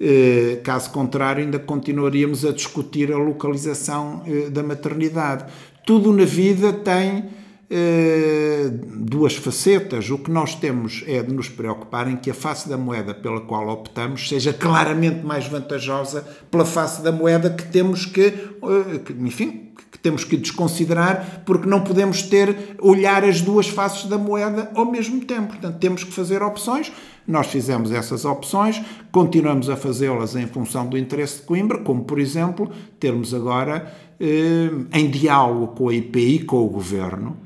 Eh, 0.00 0.60
Caso 0.64 0.90
contrário, 0.90 1.44
ainda 1.44 1.58
continuaríamos 1.58 2.46
a 2.46 2.52
discutir 2.52 3.12
a 3.12 3.18
localização 3.18 4.22
eh, 4.26 4.48
da 4.48 4.62
maternidade. 4.62 5.44
Tudo 5.84 6.14
na 6.14 6.24
vida 6.24 6.72
tem 6.72 7.24
duas 8.82 9.36
facetas. 9.36 10.10
O 10.10 10.18
que 10.18 10.30
nós 10.30 10.54
temos 10.54 11.04
é 11.06 11.22
de 11.22 11.32
nos 11.32 11.48
preocupar 11.48 12.10
em 12.10 12.16
que 12.16 12.30
a 12.30 12.34
face 12.34 12.68
da 12.68 12.76
moeda 12.76 13.14
pela 13.14 13.40
qual 13.40 13.68
optamos 13.68 14.28
seja 14.28 14.52
claramente 14.52 15.24
mais 15.24 15.46
vantajosa 15.46 16.26
pela 16.50 16.64
face 16.64 17.00
da 17.02 17.12
moeda 17.12 17.50
que 17.50 17.66
temos 17.68 18.04
que, 18.06 18.22
eh, 18.22 19.12
enfim, 19.20 19.70
que 19.90 19.98
temos 19.98 20.24
que 20.24 20.36
desconsiderar 20.36 21.42
porque 21.46 21.68
não 21.68 21.82
podemos 21.82 22.22
ter 22.22 22.76
olhar 22.80 23.24
as 23.24 23.40
duas 23.40 23.68
faces 23.68 24.06
da 24.06 24.18
moeda 24.18 24.70
ao 24.74 24.90
mesmo 24.90 25.24
tempo. 25.24 25.48
Portanto, 25.48 25.78
temos 25.78 26.02
que 26.02 26.12
fazer 26.12 26.42
opções. 26.42 26.92
Nós 27.26 27.46
fizemos 27.46 27.92
essas 27.92 28.24
opções, 28.24 28.82
continuamos 29.12 29.70
a 29.70 29.76
fazê-las 29.76 30.34
em 30.34 30.46
função 30.46 30.88
do 30.88 30.98
interesse 30.98 31.36
de 31.36 31.42
Coimbra, 31.42 31.78
como 31.78 32.02
por 32.02 32.18
exemplo, 32.18 32.68
termos 32.98 33.32
agora 33.32 33.92
eh, 34.18 34.70
em 34.92 35.08
diálogo 35.08 35.68
com 35.68 35.88
a 35.88 35.94
IPI, 35.94 36.40
com 36.40 36.64
o 36.64 36.68
governo, 36.68 37.36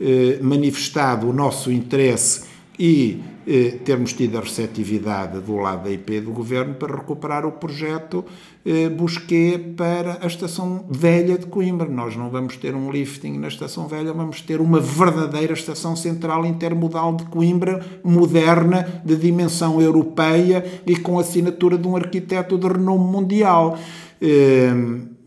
eh, 0.00 0.38
manifestado 0.42 1.28
o 1.28 1.32
nosso 1.32 1.70
interesse 1.70 2.44
e 2.78 3.22
eh, 3.46 3.78
termos 3.84 4.12
tido 4.12 4.36
a 4.36 4.40
receptividade 4.40 5.40
do 5.40 5.56
lado 5.56 5.84
da 5.84 5.90
IP 5.90 6.20
do 6.20 6.32
Governo 6.32 6.74
para 6.74 6.96
recuperar 6.96 7.46
o 7.46 7.52
projeto 7.52 8.24
eh, 8.64 8.88
Busquet 8.88 9.74
para 9.76 10.18
a 10.20 10.26
Estação 10.26 10.84
Velha 10.90 11.38
de 11.38 11.46
Coimbra. 11.46 11.88
Nós 11.88 12.16
não 12.16 12.28
vamos 12.28 12.56
ter 12.56 12.74
um 12.74 12.90
lifting 12.90 13.38
na 13.38 13.48
Estação 13.48 13.86
Velha, 13.86 14.12
vamos 14.12 14.40
ter 14.40 14.60
uma 14.60 14.80
verdadeira 14.80 15.52
Estação 15.52 15.94
Central 15.94 16.44
Intermodal 16.44 17.14
de 17.14 17.24
Coimbra, 17.26 17.84
moderna, 18.02 19.00
de 19.04 19.16
dimensão 19.16 19.80
europeia 19.80 20.82
e 20.84 20.96
com 20.96 21.18
assinatura 21.18 21.78
de 21.78 21.86
um 21.86 21.96
arquiteto 21.96 22.58
de 22.58 22.66
renome 22.66 23.10
mundial. 23.10 23.78
Eh, 24.20 24.72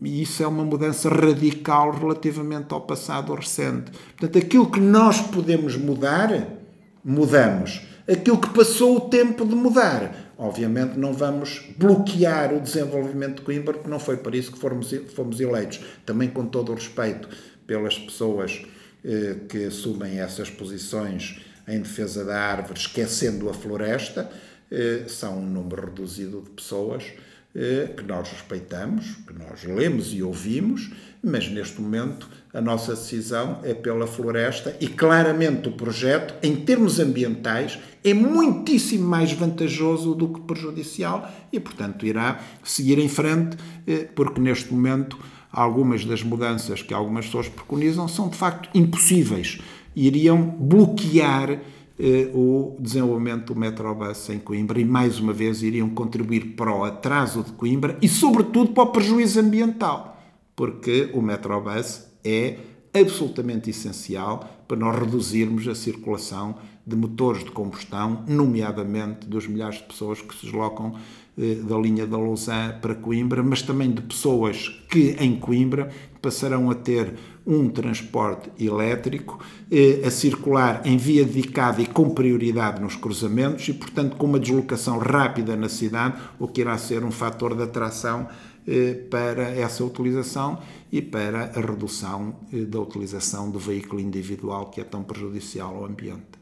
e 0.02 0.22
isso 0.22 0.42
é 0.42 0.46
uma 0.46 0.64
mudança 0.64 1.08
radical 1.08 1.92
relativamente 1.92 2.72
ao 2.72 2.80
passado 2.80 3.34
recente. 3.34 3.92
Portanto, 4.16 4.38
aquilo 4.38 4.70
que 4.70 4.80
nós 4.80 5.20
podemos 5.20 5.76
mudar, 5.76 6.48
mudamos. 7.04 7.82
Aquilo 8.10 8.38
que 8.38 8.48
passou 8.50 8.96
o 8.96 9.00
tempo 9.02 9.44
de 9.46 9.54
mudar, 9.54 10.32
obviamente 10.36 10.98
não 10.98 11.12
vamos 11.12 11.62
bloquear 11.76 12.52
o 12.52 12.60
desenvolvimento 12.60 13.36
de 13.36 13.42
Coimbra, 13.42 13.74
porque 13.74 13.90
não 13.90 14.00
foi 14.00 14.16
para 14.16 14.36
isso 14.36 14.50
que 14.50 14.58
fomos, 14.58 14.92
fomos 15.14 15.38
eleitos. 15.38 15.80
Também 16.04 16.28
com 16.28 16.46
todo 16.46 16.72
o 16.72 16.74
respeito 16.74 17.28
pelas 17.66 17.98
pessoas 17.98 18.62
eh, 19.04 19.36
que 19.48 19.66
assumem 19.66 20.18
essas 20.18 20.50
posições 20.50 21.40
em 21.68 21.80
defesa 21.80 22.24
da 22.24 22.36
árvore, 22.36 22.80
esquecendo 22.80 23.48
a 23.48 23.54
floresta, 23.54 24.28
eh, 24.70 25.04
são 25.06 25.38
um 25.38 25.46
número 25.46 25.86
reduzido 25.86 26.40
de 26.40 26.50
pessoas 26.50 27.04
que 27.52 28.04
nós 28.04 28.28
respeitamos, 28.30 29.16
que 29.26 29.32
nós 29.32 29.64
lemos 29.64 30.12
e 30.14 30.22
ouvimos, 30.22 30.90
mas 31.22 31.50
neste 31.50 31.80
momento 31.80 32.28
a 32.52 32.60
nossa 32.60 32.94
decisão 32.94 33.58
é 33.62 33.74
pela 33.74 34.06
floresta 34.06 34.76
e 34.80 34.88
claramente 34.88 35.68
o 35.68 35.72
projeto, 35.72 36.34
em 36.42 36.56
termos 36.56 36.98
ambientais, 36.98 37.78
é 38.02 38.14
muitíssimo 38.14 39.06
mais 39.06 39.32
vantajoso 39.32 40.14
do 40.14 40.28
que 40.28 40.40
prejudicial 40.40 41.30
e, 41.52 41.60
portanto, 41.60 42.06
irá 42.06 42.40
seguir 42.64 42.98
em 42.98 43.08
frente, 43.08 43.56
eh, 43.86 44.08
porque 44.14 44.40
neste 44.40 44.72
momento 44.72 45.18
algumas 45.52 46.04
das 46.04 46.22
mudanças 46.22 46.82
que 46.82 46.94
algumas 46.94 47.26
pessoas 47.26 47.48
preconizam 47.48 48.08
são 48.08 48.28
de 48.28 48.36
facto 48.36 48.68
impossíveis. 48.74 49.60
E 49.94 50.06
iriam 50.06 50.40
bloquear 50.40 51.50
eh, 51.50 51.60
o 52.32 52.76
desenvolvimento 52.78 53.52
do 53.52 53.58
Metrobus 53.58 54.28
em 54.30 54.38
Coimbra 54.38 54.80
e, 54.80 54.84
mais 54.84 55.18
uma 55.18 55.32
vez, 55.32 55.62
iriam 55.62 55.88
contribuir 55.90 56.54
para 56.54 56.74
o 56.74 56.84
atraso 56.84 57.42
de 57.42 57.52
Coimbra 57.52 57.98
e, 58.00 58.08
sobretudo, 58.08 58.72
para 58.72 58.84
o 58.84 58.92
prejuízo 58.92 59.40
ambiental, 59.40 60.20
porque 60.56 61.10
o 61.12 61.20
Metrobus 61.20 62.06
é 62.24 62.58
absolutamente 62.92 63.70
essencial 63.70 64.64
para 64.66 64.76
nós 64.76 64.98
reduzirmos 64.98 65.66
a 65.68 65.74
circulação 65.74 66.56
de 66.86 66.96
motores 66.96 67.44
de 67.44 67.50
combustão, 67.50 68.24
nomeadamente 68.26 69.26
dos 69.26 69.46
milhares 69.46 69.76
de 69.76 69.84
pessoas 69.84 70.20
que 70.20 70.34
se 70.34 70.46
deslocam 70.46 70.94
eh, 71.38 71.56
da 71.56 71.78
linha 71.78 72.06
da 72.06 72.16
Lausanne 72.16 72.74
para 72.80 72.94
Coimbra, 72.94 73.42
mas 73.42 73.62
também 73.62 73.90
de 73.90 74.02
pessoas 74.02 74.68
que 74.88 75.16
em 75.20 75.36
Coimbra 75.36 75.90
passarão 76.20 76.70
a 76.70 76.74
ter 76.74 77.14
um 77.50 77.68
transporte 77.68 78.48
elétrico 78.58 79.40
eh, 79.70 80.02
a 80.06 80.10
circular 80.10 80.82
em 80.84 80.96
via 80.96 81.24
dedicada 81.24 81.82
e 81.82 81.86
com 81.86 82.10
prioridade 82.10 82.80
nos 82.80 82.94
cruzamentos 82.94 83.66
e, 83.68 83.74
portanto, 83.74 84.16
com 84.16 84.26
uma 84.26 84.38
deslocação 84.38 84.98
rápida 84.98 85.56
na 85.56 85.68
cidade, 85.68 86.16
o 86.38 86.46
que 86.46 86.60
irá 86.60 86.78
ser 86.78 87.04
um 87.04 87.10
fator 87.10 87.56
de 87.56 87.64
atração 87.64 88.28
eh, 88.68 88.94
para 89.10 89.50
essa 89.50 89.84
utilização 89.84 90.60
e 90.92 91.02
para 91.02 91.50
a 91.56 91.60
redução 91.60 92.36
eh, 92.52 92.60
da 92.60 92.78
utilização 92.78 93.50
do 93.50 93.58
veículo 93.58 94.00
individual 94.00 94.66
que 94.66 94.80
é 94.80 94.84
tão 94.84 95.02
prejudicial 95.02 95.74
ao 95.74 95.86
ambiente. 95.86 96.38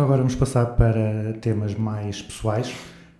Get 0.00 0.10
it 0.10 0.18
vamos 0.18 0.34
passar 0.34 0.66
para 0.76 1.34
temas 1.40 1.74
mais 1.74 2.22
pessoais. 2.22 2.74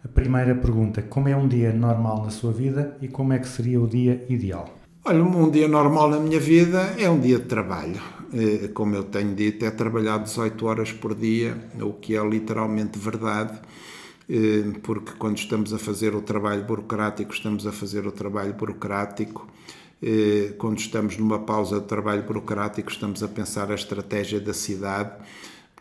A 0.05 0.09
primeira 0.09 0.55
pergunta: 0.55 1.03
como 1.03 1.29
é 1.29 1.37
um 1.37 1.47
dia 1.47 1.73
normal 1.73 2.25
na 2.25 2.31
sua 2.31 2.53
vida 2.53 2.97
e 3.03 3.09
como 3.09 3.33
é 3.33 3.39
que 3.39 3.49
seria 3.49 3.81
o 3.81 3.87
dia 3.87 4.25
ideal? 4.29 4.69
Olha, 5.05 5.23
um 5.23 5.51
dia 5.51 5.69
normal 5.69 6.11
na 6.11 6.19
minha 6.19 6.41
vida 6.41 6.95
é 6.99 7.09
um 7.11 7.21
dia 7.21 7.39
de 7.39 7.45
trabalho. 7.45 8.01
Eh, 8.33 8.69
Como 8.69 8.95
eu 8.95 9.05
tenho 9.05 9.35
dito, 9.35 9.65
é 9.65 9.71
trabalhar 9.71 10.19
18 10.19 10.67
horas 10.67 10.93
por 10.93 11.15
dia, 11.15 11.57
o 11.81 11.93
que 11.95 12.17
é 12.17 12.25
literalmente 12.29 12.99
verdade, 12.99 13.59
eh, 14.29 14.65
porque 14.83 15.13
quando 15.19 15.39
estamos 15.39 15.73
a 15.75 15.79
fazer 15.79 16.15
o 16.15 16.23
trabalho 16.23 16.65
burocrático, 16.65 17.33
estamos 17.33 17.67
a 17.67 17.73
fazer 17.73 18.07
o 18.07 18.13
trabalho 18.13 18.55
burocrático. 18.55 19.49
Eh, 20.03 20.55
Quando 20.59 20.79
estamos 20.79 21.17
numa 21.19 21.41
pausa 21.41 21.81
de 21.81 21.87
trabalho 21.87 22.23
burocrático, 22.23 22.91
estamos 22.91 23.23
a 23.23 23.29
pensar 23.29 23.71
a 23.71 23.75
estratégia 23.75 24.41
da 24.41 24.55
cidade. 24.55 25.13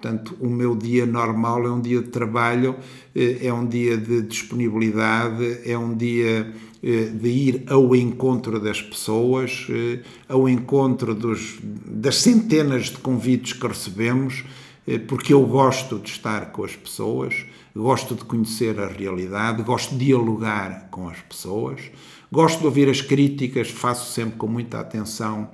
Portanto, 0.02 0.38
o 0.40 0.48
meu 0.48 0.78
dia 0.78 1.06
normal 1.06 1.66
é 1.66 1.70
um 1.70 1.82
dia 1.82 2.02
de 2.02 2.08
trabalho, 2.08 2.78
eh, 3.14 3.46
é 3.48 3.54
um 3.54 3.68
dia 3.68 3.98
de 3.98 4.22
disponibilidade, 4.22 5.60
é 5.66 5.78
um 5.78 5.94
dia 5.94 6.54
eh, 6.82 7.12
de 7.14 7.28
ir 7.28 7.64
ao 7.68 7.94
encontro 7.94 8.62
das 8.62 8.82
pessoas, 8.82 9.68
eh, 9.70 10.00
ao 10.30 10.48
encontro 10.48 11.14
dos, 11.14 11.60
das 11.62 12.16
centenas 12.16 12.86
de 12.86 12.98
convites 13.00 13.52
que 13.52 13.68
recebemos, 13.68 14.46
porque 15.08 15.34
eu 15.34 15.46
gosto 15.46 16.00
de 16.00 16.10
estar 16.10 16.52
com 16.52 16.64
as 16.64 16.76
pessoas, 16.76 17.46
gosto 17.76 18.16
de 18.16 18.24
conhecer 18.24 18.80
a 18.80 18.88
realidade, 18.88 19.62
gosto 19.62 19.96
de 19.96 20.06
dialogar 20.06 20.88
com 20.90 21.08
as 21.08 21.20
pessoas, 21.20 21.80
gosto 22.32 22.62
de 22.62 22.66
ouvir 22.66 22.90
as 22.90 23.00
críticas, 23.00 23.70
faço 23.70 24.12
sempre 24.12 24.38
com 24.38 24.48
muita 24.48 24.80
atenção 24.80 25.50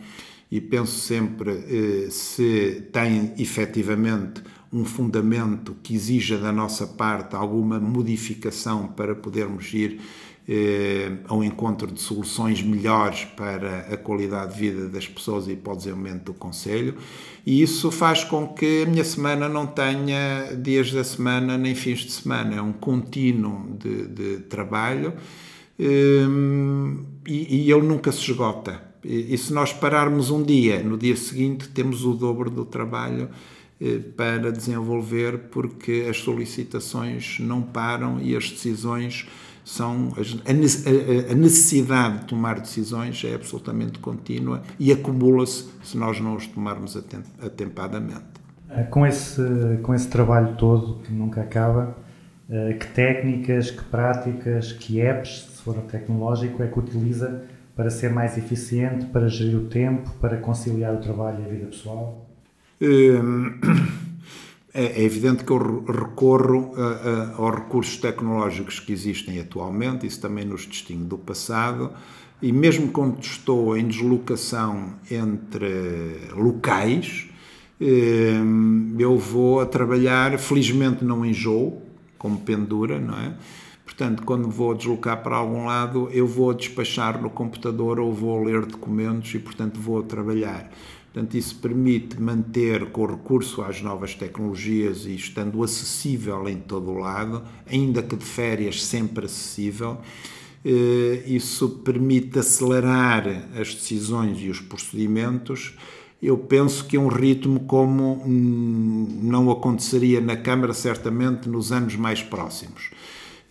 e 0.51 0.61
penso 0.61 0.99
sempre 0.99 1.51
eh, 1.51 2.07
se 2.09 2.87
tem 2.91 3.33
efetivamente 3.37 4.43
um 4.71 4.83
fundamento 4.83 5.75
que 5.81 5.95
exija 5.95 6.37
da 6.37 6.51
nossa 6.51 6.85
parte 6.85 7.35
alguma 7.35 7.79
modificação 7.79 8.87
para 8.87 9.15
podermos 9.15 9.73
ir 9.73 10.01
eh, 10.47 11.13
ao 11.27 11.43
encontro 11.43 11.91
de 11.91 11.99
soluções 11.99 12.61
melhores 12.61 13.25
para 13.35 13.79
a 13.91 13.97
qualidade 13.97 14.53
de 14.53 14.59
vida 14.59 14.87
das 14.87 15.07
pessoas 15.07 15.47
e 15.47 15.55
para 15.55 15.73
o 15.73 15.75
desenvolvimento 15.75 16.25
do 16.25 16.33
Conselho. 16.35 16.95
E 17.45 17.63
isso 17.63 17.89
faz 17.89 18.23
com 18.23 18.49
que 18.49 18.83
a 18.83 18.85
minha 18.85 19.03
semana 19.03 19.49
não 19.49 19.65
tenha 19.65 20.55
dias 20.55 20.91
da 20.91 21.03
semana 21.03 21.57
nem 21.57 21.73
fins 21.73 21.99
de 21.99 22.11
semana, 22.11 22.55
é 22.55 22.61
um 22.61 22.73
contínuo 22.73 23.75
de, 23.79 24.07
de 24.07 24.37
trabalho 24.41 25.13
hum, 25.79 27.03
e, 27.25 27.65
e 27.65 27.71
ele 27.71 27.87
nunca 27.87 28.11
se 28.11 28.19
esgota. 28.19 28.94
E, 29.07 29.37
se 29.37 29.53
nós 29.53 29.71
pararmos 29.71 30.31
um 30.31 30.41
dia, 30.41 30.81
no 30.83 30.97
dia 30.97 31.15
seguinte 31.15 31.69
temos 31.69 32.03
o 32.05 32.13
dobro 32.13 32.49
do 32.49 32.65
trabalho 32.65 33.29
eh, 33.79 33.99
para 34.17 34.51
desenvolver, 34.51 35.37
porque 35.51 36.07
as 36.09 36.17
solicitações 36.17 37.37
não 37.39 37.61
param 37.61 38.19
e 38.21 38.35
as 38.35 38.49
decisões 38.49 39.27
são. 39.63 40.13
A 40.47 40.53
ne- 40.53 40.65
a- 40.65 41.31
a 41.31 41.35
necessidade 41.35 42.19
de 42.19 42.25
tomar 42.25 42.59
decisões 42.59 43.21
é 43.23 43.35
absolutamente 43.35 43.99
contínua 43.99 44.61
e 44.79 44.91
acumula-se 44.91 45.65
se 45.83 45.97
nós 45.97 46.19
não 46.19 46.35
os 46.35 46.47
tomarmos 46.47 46.95
atem- 46.97 47.21
atempadamente. 47.41 48.23
Eh, 48.69 48.83
Com 48.83 49.05
esse, 49.05 49.41
com 49.83 49.93
esse 49.93 50.07
trabalho 50.07 50.55
todo 50.57 50.99
que 51.03 51.11
nunca 51.13 51.41
acaba, 51.41 51.95
eh, 52.49 52.73
que 52.79 52.87
técnicas, 52.87 53.71
que 53.71 53.83
práticas, 53.83 54.71
que 54.71 54.99
apps, 55.01 55.47
se 55.55 55.61
for 55.63 55.75
tecnológico, 55.83 56.63
é 56.63 56.67
que 56.67 56.79
utiliza 56.79 57.43
para 57.75 57.89
ser 57.89 58.09
mais 58.11 58.37
eficiente, 58.37 59.05
para 59.07 59.27
gerir 59.27 59.57
o 59.57 59.67
tempo, 59.67 60.09
para 60.21 60.37
conciliar 60.37 60.93
o 60.95 61.01
trabalho 61.01 61.41
e 61.43 61.45
a 61.45 61.49
vida 61.49 61.65
pessoal? 61.67 62.25
Hum, 62.81 63.59
É 64.73 65.01
é 65.01 65.03
evidente 65.03 65.43
que 65.45 65.51
eu 65.51 65.57
re- 65.57 65.93
recorro 66.01 66.73
aos 67.37 67.55
recursos 67.55 67.97
tecnológicos 67.97 68.79
que 68.79 68.91
existem 68.91 69.39
atualmente, 69.39 70.05
isso 70.05 70.19
também 70.19 70.43
nos 70.45 70.63
distingue 70.67 71.05
do 71.05 71.17
passado, 71.17 71.91
e 72.41 72.51
mesmo 72.51 72.91
quando 72.91 73.21
estou 73.21 73.77
em 73.77 73.87
deslocação 73.87 74.95
entre 75.09 76.29
locais, 76.35 77.27
hum, 77.79 78.95
eu 78.99 79.17
vou 79.17 79.61
a 79.61 79.65
trabalhar, 79.65 80.37
felizmente 80.37 81.05
não 81.05 81.25
enjoo, 81.25 81.81
como 82.17 82.39
pendura, 82.39 82.99
não 82.99 83.17
é? 83.17 83.33
Portanto, 83.97 84.23
quando 84.23 84.49
vou 84.49 84.75
deslocar 84.75 85.23
para 85.23 85.37
algum 85.37 85.67
lado, 85.67 86.09
eu 86.11 86.27
vou 86.27 86.53
despachar 86.53 87.21
no 87.21 87.29
computador 87.29 87.97
ou 87.97 88.11
vou 88.11 88.43
ler 88.43 88.65
documentos 88.65 89.33
e, 89.33 89.39
portanto, 89.39 89.79
vou 89.79 90.03
trabalhar. 90.03 90.69
Portanto, 91.13 91.35
isso 91.35 91.55
permite 91.55 92.21
manter 92.21 92.87
com 92.87 93.05
recurso 93.05 93.61
às 93.61 93.81
novas 93.81 94.13
tecnologias 94.13 95.05
e 95.05 95.15
estando 95.15 95.63
acessível 95.63 96.45
em 96.49 96.57
todo 96.57 96.91
o 96.91 96.97
lado, 96.97 97.41
ainda 97.65 98.03
que 98.03 98.17
de 98.17 98.25
férias 98.25 98.83
sempre 98.83 99.27
acessível, 99.27 99.97
eh, 100.65 101.23
isso 101.25 101.69
permite 101.85 102.37
acelerar 102.37 103.25
as 103.57 103.73
decisões 103.73 104.41
e 104.41 104.49
os 104.49 104.59
procedimentos. 104.59 105.73
Eu 106.21 106.37
penso 106.37 106.83
que 106.83 106.97
é 106.97 106.99
um 106.99 107.07
ritmo 107.07 107.61
como 107.61 108.21
hum, 108.25 109.21
não 109.23 109.49
aconteceria 109.49 110.19
na 110.19 110.35
Câmara, 110.35 110.73
certamente, 110.73 111.47
nos 111.47 111.71
anos 111.71 111.95
mais 111.95 112.21
próximos. 112.21 112.89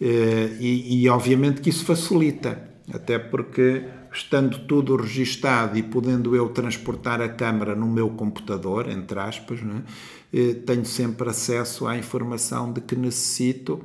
Eh, 0.00 0.56
E, 0.60 1.04
e, 1.04 1.08
obviamente 1.08 1.60
que 1.60 1.70
isso 1.70 1.84
facilita, 1.84 2.70
até 2.92 3.18
porque 3.18 3.84
estando 4.12 4.60
tudo 4.66 4.96
registado 4.96 5.76
e 5.76 5.82
podendo 5.82 6.36
eu 6.36 6.48
transportar 6.48 7.20
a 7.20 7.28
câmara 7.28 7.74
no 7.74 7.86
meu 7.88 8.10
computador, 8.10 8.88
entre 8.88 9.18
aspas, 9.18 9.60
é? 9.60 9.82
Eh, 10.32 10.54
tenho 10.66 10.84
sempre 10.84 11.28
acesso 11.28 11.86
à 11.86 11.96
informação 11.96 12.72
de 12.72 12.80
que 12.80 12.96
necessito 12.96 13.80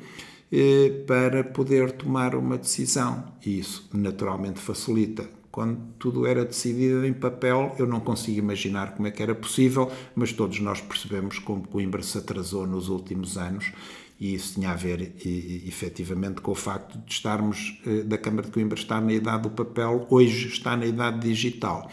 eh, 0.51 1.03
para 1.07 1.43
poder 1.43 1.91
tomar 1.91 2.35
uma 2.35 2.57
decisão. 2.57 3.25
E 3.45 3.59
isso 3.59 3.87
naturalmente 3.93 4.59
facilita. 4.59 5.29
Quando 5.51 5.79
tudo 5.97 6.25
era 6.27 6.45
decidido 6.45 7.05
em 7.05 7.13
papel, 7.13 7.75
eu 7.79 7.87
não 7.87 7.99
consigo 7.99 8.37
imaginar 8.39 8.95
como 8.95 9.07
é 9.07 9.11
que 9.11 9.21
era 9.21 9.33
possível, 9.35 9.91
mas 10.15 10.31
todos 10.31 10.59
nós 10.59 10.79
percebemos 10.81 11.39
como 11.39 11.67
Coimbra 11.67 12.03
se 12.03 12.17
atrasou 12.17 12.67
nos 12.67 12.87
últimos 12.87 13.37
anos 13.37 13.71
e 14.19 14.33
isso 14.35 14.55
tinha 14.55 14.71
a 14.71 14.75
ver 14.75 15.13
e, 15.23 15.63
efetivamente 15.67 16.41
com 16.41 16.51
o 16.51 16.55
facto 16.55 16.97
de 16.97 17.13
estarmos, 17.13 17.79
eh, 17.85 18.03
da 18.03 18.17
Câmara 18.17 18.47
de 18.47 18.51
Coimbra 18.51 18.77
estar 18.77 19.01
na 19.01 19.13
idade 19.13 19.43
do 19.43 19.49
papel, 19.49 20.05
hoje 20.09 20.47
está 20.47 20.75
na 20.75 20.85
idade 20.85 21.19
digital. 21.19 21.89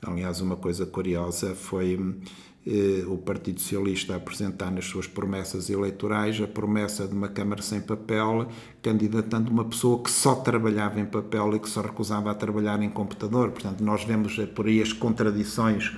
Aliás, 0.00 0.40
uma 0.40 0.56
coisa 0.56 0.86
curiosa 0.86 1.54
foi 1.54 1.98
eh, 2.66 3.04
o 3.06 3.18
Partido 3.18 3.60
Socialista 3.60 4.16
apresentar 4.16 4.70
nas 4.70 4.86
suas 4.86 5.06
promessas 5.06 5.68
eleitorais 5.68 6.40
a 6.40 6.46
promessa 6.46 7.06
de 7.06 7.14
uma 7.14 7.28
Câmara 7.28 7.60
sem 7.60 7.80
papel, 7.82 8.48
candidatando 8.80 9.50
uma 9.50 9.64
pessoa 9.64 10.02
que 10.02 10.10
só 10.10 10.36
trabalhava 10.36 10.98
em 10.98 11.04
papel 11.04 11.56
e 11.56 11.58
que 11.58 11.68
só 11.68 11.82
recusava 11.82 12.30
a 12.30 12.34
trabalhar 12.34 12.82
em 12.82 12.88
computador. 12.88 13.50
Portanto, 13.50 13.84
nós 13.84 14.04
vemos 14.04 14.38
eh, 14.38 14.46
por 14.46 14.66
aí 14.66 14.80
as 14.80 14.92
contradições 14.92 15.92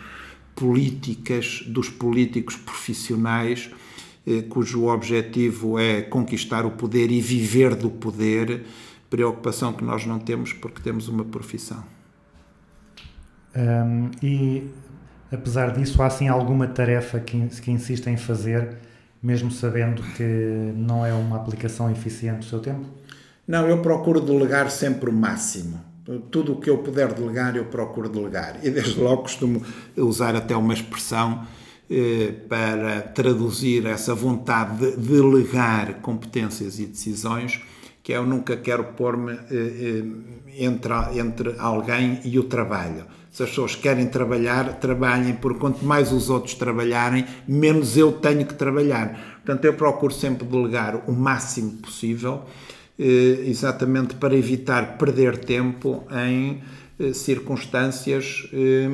políticas 0.57 1.63
dos 1.67 1.89
políticos 1.89 2.57
profissionais 2.57 3.71
cujo 4.49 4.87
objetivo 4.87 5.79
é 5.79 6.03
conquistar 6.03 6.65
o 6.67 6.71
poder 6.73 7.11
e 7.11 7.21
viver 7.21 7.75
do 7.75 7.91
poder, 7.91 8.65
preocupação 9.09 9.73
que 9.73 9.83
nós 9.83 10.07
não 10.07 10.19
temos 10.19 10.53
porque 10.53 10.81
temos 10.81 11.09
uma 11.09 11.25
profissão. 11.25 11.83
Um, 13.57 14.11
e, 14.23 14.71
apesar 15.33 15.73
disso, 15.73 16.01
há 16.03 16.07
assim 16.07 16.29
alguma 16.29 16.69
tarefa 16.69 17.19
que, 17.19 17.49
que 17.49 17.71
insiste 17.71 18.07
em 18.07 18.17
fazer, 18.17 18.77
mesmo 19.23 19.51
sabendo 19.51 20.03
que 20.17 20.73
não 20.77 21.05
é 21.05 21.13
uma 21.13 21.37
aplicação 21.37 21.91
eficiente 21.91 22.41
do 22.41 22.45
seu 22.45 22.61
tempo? 22.61 22.87
Não, 23.47 23.67
eu 23.69 23.83
procuro 23.83 24.21
delegar 24.21 24.71
sempre 24.71 25.11
o 25.11 25.13
máximo. 25.13 25.81
Tudo 26.31 26.53
o 26.53 26.61
que 26.61 26.71
eu 26.71 26.79
puder 26.79 27.13
delegar, 27.13 27.57
eu 27.57 27.65
procuro 27.65 28.09
delegar. 28.09 28.59
E 28.63 28.71
desde 28.71 28.99
logo 29.01 29.23
costumo 29.23 29.63
usar 29.97 30.35
até 30.37 30.57
uma 30.57 30.73
expressão 30.73 31.43
eh, 31.43 31.60
para 32.49 33.03
traduzir 33.03 33.85
essa 33.87 34.15
vontade 34.15 34.93
de 34.93 34.97
delegar 34.97 35.95
competências 36.01 36.79
e 36.79 36.87
decisões, 36.87 37.61
que 38.03 38.13
é 38.13 38.17
eu 38.17 38.27
nunca 38.27 38.57
quero 38.57 38.85
pôr-me 38.85 39.33
eh, 39.33 39.39
eh, 39.51 40.65
entre, 40.65 40.95
entre 41.19 41.55
alguém 41.59 42.21
e 42.25 42.39
o 42.39 42.45
trabalho. 42.45 43.05
Se 43.31 43.43
as 43.43 43.51
pessoas 43.51 43.77
querem 43.77 44.09
trabalhar, 44.09 44.81
trabalhem, 44.81 45.35
porque 45.35 45.61
quanto 45.61 45.85
mais 45.85 46.13
os 46.13 46.31
outros 46.31 46.55
trabalharem, 46.55 47.25
menos 47.47 47.97
eu 47.97 48.13
tenho 48.13 48.45
que 48.45 48.55
trabalhar. 48.55 49.41
Portanto, 49.45 49.65
eu 49.65 49.75
procuro 49.75 50.13
sempre 50.13 50.47
delegar 50.47 51.09
o 51.09 51.13
máximo 51.13 51.73
possível, 51.79 52.45
eh, 52.99 53.45
exatamente 53.47 54.15
para 54.17 54.35
evitar 54.35 54.99
perder 54.99 55.39
tempo 55.39 56.05
em 56.11 56.63
eh, 56.99 57.13
circunstâncias, 57.13 58.49
eh, 58.53 58.89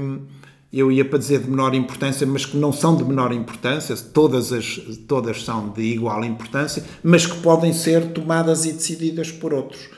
eu 0.79 0.93
ia 0.93 1.05
para 1.05 1.19
dizer 1.19 1.41
de 1.41 1.51
menor 1.51 1.75
importância, 1.75 2.27
mas 2.27 2.45
que 2.45 2.57
não 2.57 2.73
são 2.73 2.97
de 2.97 3.05
menor 3.05 3.33
importância, 3.33 3.97
todas, 3.97 4.53
as, 4.53 4.77
todas 5.09 5.43
são 5.43 5.71
de 5.71 5.83
igual 5.83 6.25
importância, 6.25 6.85
mas 7.03 7.25
que 7.25 7.39
podem 7.39 7.73
ser 7.73 8.13
tomadas 8.13 8.65
e 8.67 8.73
decididas 8.73 9.31
por 9.31 9.55
outros. 9.55 9.89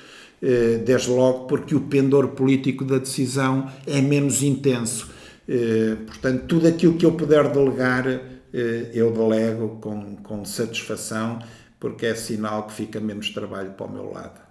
Eh, 0.42 0.80
Desde 0.84 1.10
logo 1.10 1.46
porque 1.46 1.74
o 1.74 1.80
pendor 1.80 2.28
político 2.28 2.84
da 2.84 2.98
decisão 2.98 3.68
é 3.86 4.00
menos 4.00 4.42
intenso. 4.42 5.08
Eh, 5.48 5.96
Portanto, 6.06 6.44
tudo 6.46 6.68
aquilo 6.68 6.94
que 6.94 7.06
eu 7.06 7.12
puder 7.12 7.48
delegar, 7.50 8.06
eh, 8.06 8.90
eu 8.94 9.12
delego 9.12 9.78
com, 9.80 10.16
com 10.16 10.44
satisfação, 10.44 11.40
porque 11.80 12.06
é 12.06 12.14
sinal 12.14 12.66
que 12.66 12.72
fica 12.72 13.00
menos 13.00 13.30
trabalho 13.30 13.70
para 13.70 13.86
o 13.86 13.92
meu 13.92 14.12
lado. 14.12 14.48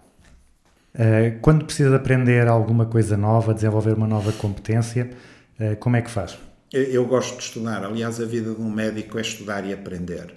Quando 1.42 1.64
precisa 1.64 1.92
de 1.92 1.96
aprender 1.96 2.48
alguma 2.48 2.88
coisa 2.88 3.16
nova, 3.16 3.54
desenvolver 3.54 3.94
uma 3.94 4.08
nova 4.08 4.32
competência, 4.32 5.12
como 5.80 5.96
é 5.96 6.02
que 6.02 6.12
faz? 6.12 6.38
Eu, 6.72 6.84
eu 6.84 7.06
gosto 7.06 7.38
de 7.38 7.44
estudar. 7.44 7.84
Aliás, 7.84 8.20
a 8.20 8.26
vida 8.26 8.54
de 8.54 8.62
um 8.62 8.70
médico 8.70 9.18
é 9.18 9.22
estudar 9.22 9.66
e 9.66 9.74
aprender. 9.74 10.34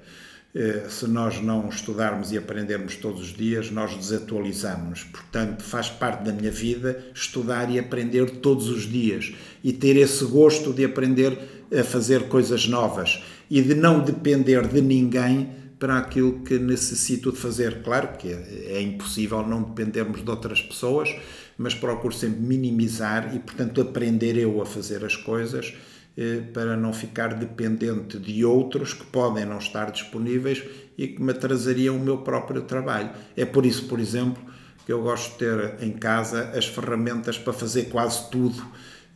Eh, 0.55 0.87
Se 0.89 1.07
nós 1.07 1.41
não 1.41 1.69
estudarmos 1.69 2.33
e 2.33 2.39
aprendermos 2.39 2.97
todos 2.97 3.21
os 3.21 3.33
dias, 3.37 3.71
nós 3.71 3.95
desatualizamos. 3.95 5.05
Portanto, 5.05 5.63
faz 5.63 5.89
parte 5.89 6.25
da 6.25 6.33
minha 6.33 6.51
vida 6.51 7.05
estudar 7.15 7.71
e 7.71 7.79
aprender 7.79 8.39
todos 8.39 8.69
os 8.69 8.83
dias 8.83 9.33
e 9.63 9.73
ter 9.73 9.97
esse 9.97 10.25
gosto 10.25 10.73
de 10.73 10.85
aprender 10.85 11.39
a 11.73 11.85
fazer 11.85 12.29
coisas 12.29 12.67
novas 12.67 13.23
e 13.49 13.63
de 13.63 13.75
não 13.75 14.01
depender 14.01 14.67
de 14.67 14.81
ninguém 14.81 15.51
para 15.79 15.99
aquilo 15.99 16.41
que 16.41 16.59
necessito 16.59 17.33
de 17.33 17.39
fazer. 17.39 17.83
Claro 17.83 18.17
que 18.19 18.29
é, 18.29 18.73
é 18.75 18.83
impossível 18.83 19.47
não 19.47 19.63
dependermos 19.63 20.23
de 20.23 20.31
outras 20.31 20.61
pessoas, 20.61 21.09
mas 21.61 21.75
procuro 21.75 22.15
sempre 22.15 22.41
minimizar 22.41 23.37
e, 23.37 23.39
portanto, 23.39 23.83
aprender 23.83 24.35
eu 24.39 24.63
a 24.63 24.65
fazer 24.65 25.05
as 25.05 25.15
coisas 25.15 25.75
eh, 26.17 26.41
para 26.55 26.75
não 26.75 26.91
ficar 26.91 27.35
dependente 27.35 28.19
de 28.19 28.43
outros 28.47 28.95
que 28.95 29.05
podem 29.05 29.45
não 29.45 29.59
estar 29.59 29.91
disponíveis 29.91 30.65
e 30.97 31.09
que 31.09 31.23
me 31.23 31.33
atrasariam 31.33 31.99
o 31.99 32.01
meu 32.01 32.17
próprio 32.17 32.63
trabalho. 32.63 33.11
É 33.37 33.45
por 33.45 33.67
isso, 33.67 33.85
por 33.89 34.01
exemplo, 34.01 34.43
que 34.87 34.91
eu 34.91 35.03
gosto 35.03 35.33
de 35.33 35.37
ter 35.41 35.85
em 35.85 35.93
casa 35.93 36.51
as 36.57 36.65
ferramentas 36.65 37.37
para 37.37 37.53
fazer 37.53 37.91
quase 37.91 38.31
tudo. 38.31 38.67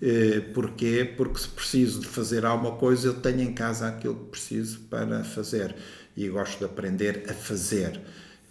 Eh, 0.03 0.40
Porquê? 0.53 1.14
Porque 1.16 1.38
se 1.38 1.49
preciso 1.49 2.01
de 2.01 2.07
fazer 2.07 2.45
alguma 2.45 2.72
coisa, 2.72 3.09
eu 3.09 3.14
tenho 3.14 3.40
em 3.40 3.55
casa 3.55 3.88
aquilo 3.88 4.16
que 4.16 4.32
preciso 4.32 4.80
para 4.90 5.24
fazer. 5.24 5.74
E 6.14 6.28
gosto 6.28 6.59
de 6.59 6.66
aprender 6.66 7.24
a 7.26 7.32
fazer. 7.32 7.99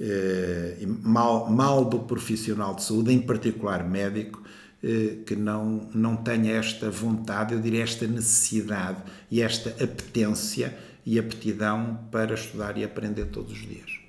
Eh, 0.06 0.86
mal, 1.02 1.50
mal 1.50 1.86
do 1.86 2.00
profissional 2.00 2.76
de 2.76 2.84
saúde, 2.84 3.14
em 3.14 3.22
particular 3.22 3.88
médico, 3.88 4.44
eh, 4.84 5.20
que 5.26 5.34
não, 5.34 5.88
não 5.94 6.18
tenha 6.18 6.58
esta 6.58 6.92
vontade, 6.92 7.54
eu 7.54 7.62
diria 7.62 7.84
esta 7.84 8.06
necessidade 8.06 9.02
e 9.32 9.42
esta 9.42 9.70
apetência 9.82 10.78
e 11.06 11.18
aptidão 11.18 12.02
para 12.12 12.34
estudar 12.34 12.78
e 12.78 12.84
aprender 12.84 13.28
todos 13.28 13.54
os 13.54 13.66
dias. 13.66 14.03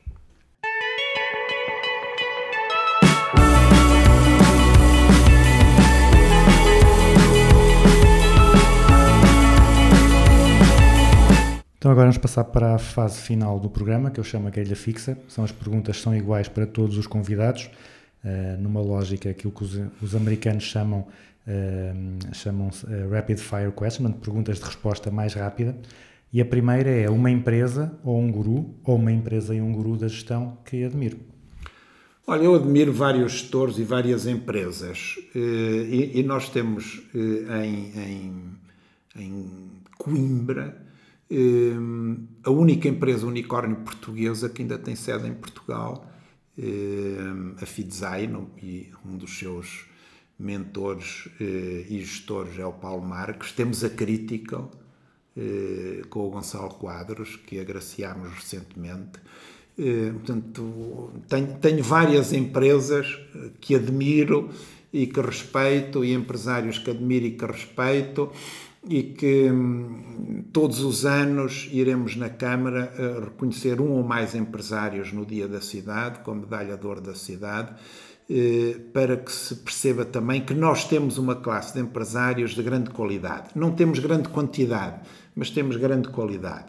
Então 11.84 11.92
agora 11.92 12.06
vamos 12.06 12.16
passar 12.16 12.44
para 12.44 12.76
a 12.76 12.78
fase 12.78 13.20
final 13.20 13.60
do 13.60 13.68
programa, 13.68 14.10
que 14.10 14.18
eu 14.18 14.24
chamo 14.24 14.48
a 14.48 14.50
grelha 14.50 14.74
fixa. 14.74 15.18
São 15.28 15.44
as 15.44 15.52
perguntas 15.52 16.00
são 16.00 16.16
iguais 16.16 16.48
para 16.48 16.66
todos 16.66 16.96
os 16.96 17.06
convidados, 17.06 17.68
eh, 18.24 18.56
numa 18.58 18.80
lógica 18.80 19.28
aquilo 19.28 19.52
que 19.52 19.62
os, 19.62 19.78
os 20.00 20.14
americanos 20.14 20.62
chamam, 20.62 21.06
eh, 21.46 21.92
chamam 22.32 22.70
Rapid 23.12 23.36
Fire 23.36 23.70
Question, 23.70 24.04
portanto, 24.04 24.24
perguntas 24.24 24.58
de 24.60 24.64
resposta 24.64 25.10
mais 25.10 25.34
rápida. 25.34 25.76
E 26.32 26.40
a 26.40 26.46
primeira 26.46 26.88
é 26.88 27.10
uma 27.10 27.30
empresa 27.30 27.92
ou 28.02 28.18
um 28.18 28.32
guru, 28.32 28.74
ou 28.82 28.96
uma 28.96 29.12
empresa 29.12 29.54
e 29.54 29.60
um 29.60 29.70
guru 29.70 29.98
da 29.98 30.08
gestão 30.08 30.56
que 30.64 30.84
admiro. 30.84 31.18
Olha, 32.26 32.44
eu 32.44 32.54
admiro 32.54 32.94
vários 32.94 33.32
gestores 33.32 33.76
e 33.76 33.82
várias 33.82 34.26
empresas 34.26 35.16
eh, 35.36 35.38
e, 35.38 36.20
e 36.20 36.22
nós 36.22 36.48
temos 36.48 37.02
eh, 37.14 37.66
em, 37.66 37.92
em, 38.00 38.42
em 39.16 39.50
Coimbra 39.98 40.78
eh, 40.80 40.83
a 42.44 42.50
única 42.50 42.88
empresa 42.88 43.26
unicórnio 43.26 43.76
portuguesa 43.78 44.48
que 44.48 44.62
ainda 44.62 44.78
tem 44.78 44.94
sede 44.94 45.26
em 45.26 45.34
Portugal, 45.34 46.08
eh, 46.58 47.16
a 47.60 47.66
Fidzai, 47.66 48.26
no- 48.26 48.50
e 48.62 48.90
um 49.04 49.16
dos 49.16 49.38
seus 49.38 49.86
mentores 50.38 51.28
eh, 51.40 51.86
e 51.88 52.00
gestores 52.00 52.58
é 52.58 52.66
o 52.66 52.72
Paulo 52.72 53.02
Marques. 53.06 53.52
Temos 53.52 53.82
a 53.84 53.90
Critical, 53.90 54.70
eh, 55.36 56.02
com 56.10 56.26
o 56.26 56.30
Gonçalo 56.30 56.70
Quadros, 56.74 57.36
que 57.36 57.58
agraciámos 57.58 58.32
recentemente. 58.34 59.18
Eh, 59.78 60.10
portanto, 60.12 61.12
tenho, 61.28 61.58
tenho 61.58 61.82
várias 61.82 62.32
empresas 62.32 63.06
que 63.60 63.74
admiro 63.74 64.50
e 64.92 65.08
que 65.08 65.20
respeito, 65.20 66.04
e 66.04 66.12
empresários 66.12 66.78
que 66.78 66.90
admiro 66.90 67.26
e 67.26 67.32
que 67.32 67.44
respeito, 67.44 68.30
e 68.88 69.02
que 69.02 69.50
hum, 69.50 70.44
todos 70.52 70.80
os 70.80 71.06
anos 71.06 71.68
iremos 71.72 72.16
na 72.16 72.28
Câmara 72.28 72.92
eh, 72.98 73.20
reconhecer 73.24 73.80
um 73.80 73.92
ou 73.92 74.02
mais 74.02 74.34
empresários 74.34 75.12
no 75.12 75.24
Dia 75.24 75.48
da 75.48 75.60
Cidade, 75.60 76.20
com 76.20 76.34
medalha 76.34 76.76
de 76.76 76.86
ouro 76.86 77.00
da 77.00 77.14
cidade, 77.14 77.72
eh, 78.28 78.76
para 78.92 79.16
que 79.16 79.32
se 79.32 79.56
perceba 79.56 80.04
também 80.04 80.40
que 80.42 80.54
nós 80.54 80.84
temos 80.84 81.18
uma 81.18 81.36
classe 81.36 81.74
de 81.74 81.80
empresários 81.80 82.54
de 82.54 82.62
grande 82.62 82.90
qualidade. 82.90 83.50
Não 83.54 83.72
temos 83.72 83.98
grande 83.98 84.28
quantidade, 84.28 85.00
mas 85.34 85.50
temos 85.50 85.76
grande 85.76 86.08
qualidade. 86.08 86.66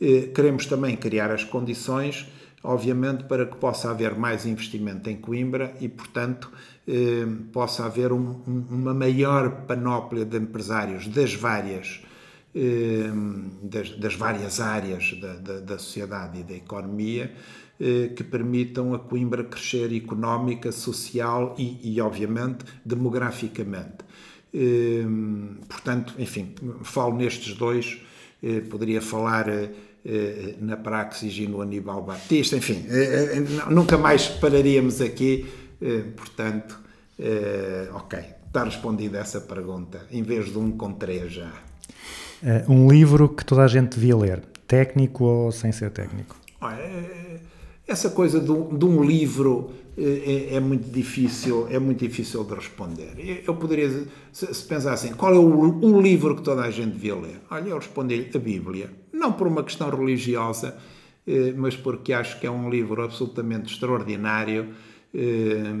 Eh, 0.00 0.30
Queremos 0.34 0.66
também 0.66 0.96
criar 0.96 1.30
as 1.30 1.44
condições, 1.44 2.26
obviamente, 2.66 3.24
para 3.24 3.46
que 3.46 3.56
possa 3.56 3.90
haver 3.90 4.14
mais 4.16 4.44
investimento 4.46 5.08
em 5.08 5.16
Coimbra 5.16 5.74
e, 5.80 5.88
portanto, 5.88 6.50
eh, 6.86 7.26
possa 7.52 7.84
haver 7.86 8.12
um- 8.12 8.40
um- 8.46 8.66
uma 8.70 8.94
maior 8.94 9.62
panóplia 9.66 10.24
de 10.24 10.36
empresários 10.36 11.06
das 11.08 11.34
várias 11.34 12.00
eh, 12.58 13.10
das, 13.62 13.90
das 13.98 14.14
várias 14.14 14.60
áreas 14.60 15.12
da, 15.20 15.34
da, 15.36 15.60
da 15.60 15.78
sociedade 15.78 16.40
e 16.40 16.42
da 16.42 16.54
economia 16.54 17.30
eh, 17.78 18.08
que 18.16 18.24
permitam 18.24 18.94
a 18.94 18.98
Coimbra 18.98 19.44
crescer 19.44 19.94
económica, 19.94 20.72
social 20.72 21.54
e, 21.58 21.78
e 21.94 22.00
obviamente, 22.00 22.64
demograficamente. 22.84 23.98
Eh, 24.54 25.04
Portanto, 25.68 26.14
enfim, 26.18 26.54
falo 26.82 27.14
nestes 27.16 27.54
dois, 27.54 28.00
poderia 28.68 29.00
falar 29.00 29.48
eh, 29.48 29.70
eh, 30.04 30.54
na 30.60 30.76
Praxis 30.76 31.36
e 31.36 31.46
no 31.46 31.60
Aníbal 31.60 32.02
Batista, 32.02 32.56
enfim, 32.56 32.84
eh, 32.88 33.36
eh, 33.36 33.70
nunca 33.70 33.98
mais 33.98 34.28
pararíamos 34.28 35.00
aqui, 35.00 35.46
eh, 35.80 36.04
portanto, 36.16 36.78
eh, 37.18 37.88
ok, 37.92 38.18
está 38.46 38.64
respondida 38.64 39.18
essa 39.18 39.40
pergunta, 39.40 40.06
em 40.10 40.22
vez 40.22 40.50
de 40.50 40.58
um 40.58 40.70
com 40.70 40.92
três 40.92 41.32
já. 41.32 41.52
Eh, 42.42 42.64
um 42.68 42.88
livro 42.90 43.28
que 43.28 43.44
toda 43.44 43.64
a 43.64 43.68
gente 43.68 43.98
devia 43.98 44.16
ler, 44.16 44.42
técnico 44.66 45.24
ou 45.24 45.52
sem 45.52 45.72
ser 45.72 45.90
técnico? 45.90 46.36
Olha, 46.60 46.78
essa 47.86 48.10
coisa 48.10 48.40
de 48.40 48.50
um, 48.50 48.76
de 48.76 48.84
um 48.84 49.02
livro 49.04 49.70
é, 49.96 50.56
é 50.56 50.60
muito 50.60 50.90
difícil, 50.90 51.66
é 51.70 51.78
muito 51.78 52.00
difícil 52.00 52.44
de 52.44 52.54
responder. 52.54 53.42
Eu- 53.46 53.54
poderia, 53.56 53.88
se, 54.32 54.52
se 54.54 54.64
pensar 54.64 54.92
assim, 54.92 55.12
qual 55.14 55.34
é 55.34 55.38
o, 55.38 55.78
o 55.84 56.00
livro 56.00 56.34
que 56.36 56.42
toda 56.42 56.62
a 56.62 56.70
gente 56.70 56.92
devia 56.92 57.14
ler? 57.14 57.40
Olha, 57.50 57.68
eu 57.70 57.76
respondi 57.78 58.28
a 58.34 58.38
Bíblia, 58.38 58.90
não 59.12 59.32
por 59.32 59.46
uma 59.46 59.62
questão 59.62 59.88
religiosa, 59.88 60.76
eh, 61.26 61.52
mas 61.56 61.76
porque 61.76 62.12
acho 62.12 62.38
que 62.40 62.46
é 62.46 62.50
um 62.50 62.68
livro 62.68 63.02
absolutamente 63.02 63.72
extraordinário 63.72 64.68
eh, 65.14 65.72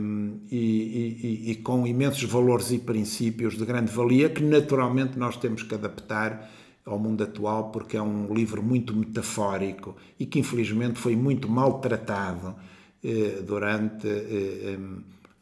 e, 0.50 0.56
e- 0.56 1.26
e- 1.48 1.50
e 1.50 1.54
com 1.56 1.86
imensos 1.86 2.22
valores 2.24 2.70
e 2.70 2.78
princípios 2.78 3.56
de 3.56 3.64
grande 3.66 3.90
valia 3.92 4.28
que 4.28 4.42
naturalmente 4.42 5.18
nós 5.18 5.36
temos 5.36 5.62
que 5.62 5.74
adaptar 5.74 6.50
ao 6.86 6.98
mundo 6.98 7.24
atual 7.24 7.70
porque 7.70 7.96
é 7.96 8.02
um 8.02 8.32
livro 8.32 8.62
muito 8.62 8.94
metafórico 8.94 9.96
e 10.18 10.24
que 10.24 10.38
infelizmente 10.38 10.98
foi 10.98 11.14
muito 11.16 11.48
maltratado 11.48 12.54
eh, 13.04 13.42
durante 13.42 14.08
eh, 14.08 14.78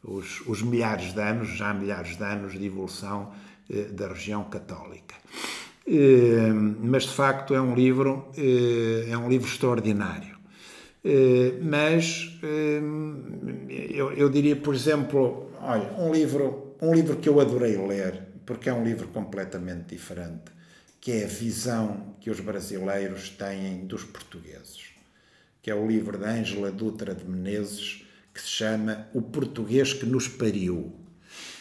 os, 0.03 0.41
os 0.47 0.61
milhares 0.61 1.13
de 1.13 1.21
anos, 1.21 1.49
já 1.49 1.73
milhares 1.73 2.17
de 2.17 2.23
anos 2.23 2.53
de 2.53 2.65
evolução 2.65 3.31
eh, 3.69 3.83
da 3.83 4.07
região 4.07 4.43
católica. 4.45 5.15
Eh, 5.87 6.51
mas 6.51 7.03
de 7.03 7.13
facto 7.13 7.53
é 7.53 7.61
um 7.61 7.75
livro, 7.75 8.29
eh, 8.35 9.05
é 9.09 9.17
um 9.17 9.29
livro 9.29 9.47
extraordinário. 9.47 10.35
Eh, 11.03 11.59
mas 11.61 12.39
eu, 13.69 14.11
eu 14.13 14.29
diria, 14.29 14.55
por 14.55 14.73
exemplo, 14.73 15.51
olha, 15.61 15.91
um 15.99 16.11
livro, 16.11 16.75
um 16.81 16.93
livro 16.93 17.17
que 17.17 17.29
eu 17.29 17.39
adorei 17.39 17.77
ler, 17.77 18.23
porque 18.45 18.69
é 18.69 18.73
um 18.73 18.83
livro 18.83 19.07
completamente 19.09 19.95
diferente, 19.95 20.54
que 21.05 21.11
é 21.11 21.25
a 21.25 21.27
visão 21.27 22.15
que 22.19 22.31
os 22.31 22.39
brasileiros 22.39 23.29
têm 23.29 23.85
dos 23.85 24.03
portugueses, 24.03 24.85
que 25.61 25.69
é 25.69 25.75
o 25.75 25.87
livro 25.87 26.17
da 26.17 26.31
Ângela 26.31 26.71
Dutra 26.71 27.13
de 27.13 27.23
Menezes, 27.23 28.03
que 28.33 28.41
se 28.41 28.47
chama 28.47 29.05
O 29.13 29.21
Português 29.21 29.93
que 29.93 30.03
nos 30.03 30.27
pariu. 30.27 30.95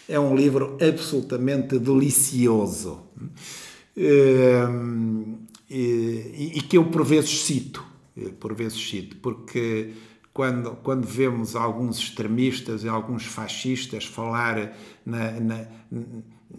É 0.08 0.18
um 0.18 0.34
livro 0.34 0.78
absolutamente 0.80 1.78
delicioso 1.78 3.02
eh, 3.94 4.64
e, 5.68 6.52
e 6.54 6.62
que 6.62 6.78
eu 6.78 6.86
por 6.86 7.04
vezes 7.04 7.44
cito, 7.44 7.84
eh, 8.16 8.30
por 8.40 8.54
vezes 8.54 8.80
cito, 8.80 9.16
porque 9.16 9.92
quando, 10.32 10.70
quando 10.76 11.06
vemos 11.06 11.54
alguns 11.54 11.98
extremistas 11.98 12.82
e 12.82 12.88
alguns 12.88 13.26
fascistas 13.26 14.06
falar 14.06 14.74
na, 15.04 15.32
na, 15.32 15.66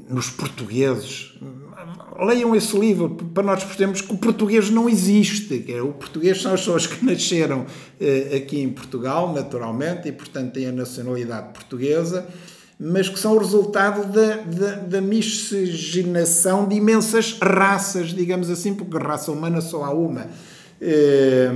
nos 0.10 0.30
portugueses. 0.30 1.34
Leiam 2.20 2.56
esse 2.56 2.78
livro 2.78 3.10
para 3.10 3.44
nós 3.44 3.64
percebermos 3.64 4.02
que 4.02 4.14
o 4.14 4.18
português 4.18 4.70
não 4.70 4.90
existe. 4.90 5.54
O 5.82 5.94
português 5.94 6.42
são 6.42 6.54
as 6.54 6.62
pessoas 6.62 6.88
que 6.88 7.04
nasceram 7.06 7.66
eh, 8.00 8.38
aqui 8.38 8.60
em 8.60 8.70
Portugal, 8.70 9.34
naturalmente, 9.34 10.08
e 10.08 10.12
portanto 10.12 10.54
têm 10.54 10.68
a 10.68 10.72
nacionalidade 10.72 11.54
portuguesa, 11.54 12.28
mas 12.80 13.10
que 13.10 13.20
são 13.20 13.36
o 13.36 13.38
resultado 13.38 14.12
da, 14.12 14.38
da, 14.38 14.76
da 14.76 15.02
miscigenação 15.02 16.68
de 16.68 16.76
imensas 16.76 17.38
raças, 17.42 18.10
digamos 18.10 18.50
assim, 18.50 18.74
porque 18.74 18.98
raça 18.98 19.32
humana 19.32 19.62
só 19.62 19.84
há 19.84 19.92
uma. 19.92 20.28
Eh, 20.80 21.52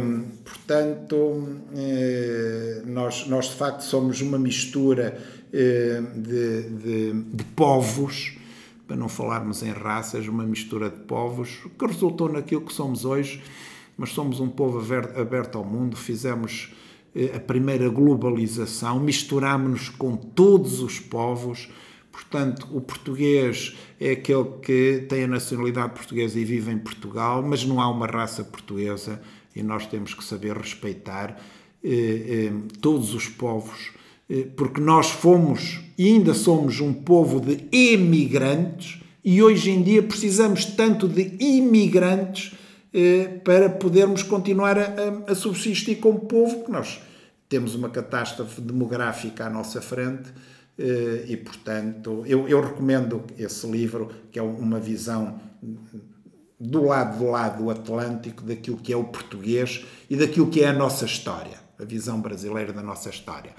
portanto, 0.69 1.61
eh, 1.75 2.83
nós, 2.85 3.25
nós 3.25 3.47
de 3.47 3.55
facto 3.55 3.81
somos 3.81 4.21
uma 4.21 4.37
mistura 4.37 5.19
eh, 5.51 5.99
de, 6.15 6.69
de, 6.69 7.23
de 7.23 7.43
povos, 7.55 8.37
para 8.87 8.95
não 8.95 9.09
falarmos 9.09 9.63
em 9.63 9.71
raças, 9.71 10.27
uma 10.27 10.43
mistura 10.43 10.91
de 10.91 10.97
povos 10.97 11.57
que 11.77 11.85
resultou 11.87 12.31
naquilo 12.31 12.61
que 12.61 12.71
somos 12.71 13.03
hoje, 13.03 13.41
mas 13.97 14.11
somos 14.11 14.39
um 14.39 14.47
povo 14.47 14.79
aberto 15.19 15.57
ao 15.57 15.65
mundo, 15.65 15.97
fizemos 15.97 16.71
a 17.35 17.39
primeira 17.39 17.89
globalização, 17.89 18.99
misturámos-nos 18.99 19.89
com 19.89 20.15
todos 20.15 20.81
os 20.81 20.99
povos, 20.99 21.67
portanto, 22.11 22.67
o 22.71 22.79
português 22.79 23.75
é 23.99 24.11
aquele 24.11 24.45
que 24.61 25.05
tem 25.09 25.23
a 25.23 25.27
nacionalidade 25.27 25.93
portuguesa 25.93 26.39
e 26.39 26.45
vive 26.45 26.71
em 26.71 26.77
Portugal, 26.77 27.41
mas 27.41 27.65
não 27.65 27.81
há 27.81 27.89
uma 27.89 28.05
raça 28.05 28.43
portuguesa 28.43 29.19
e 29.55 29.63
nós 29.63 29.85
temos 29.87 30.13
que 30.13 30.23
saber 30.23 30.55
respeitar 30.55 31.39
eh, 31.83 31.89
eh, 31.89 32.51
todos 32.81 33.13
os 33.13 33.27
povos, 33.27 33.91
eh, 34.29 34.47
porque 34.55 34.81
nós 34.81 35.09
fomos 35.09 35.79
e 35.97 36.07
ainda 36.07 36.33
somos 36.33 36.79
um 36.79 36.93
povo 36.93 37.39
de 37.39 37.65
emigrantes 37.71 39.01
e 39.23 39.41
hoje 39.41 39.71
em 39.71 39.81
dia 39.83 40.01
precisamos 40.01 40.65
tanto 40.65 41.07
de 41.07 41.35
imigrantes 41.39 42.53
eh, 42.93 43.39
para 43.43 43.69
podermos 43.69 44.23
continuar 44.23 44.77
a, 44.77 44.83
a, 45.27 45.31
a 45.31 45.35
subsistir 45.35 45.97
como 45.97 46.21
povo, 46.21 46.63
que 46.63 46.71
nós 46.71 47.01
temos 47.47 47.75
uma 47.75 47.89
catástrofe 47.89 48.61
demográfica 48.61 49.45
à 49.45 49.49
nossa 49.49 49.81
frente 49.81 50.31
eh, 50.77 51.25
e, 51.27 51.37
portanto, 51.37 52.23
eu, 52.25 52.47
eu 52.47 52.61
recomendo 52.61 53.23
esse 53.37 53.67
livro, 53.69 54.09
que 54.31 54.39
é 54.39 54.41
uma 54.41 54.79
visão 54.79 55.39
do 56.59 56.83
lado 56.83 57.19
do 57.19 57.31
lado 57.31 57.69
atlântico 57.69 58.43
daquilo 58.43 58.77
que 58.77 58.91
é 58.91 58.97
o 58.97 59.05
português 59.05 59.85
e 60.09 60.15
daquilo 60.15 60.47
que 60.47 60.61
é 60.61 60.67
a 60.67 60.73
nossa 60.73 61.05
história, 61.05 61.57
a 61.79 61.85
visão 61.85 62.19
brasileira 62.19 62.73
da 62.73 62.83
nossa 62.83 63.09
história. 63.09 63.55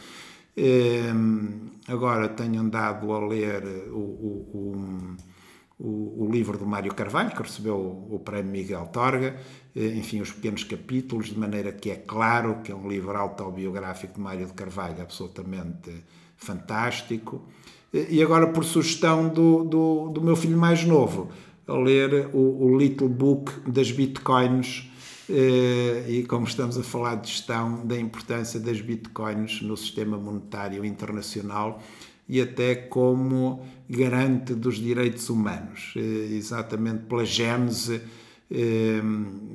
Ehm, 0.56 1.70
agora 1.88 2.28
tenho 2.28 2.60
andado 2.60 3.10
a 3.12 3.26
ler 3.26 3.64
o, 3.90 3.96
o, 3.98 5.16
o, 5.78 6.24
o, 6.24 6.30
livro 6.30 6.58
do 6.58 6.66
Mário 6.66 6.94
Carvalho, 6.94 7.30
que 7.30 7.42
recebeu 7.42 7.76
o 7.78 8.20
prémio 8.22 8.52
Miguel 8.52 8.86
Torga, 8.88 9.36
eh, 9.74 9.86
enfim, 9.96 10.20
os 10.20 10.32
pequenos 10.32 10.64
capítulos, 10.64 11.28
de 11.28 11.38
maneira 11.38 11.72
que 11.72 11.90
é 11.90 11.96
claro 11.96 12.60
que 12.62 12.70
é 12.70 12.74
um 12.74 12.88
livro 12.88 13.16
autobiográfico 13.16 14.14
de 14.14 14.20
Mário 14.20 14.46
de 14.46 14.52
Carvalho, 14.52 15.00
absolutamente 15.00 16.04
fantástico. 16.36 17.48
E 17.92 18.22
agora, 18.22 18.46
por 18.48 18.64
sugestão 18.64 19.28
do, 19.28 19.64
do, 19.64 20.08
do 20.10 20.22
meu 20.22 20.36
filho 20.36 20.56
mais 20.56 20.84
novo, 20.84 21.30
a 21.70 21.78
ler 21.78 22.28
o, 22.32 22.64
o 22.64 22.78
Little 22.78 23.08
Book 23.08 23.52
das 23.70 23.90
Bitcoins 23.92 24.90
eh, 25.28 26.04
e 26.08 26.24
como 26.24 26.44
estamos 26.44 26.76
a 26.76 26.82
falar 26.82 27.14
de 27.14 27.28
gestão, 27.28 27.86
da 27.86 27.96
importância 27.96 28.58
das 28.58 28.80
Bitcoins 28.80 29.62
no 29.62 29.76
sistema 29.76 30.18
monetário 30.18 30.84
internacional 30.84 31.80
e 32.28 32.40
até 32.40 32.74
como 32.74 33.64
garante 33.88 34.54
dos 34.54 34.76
direitos 34.76 35.30
humanos, 35.30 35.94
eh, 35.96 36.00
exatamente 36.32 37.04
pela 37.04 37.24
gênese, 37.24 38.00
eh, 38.50 39.00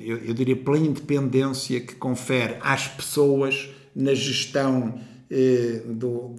eu, 0.00 0.32
diria 0.32 0.56
pela 0.56 0.78
independência 0.78 1.78
que 1.80 1.94
confere 1.96 2.56
às 2.62 2.88
pessoas 2.88 3.68
na 3.94 4.14
gestão 4.14 4.98
do, 5.86 6.36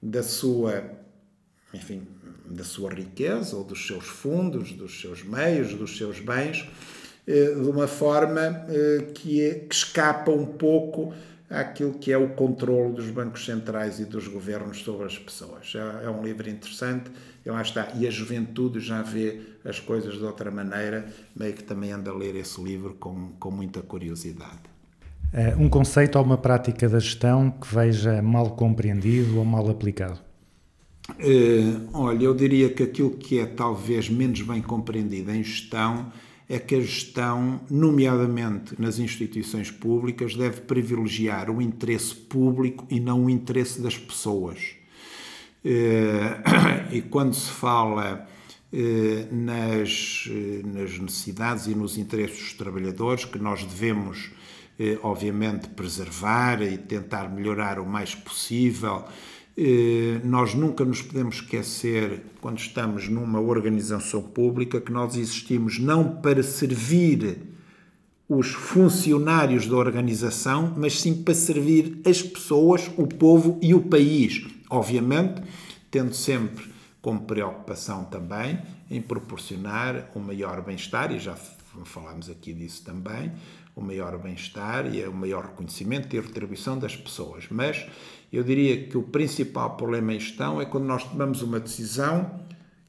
da 0.00 0.22
sua, 0.22 0.84
enfim, 1.74 2.02
da 2.50 2.64
sua 2.64 2.92
riqueza 2.92 3.56
ou 3.56 3.64
dos 3.64 3.86
seus 3.86 4.04
fundos, 4.04 4.72
dos 4.72 5.00
seus 5.00 5.22
meios, 5.22 5.72
dos 5.74 5.96
seus 5.96 6.18
bens, 6.18 6.68
eh, 7.26 7.54
de 7.54 7.68
uma 7.68 7.86
forma 7.86 8.66
eh, 8.68 9.06
que, 9.14 9.40
é, 9.40 9.54
que 9.54 9.74
escapa 9.74 10.32
um 10.32 10.44
pouco 10.44 11.14
àquilo 11.48 11.94
que 11.94 12.12
é 12.12 12.18
o 12.18 12.30
controle 12.30 12.94
dos 12.94 13.08
bancos 13.10 13.44
centrais 13.44 14.00
e 14.00 14.04
dos 14.04 14.26
governos 14.26 14.82
sobre 14.82 15.06
as 15.06 15.18
pessoas. 15.18 15.72
É, 15.74 16.06
é 16.06 16.10
um 16.10 16.22
livro 16.22 16.50
interessante 16.50 17.10
e 17.44 17.50
lá 17.50 17.62
está. 17.62 17.88
E 17.94 18.06
a 18.06 18.10
juventude 18.10 18.80
já 18.80 19.00
vê 19.02 19.40
as 19.64 19.78
coisas 19.78 20.14
de 20.14 20.24
outra 20.24 20.50
maneira, 20.50 21.06
meio 21.36 21.54
que 21.54 21.62
também 21.62 21.92
anda 21.92 22.10
a 22.10 22.14
ler 22.14 22.34
esse 22.34 22.60
livro 22.60 22.94
com, 22.94 23.32
com 23.38 23.50
muita 23.50 23.80
curiosidade. 23.80 24.70
Eh, 25.32 25.54
um 25.56 25.68
conceito 25.68 26.18
ou 26.18 26.24
uma 26.24 26.36
prática 26.36 26.88
da 26.88 26.98
gestão 26.98 27.50
que 27.50 27.72
veja 27.72 28.20
mal 28.20 28.50
compreendido 28.50 29.38
ou 29.38 29.44
mal 29.44 29.68
aplicado? 29.70 30.29
Uh, 31.18 31.88
olha, 31.92 32.24
eu 32.24 32.34
diria 32.34 32.68
que 32.68 32.82
aquilo 32.82 33.10
que 33.10 33.38
é 33.38 33.46
talvez 33.46 34.08
menos 34.08 34.42
bem 34.42 34.62
compreendido 34.62 35.30
em 35.30 35.42
gestão 35.42 36.12
é 36.48 36.58
que 36.58 36.74
a 36.74 36.80
gestão, 36.80 37.60
nomeadamente 37.70 38.74
nas 38.78 38.98
instituições 38.98 39.70
públicas, 39.70 40.34
deve 40.34 40.62
privilegiar 40.62 41.48
o 41.50 41.62
interesse 41.62 42.14
público 42.14 42.86
e 42.90 42.98
não 42.98 43.26
o 43.26 43.30
interesse 43.30 43.80
das 43.80 43.96
pessoas. 43.96 44.74
Uh, 45.64 46.90
e 46.92 47.02
quando 47.02 47.34
se 47.34 47.50
fala 47.50 48.26
uh, 48.72 49.34
nas, 49.34 50.28
nas 50.64 50.98
necessidades 50.98 51.66
e 51.66 51.74
nos 51.74 51.96
interesses 51.96 52.38
dos 52.38 52.54
trabalhadores, 52.54 53.24
que 53.24 53.38
nós 53.38 53.64
devemos, 53.64 54.30
obviamente, 55.02 55.68
preservar 55.68 56.62
e 56.62 56.78
tentar 56.78 57.28
melhorar 57.28 57.78
o 57.78 57.86
mais 57.86 58.14
possível 58.14 59.04
eh, 59.04 59.10
nós 60.24 60.54
nunca 60.54 60.84
nos 60.84 61.02
podemos 61.02 61.36
esquecer, 61.36 62.22
quando 62.40 62.58
estamos 62.58 63.08
numa 63.08 63.40
organização 63.40 64.22
pública, 64.22 64.80
que 64.80 64.92
nós 64.92 65.16
existimos 65.16 65.78
não 65.78 66.20
para 66.20 66.42
servir 66.42 67.38
os 68.28 68.48
funcionários 68.48 69.66
da 69.66 69.76
organização, 69.76 70.74
mas 70.76 71.00
sim 71.00 71.22
para 71.22 71.34
servir 71.34 72.00
as 72.06 72.22
pessoas, 72.22 72.88
o 72.96 73.06
povo 73.06 73.58
e 73.60 73.74
o 73.74 73.82
país. 73.82 74.46
Obviamente, 74.70 75.42
tendo 75.90 76.14
sempre 76.14 76.70
como 77.02 77.22
preocupação 77.22 78.04
também 78.04 78.58
em 78.88 79.00
proporcionar 79.02 80.10
o 80.14 80.20
maior 80.20 80.62
bem-estar, 80.62 81.12
e 81.12 81.18
já 81.18 81.36
falámos 81.84 82.30
aqui 82.30 82.52
disso 82.52 82.84
também, 82.84 83.32
o 83.74 83.80
maior 83.80 84.18
bem-estar 84.18 84.94
e 84.94 85.02
o 85.06 85.12
maior 85.12 85.46
reconhecimento 85.46 86.14
e 86.14 86.20
retribuição 86.20 86.78
das 86.78 86.94
pessoas. 86.94 87.46
Mas 87.50 87.86
eu 88.32 88.44
diria 88.44 88.84
que 88.84 88.96
o 88.96 89.02
principal 89.02 89.76
problema 89.76 90.14
em 90.14 90.20
gestão 90.20 90.60
é 90.60 90.64
quando 90.64 90.84
nós 90.84 91.04
tomamos 91.04 91.42
uma 91.42 91.58
decisão 91.58 92.40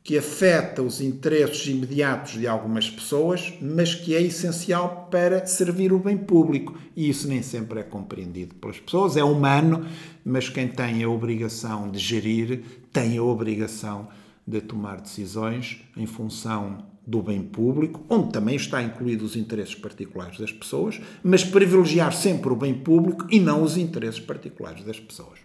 que 0.04 0.18
afeta 0.18 0.82
os 0.82 1.00
interesses 1.00 1.68
imediatos 1.68 2.34
de 2.34 2.48
algumas 2.48 2.90
pessoas, 2.90 3.54
mas 3.62 3.94
que 3.94 4.16
é 4.16 4.22
essencial 4.22 5.08
para 5.12 5.46
servir 5.46 5.94
o 5.94 6.00
bem 6.00 6.18
público. 6.18 6.76
E 6.96 7.08
isso 7.08 7.28
nem 7.28 7.44
sempre 7.44 7.80
é 7.80 7.84
compreendido 7.84 8.56
pelas 8.56 8.80
pessoas. 8.80 9.16
É 9.16 9.24
humano, 9.24 9.86
mas 10.26 10.50
quem 10.50 10.68
tem 10.68 11.04
a 11.04 11.10
obrigação 11.10 11.92
de 11.92 12.00
gerir 12.00 12.64
tem 12.92 13.18
a 13.18 13.24
obrigação 13.24 14.08
de 14.46 14.60
tomar 14.60 15.02
decisões 15.02 15.82
em 15.96 16.08
função 16.08 16.91
do 17.06 17.22
bem 17.22 17.42
público, 17.42 18.04
onde 18.10 18.32
também 18.32 18.56
está 18.56 18.82
incluído 18.82 19.26
os 19.26 19.36
interesses 19.36 19.76
particulares 19.76 20.40
das 20.40 20.52
pessoas, 20.52 21.02
mas 21.24 21.44
privilegiar 21.44 22.14
sempre 22.14 22.52
o 22.52 22.56
bem 22.56 22.74
público 22.74 23.26
e 23.30 23.40
não 23.40 23.64
os 23.64 23.76
interesses 23.78 24.20
particulares 24.20 24.84
das 24.84 25.00
pessoas. 25.00 25.40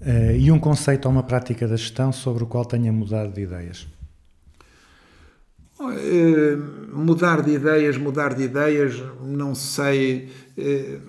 Uh, 0.00 0.36
e 0.38 0.50
um 0.50 0.58
conceito 0.58 1.06
ou 1.06 1.12
uma 1.12 1.22
prática 1.22 1.68
da 1.68 1.76
gestão 1.76 2.12
sobre 2.12 2.44
o 2.44 2.46
qual 2.46 2.64
tenha 2.64 2.92
mudado 2.92 3.32
de 3.32 3.42
ideias? 3.42 3.86
Uh, 5.78 6.96
mudar 6.96 7.42
de 7.42 7.52
ideias, 7.52 7.96
mudar 7.96 8.34
de 8.34 8.42
ideias, 8.42 9.02
não 9.22 9.54
sei. 9.54 10.30
Uh, 10.56 11.00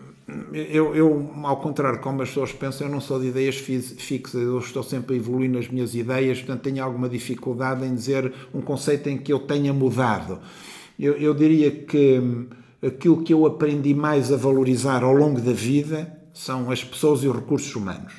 eu, 0.53 0.95
eu, 0.95 1.32
ao 1.43 1.57
contrário 1.57 1.99
como 1.99 2.21
as 2.21 2.29
pessoas 2.29 2.53
pensam, 2.53 2.88
eu 2.88 2.91
não 2.91 3.01
sou 3.01 3.19
de 3.19 3.27
ideias 3.27 3.55
fixas, 3.57 4.41
eu 4.41 4.59
estou 4.59 4.84
sempre 4.84 5.15
a 5.15 5.17
evoluir 5.17 5.49
nas 5.49 5.67
minhas 5.67 5.95
ideias, 5.95 6.39
portanto 6.39 6.61
tenho 6.61 6.84
alguma 6.84 7.09
dificuldade 7.09 7.86
em 7.86 7.93
dizer 7.93 8.34
um 8.53 8.61
conceito 8.61 9.09
em 9.09 9.17
que 9.17 9.32
eu 9.32 9.39
tenha 9.39 9.73
mudado. 9.73 10.39
Eu, 10.99 11.13
eu 11.13 11.34
diria 11.34 11.71
que 11.71 12.19
hum, 12.19 12.47
aquilo 12.82 13.23
que 13.23 13.34
eu 13.34 13.45
aprendi 13.45 13.93
mais 13.93 14.32
a 14.32 14.38
valorizar 14.38 15.03
ao 15.03 15.13
longo 15.13 15.39
da 15.39 15.53
vida 15.53 16.17
são 16.34 16.71
as 16.71 16.84
pessoas 16.84 17.23
e 17.23 17.27
os 17.27 17.36
recursos 17.36 17.75
humanos. 17.75 18.13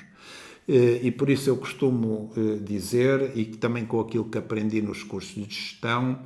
Eh, 0.68 1.00
e 1.02 1.10
por 1.10 1.28
isso 1.28 1.50
eu 1.50 1.56
costumo 1.56 2.30
eh, 2.36 2.58
dizer, 2.62 3.32
e 3.34 3.44
também 3.44 3.84
com 3.84 4.00
aquilo 4.00 4.24
que 4.24 4.38
aprendi 4.38 4.80
nos 4.80 5.02
cursos 5.02 5.34
de 5.34 5.44
gestão, 5.44 6.18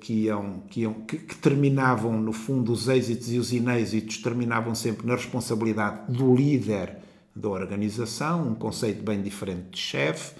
que, 0.00 0.24
iam, 0.24 0.62
que, 0.70 0.80
iam, 0.80 0.94
que, 0.94 1.18
que 1.18 1.34
terminavam, 1.36 2.18
no 2.20 2.32
fundo, 2.32 2.72
os 2.72 2.88
êxitos 2.88 3.30
e 3.32 3.38
os 3.38 3.52
inêxitos 3.52 4.18
terminavam 4.18 4.74
sempre 4.74 5.06
na 5.06 5.14
responsabilidade 5.14 6.10
do 6.12 6.34
líder 6.34 6.96
da 7.36 7.48
organização, 7.48 8.48
um 8.48 8.54
conceito 8.54 9.02
bem 9.02 9.20
diferente 9.22 9.64
de 9.72 9.78
chefe. 9.78 10.34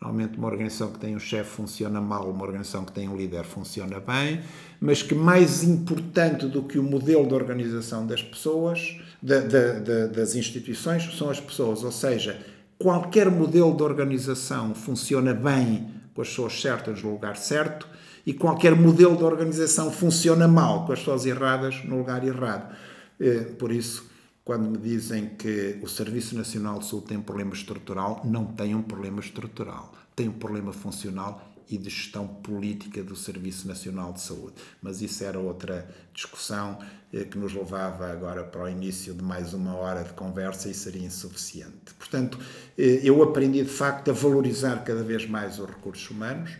Normalmente, 0.00 0.36
uma 0.36 0.48
organização 0.48 0.90
que 0.90 0.98
tem 0.98 1.14
um 1.14 1.20
chefe 1.20 1.48
funciona 1.50 2.00
mal, 2.00 2.28
uma 2.28 2.42
organização 2.42 2.84
que 2.84 2.90
tem 2.90 3.08
um 3.08 3.16
líder 3.16 3.44
funciona 3.44 4.00
bem, 4.00 4.40
mas 4.80 5.00
que 5.00 5.14
mais 5.14 5.62
importante 5.62 6.46
do 6.46 6.64
que 6.64 6.76
o 6.78 6.82
modelo 6.82 7.24
de 7.26 7.34
organização 7.34 8.04
das 8.04 8.20
pessoas, 8.20 8.96
da- 9.22 9.38
da- 9.40 9.78
da- 9.78 10.06
das 10.08 10.34
instituições, 10.34 11.04
são 11.16 11.30
as 11.30 11.38
pessoas. 11.38 11.84
Ou 11.84 11.92
seja, 11.92 12.44
qualquer 12.76 13.30
modelo 13.30 13.76
de 13.76 13.82
organização 13.84 14.74
funciona 14.74 15.32
bem 15.32 15.88
com 16.12 16.20
as 16.20 16.28
pessoas 16.30 16.60
certas 16.60 17.00
no 17.00 17.12
lugar 17.12 17.36
certo 17.36 17.86
e 18.24 18.32
qualquer 18.32 18.74
modelo 18.74 19.16
de 19.16 19.24
organização 19.24 19.90
funciona 19.90 20.46
mal 20.46 20.86
com 20.86 20.92
as 20.92 21.00
pessoas 21.00 21.26
erradas 21.26 21.84
no 21.84 21.98
lugar 21.98 22.26
errado. 22.26 22.74
Eh, 23.18 23.44
Por 23.58 23.72
isso, 23.72 24.10
quando 24.44 24.68
me 24.68 24.78
dizem 24.78 25.30
que 25.36 25.78
o 25.82 25.88
Serviço 25.88 26.36
Nacional 26.36 26.78
de 26.78 26.86
Saúde 26.86 27.06
tem 27.06 27.16
um 27.16 27.22
problema 27.22 27.52
estrutural, 27.52 28.20
não 28.24 28.46
tem 28.46 28.74
um 28.74 28.82
problema 28.82 29.20
estrutural, 29.20 29.92
tem 30.16 30.28
um 30.28 30.32
problema 30.32 30.72
funcional 30.72 31.48
e 31.68 31.78
de 31.78 31.88
gestão 31.88 32.26
política 32.26 33.02
do 33.02 33.16
Serviço 33.16 33.66
Nacional 33.66 34.12
de 34.12 34.20
Saúde. 34.20 34.54
Mas 34.82 35.00
isso 35.00 35.24
era 35.24 35.38
outra 35.38 35.88
discussão 36.12 36.78
eh, 37.12 37.24
que 37.24 37.38
nos 37.38 37.54
levava 37.54 38.10
agora 38.10 38.44
para 38.44 38.64
o 38.64 38.68
início 38.68 39.14
de 39.14 39.22
mais 39.22 39.54
uma 39.54 39.74
hora 39.76 40.02
de 40.02 40.12
conversa 40.12 40.68
e 40.68 40.74
seria 40.74 41.06
insuficiente. 41.06 41.94
Portanto, 41.98 42.38
eh, 42.76 43.00
eu 43.02 43.22
aprendi 43.22 43.62
de 43.62 43.70
facto 43.70 44.10
a 44.10 44.14
valorizar 44.14 44.84
cada 44.84 45.02
vez 45.02 45.26
mais 45.26 45.58
os 45.58 45.66
recursos 45.66 46.10
humanos 46.10 46.50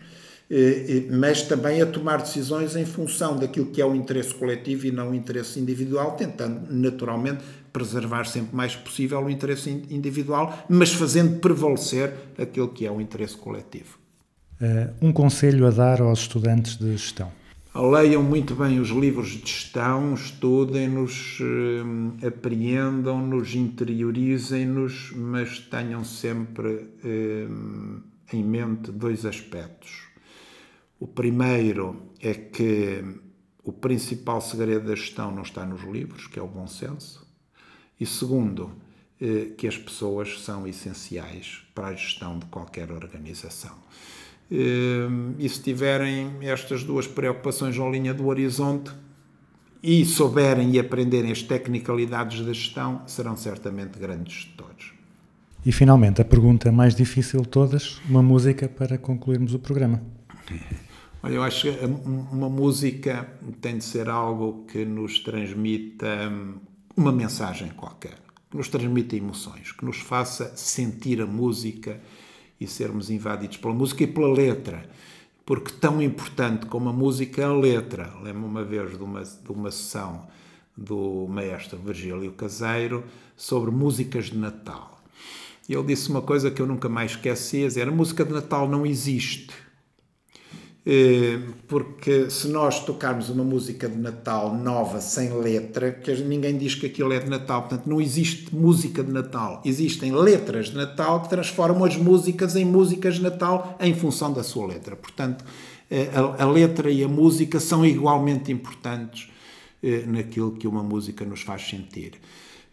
mas 1.11 1.41
também 1.41 1.81
a 1.81 1.85
tomar 1.85 2.17
decisões 2.21 2.75
em 2.75 2.85
função 2.85 3.37
daquilo 3.37 3.67
que 3.67 3.81
é 3.81 3.85
o 3.85 3.95
interesse 3.95 4.33
coletivo 4.33 4.85
e 4.87 4.91
não 4.91 5.11
o 5.11 5.15
interesse 5.15 5.59
individual, 5.59 6.11
tentando 6.11 6.71
naturalmente 6.71 7.43
preservar 7.71 8.25
sempre 8.25 8.55
mais 8.55 8.75
possível 8.75 9.19
o 9.19 9.29
interesse 9.29 9.69
in- 9.69 9.83
individual, 9.89 10.65
mas 10.69 10.93
fazendo 10.93 11.39
prevalecer 11.39 12.13
aquilo 12.37 12.67
que 12.67 12.85
é 12.85 12.91
o 12.91 13.01
interesse 13.01 13.35
coletivo. 13.35 13.97
Eh, 14.61 14.89
um 15.01 15.11
conselho 15.11 15.65
a 15.65 15.71
dar 15.71 15.99
aos 16.01 16.19
estudantes 16.19 16.77
de 16.77 16.91
gestão. 16.91 17.31
Leiam 17.75 18.21
muito 18.21 18.53
bem 18.53 18.79
os 18.79 18.89
livros 18.89 19.29
de 19.29 19.39
gestão, 19.39 20.13
estudem-nos, 20.13 21.39
eh, 22.21 22.27
apreendam-nos, 22.27 23.55
interiorizem-nos, 23.55 25.11
mas 25.15 25.57
tenham 25.59 26.03
sempre 26.03 26.85
eh, 27.03 27.47
em 28.31 28.43
mente 28.43 28.91
dois 28.91 29.25
aspectos. 29.25 30.12
O 31.03 31.07
primeiro 31.07 32.13
é 32.21 32.33
que 32.33 33.03
o 33.61 33.73
principal 33.73 34.39
segredo 34.39 34.87
da 34.87 34.95
gestão 34.95 35.35
não 35.35 35.41
está 35.41 35.65
nos 35.65 35.81
livros, 35.83 36.27
que 36.27 36.39
é 36.39 36.41
o 36.41 36.47
bom 36.47 36.65
senso. 36.65 37.27
E 37.99 38.05
segundo, 38.05 38.71
eh, 39.19 39.47
que 39.57 39.67
as 39.67 39.77
pessoas 39.77 40.39
são 40.39 40.65
essenciais 40.65 41.61
para 41.75 41.87
a 41.87 41.93
gestão 41.93 42.39
de 42.39 42.45
qualquer 42.45 42.89
organização. 42.89 43.75
Eh, 44.49 45.09
E 45.39 45.49
se 45.49 45.61
tiverem 45.61 46.37
estas 46.39 46.85
duas 46.85 47.05
preocupações 47.05 47.77
na 47.77 47.89
linha 47.89 48.13
do 48.13 48.27
horizonte 48.27 48.89
e 49.83 50.05
souberem 50.05 50.71
e 50.71 50.79
aprenderem 50.79 51.33
as 51.33 51.41
tecnicalidades 51.41 52.45
da 52.45 52.53
gestão, 52.53 53.01
serão 53.07 53.35
certamente 53.35 53.99
grandes 53.99 54.35
gestores. 54.35 54.93
E 55.65 55.71
finalmente, 55.73 56.21
a 56.21 56.25
pergunta 56.25 56.71
mais 56.71 56.95
difícil 56.95 57.41
de 57.41 57.49
todas, 57.49 57.99
uma 58.07 58.23
música 58.23 58.69
para 58.69 58.97
concluirmos 58.97 59.53
o 59.53 59.59
programa. 59.59 60.01
Olha, 61.23 61.35
eu 61.35 61.43
acho 61.43 61.61
que 61.71 61.85
um- 61.85 62.27
uma 62.31 62.49
música 62.49 63.27
tem 63.61 63.77
de 63.77 63.83
ser 63.83 64.09
algo 64.09 64.65
que 64.65 64.83
nos 64.83 65.19
transmita 65.19 66.29
hum, 66.29 66.55
uma 66.97 67.11
mensagem 67.11 67.69
qualquer, 67.69 68.17
que 68.51 68.57
nos 68.57 68.67
transmita 68.67 69.15
emoções, 69.15 69.71
que 69.71 69.85
nos 69.85 69.97
faça 69.99 70.51
sentir 70.55 71.21
a 71.21 71.25
música 71.25 72.01
e 72.59 72.67
sermos 72.67 73.09
invadidos 73.09 73.57
pela 73.57 73.73
música 73.73 74.03
e 74.03 74.07
pela 74.07 74.31
letra. 74.31 74.87
Porque 75.45 75.71
tão 75.73 76.01
importante 76.01 76.65
como 76.67 76.89
a 76.89 76.93
música 76.93 77.41
é 77.41 77.45
a 77.45 77.53
letra. 77.53 78.13
Lembro 78.21 78.45
uma 78.45 78.63
vez 78.63 78.91
de 78.97 79.03
uma, 79.03 79.23
de 79.23 79.51
uma 79.51 79.71
sessão 79.71 80.27
do 80.75 81.27
maestro 81.29 81.77
Virgílio 81.77 82.31
Caseiro 82.33 83.03
sobre 83.35 83.71
músicas 83.71 84.25
de 84.25 84.37
Natal. 84.37 85.01
E 85.67 85.73
ele 85.73 85.83
disse 85.87 86.09
uma 86.09 86.21
coisa 86.21 86.51
que 86.51 86.61
eu 86.61 86.67
nunca 86.67 86.89
mais 86.89 87.11
esqueci, 87.11 87.63
a 87.63 87.67
dizer, 87.67 87.87
a 87.87 87.91
música 87.91 88.23
de 88.25 88.33
Natal 88.33 88.67
não 88.67 88.85
existe. 88.85 89.62
Eh, 90.85 91.39
porque 91.65 92.29
se 92.29 92.49
nós 92.49 92.83
tocarmos 92.83 93.29
uma 93.29 93.43
música 93.43 93.87
de 93.87 93.97
Natal 93.97 94.53
nova, 94.53 94.99
sem 94.99 95.31
letra, 95.31 95.93
que 95.93 96.13
ninguém 96.15 96.57
diz 96.57 96.75
que 96.75 96.85
aquilo 96.85 97.13
é 97.13 97.19
de 97.19 97.29
Natal, 97.29 97.61
portanto 97.61 97.87
não 97.87 98.01
existe 98.01 98.53
música 98.53 99.01
de 99.01 99.09
Natal, 99.09 99.61
existem 99.63 100.11
letras 100.11 100.67
de 100.67 100.75
Natal 100.75 101.21
que 101.21 101.29
transformam 101.29 101.85
as 101.85 101.95
músicas 101.95 102.57
em 102.57 102.65
músicas 102.65 103.15
de 103.15 103.21
Natal 103.21 103.77
em 103.79 103.93
função 103.93 104.33
da 104.33 104.43
sua 104.43 104.67
letra. 104.67 104.97
Portanto, 104.97 105.45
eh, 105.89 106.09
a, 106.37 106.45
letra 106.45 106.91
e 106.91 107.01
a 107.01 107.07
música 107.07 107.61
são 107.61 107.85
igualmente 107.85 108.51
importantes 108.51 109.31
eh, 109.81 110.03
naquilo 110.05 110.51
que 110.51 110.67
uma 110.67 110.83
música 110.83 111.23
nos 111.23 111.41
faz 111.41 111.61
sentir. 111.65 112.19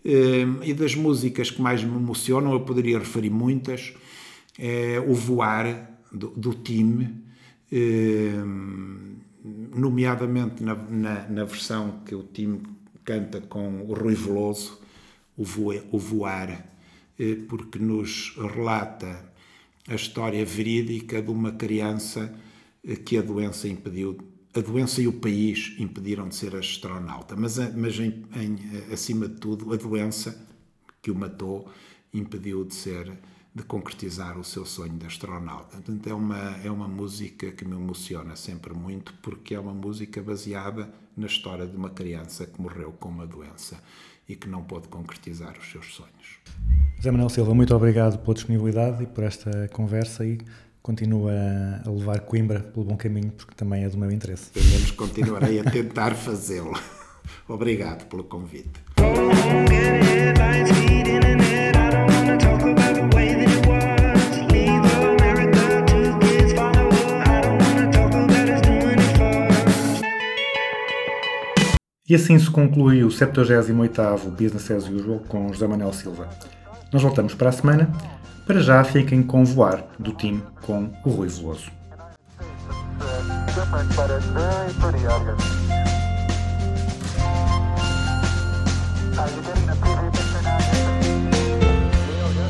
E 0.02 0.72
das 0.72 0.94
músicas 0.94 1.50
que 1.50 1.61
mais 1.61 1.84
me 1.84 1.94
emocionam, 1.94 2.54
eu 2.54 2.61
poderia 2.61 2.98
referir 2.98 3.28
muitas, 3.28 3.92
é 4.58 4.98
o 4.98 5.12
Voar, 5.12 5.90
do, 6.11 6.28
do 6.28 6.54
time, 6.54 7.30
nomeadamente 9.74 10.62
na, 10.62 10.74
na, 10.74 11.28
na 11.28 11.44
versão 11.44 12.00
que 12.04 12.14
o 12.14 12.22
time 12.24 12.62
canta 13.04 13.40
com 13.40 13.82
o 13.82 13.94
Rui 13.94 14.14
Veloso, 14.14 14.78
o, 15.36 15.44
voe, 15.44 15.82
o 15.90 15.98
Voar, 15.98 16.66
eh, 17.18 17.36
porque 17.48 17.78
nos 17.78 18.34
relata 18.36 19.24
a 19.88 19.94
história 19.94 20.44
verídica 20.44 21.22
de 21.22 21.30
uma 21.30 21.52
criança 21.52 22.34
eh, 22.84 22.96
que 22.96 23.16
a 23.16 23.22
doença 23.22 23.66
impediu, 23.68 24.18
a 24.54 24.60
doença 24.60 25.00
e 25.00 25.08
o 25.08 25.12
país 25.12 25.74
impediram 25.78 26.28
de 26.28 26.34
ser 26.34 26.54
astronauta, 26.56 27.34
mas, 27.36 27.58
a- 27.58 27.70
mas 27.70 27.98
em, 27.98 28.24
em, 28.36 28.56
eh, 28.90 28.92
acima 28.92 29.28
de 29.28 29.36
tudo 29.36 29.72
a 29.72 29.76
doença 29.76 30.46
que 31.02 31.10
o 31.10 31.14
matou 31.14 31.70
impediu 32.12 32.64
de 32.64 32.74
ser 32.74 33.12
de 33.61 33.66
concretizar 33.66 34.38
o 34.38 34.44
seu 34.44 34.64
sonho 34.64 34.96
de 34.96 35.06
astronauta. 35.06 35.76
Portanto, 35.76 36.08
é 36.08 36.14
uma, 36.14 36.56
é 36.64 36.70
uma 36.70 36.88
música 36.88 37.50
que 37.52 37.64
me 37.64 37.76
emociona 37.76 38.34
sempre 38.34 38.72
muito, 38.72 39.12
porque 39.22 39.54
é 39.54 39.61
uma 39.61 39.74
música 39.74 40.22
baseada 40.22 40.90
na 41.16 41.26
história 41.26 41.66
de 41.66 41.76
uma 41.76 41.90
criança 41.90 42.46
que 42.46 42.61
morreu 42.61 42.92
com 42.92 43.11
uma 43.11 43.26
doença 43.26 43.76
e 44.26 44.34
que 44.34 44.48
não 44.48 44.62
pôde 44.62 44.88
concretizar 44.88 45.58
os 45.58 45.70
seus 45.70 45.94
sonhos. 45.94 46.40
José 46.96 47.11
Manuel 47.11 47.28
Silva, 47.28 47.54
muito 47.54 47.74
obrigado 47.74 48.18
pela 48.18 48.34
disponibilidade 48.34 49.02
e 49.02 49.06
por 49.06 49.24
esta 49.24 49.68
conversa 49.68 50.24
e 50.24 50.38
continua 50.82 51.32
a 51.84 51.90
levar 51.90 52.20
Coimbra 52.20 52.61
pelo 52.61 52.86
bom 52.86 52.96
caminho, 52.96 53.30
porque 53.32 53.54
também 53.54 53.84
é 53.84 53.88
do 53.88 53.98
meu 53.98 54.11
interesse. 54.11 54.50
Pelo 54.50 54.66
menos 54.66 54.90
continuarei 54.92 55.61
a 55.61 55.64
tentar 55.64 56.14
fazê-lo. 56.14 56.72
Obrigado 57.46 58.06
pelo 58.06 58.24
convite. 58.24 58.80
E 72.11 72.14
assim 72.16 72.36
se 72.40 72.50
conclui 72.50 73.04
o 73.04 73.08
78º 73.08 74.30
Business 74.30 74.68
as 74.72 74.88
Usual 74.88 75.20
com 75.28 75.52
José 75.52 75.64
Manuel 75.68 75.92
Silva. 75.92 76.28
Nós 76.92 77.00
voltamos 77.00 77.34
para 77.34 77.50
a 77.50 77.52
semana. 77.52 77.88
Para 78.44 78.58
já 78.58 78.82
fiquem 78.82 79.22
com 79.22 79.44
Voar, 79.44 79.84
do 79.96 80.12
time 80.12 80.42
com 80.62 80.90
o 81.04 81.11
Rui 81.11 81.28
Veloso. 81.28 81.70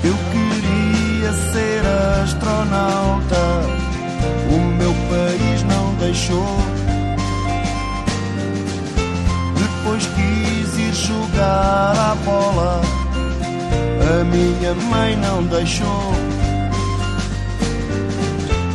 Eu 0.02 0.14
queria 0.32 1.32
ser 1.52 1.86
astronauta, 2.22 3.36
o 4.50 4.58
meu 4.78 4.94
país 5.11 5.62
não 5.64 5.94
deixou. 5.96 6.80
Depois 9.83 10.07
quis 10.09 10.78
ir 10.78 10.93
jogar 10.93 11.95
a 11.97 12.14
bola, 12.22 12.83
a 14.20 14.24
minha 14.24 14.74
mãe 14.74 15.16
não 15.16 15.43
deixou. 15.45 16.12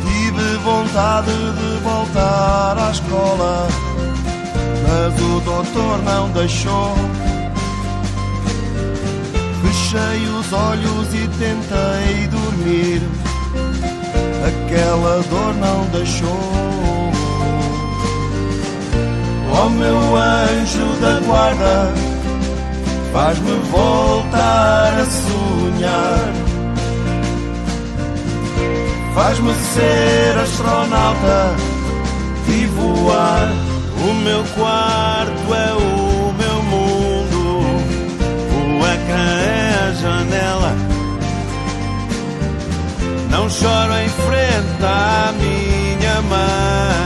Tive 0.02 0.56
vontade 0.64 1.30
de 1.30 1.84
voltar 1.84 2.76
à 2.76 2.90
escola, 2.90 3.68
mas 4.82 5.22
o 5.22 5.40
doutor 5.42 6.02
não 6.02 6.28
deixou. 6.30 6.96
Fechei 9.62 10.28
os 10.40 10.52
olhos 10.52 11.14
e 11.14 11.28
tentei 11.38 12.26
dormir. 12.26 13.02
Aquela 14.44 15.22
dor 15.30 15.54
não 15.54 15.84
deixou. 15.92 17.05
Oh 19.58 19.68
meu 19.70 20.16
anjo 20.16 20.86
da 21.00 21.20
guarda, 21.26 21.92
faz-me 23.12 23.56
voltar 23.70 24.92
a 25.00 25.06
sonhar. 25.06 26.32
Faz-me 29.14 29.54
ser 29.54 30.38
astronauta 30.42 31.56
e 32.48 32.66
voar. 32.66 33.48
O 33.98 34.12
meu 34.26 34.44
quarto 34.54 35.54
é 35.54 35.72
o 35.72 36.32
meu 36.34 36.62
mundo, 36.72 37.40
o 38.52 38.86
ecrã 38.94 39.28
é 39.40 39.88
a 39.88 39.92
janela. 40.02 40.72
Não 43.30 43.48
choro 43.48 43.94
em 44.04 44.08
frente 44.08 44.84
à 44.84 45.32
minha 45.40 46.20
mãe, 46.22 47.05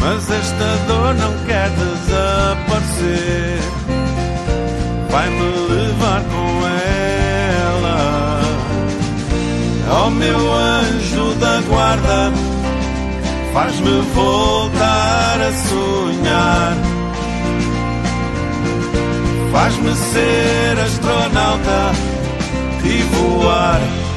Mas 0.00 0.30
esta 0.30 0.76
dor 0.86 1.14
não 1.14 1.32
quer 1.46 1.68
desaparecer, 1.70 3.58
vai-me 5.10 5.42
levar 5.68 6.22
com 6.22 6.66
ela. 6.66 8.40
Oh 9.90 10.10
meu 10.10 10.54
anjo 10.54 11.34
da 11.40 11.60
guarda, 11.68 12.32
faz-me 13.52 14.00
voltar 14.14 15.40
a 15.40 15.52
sonhar. 15.68 16.76
Faz-me 19.52 19.94
ser 19.94 20.78
astronauta 20.78 21.92
e 22.84 23.02
voar. 23.14 24.07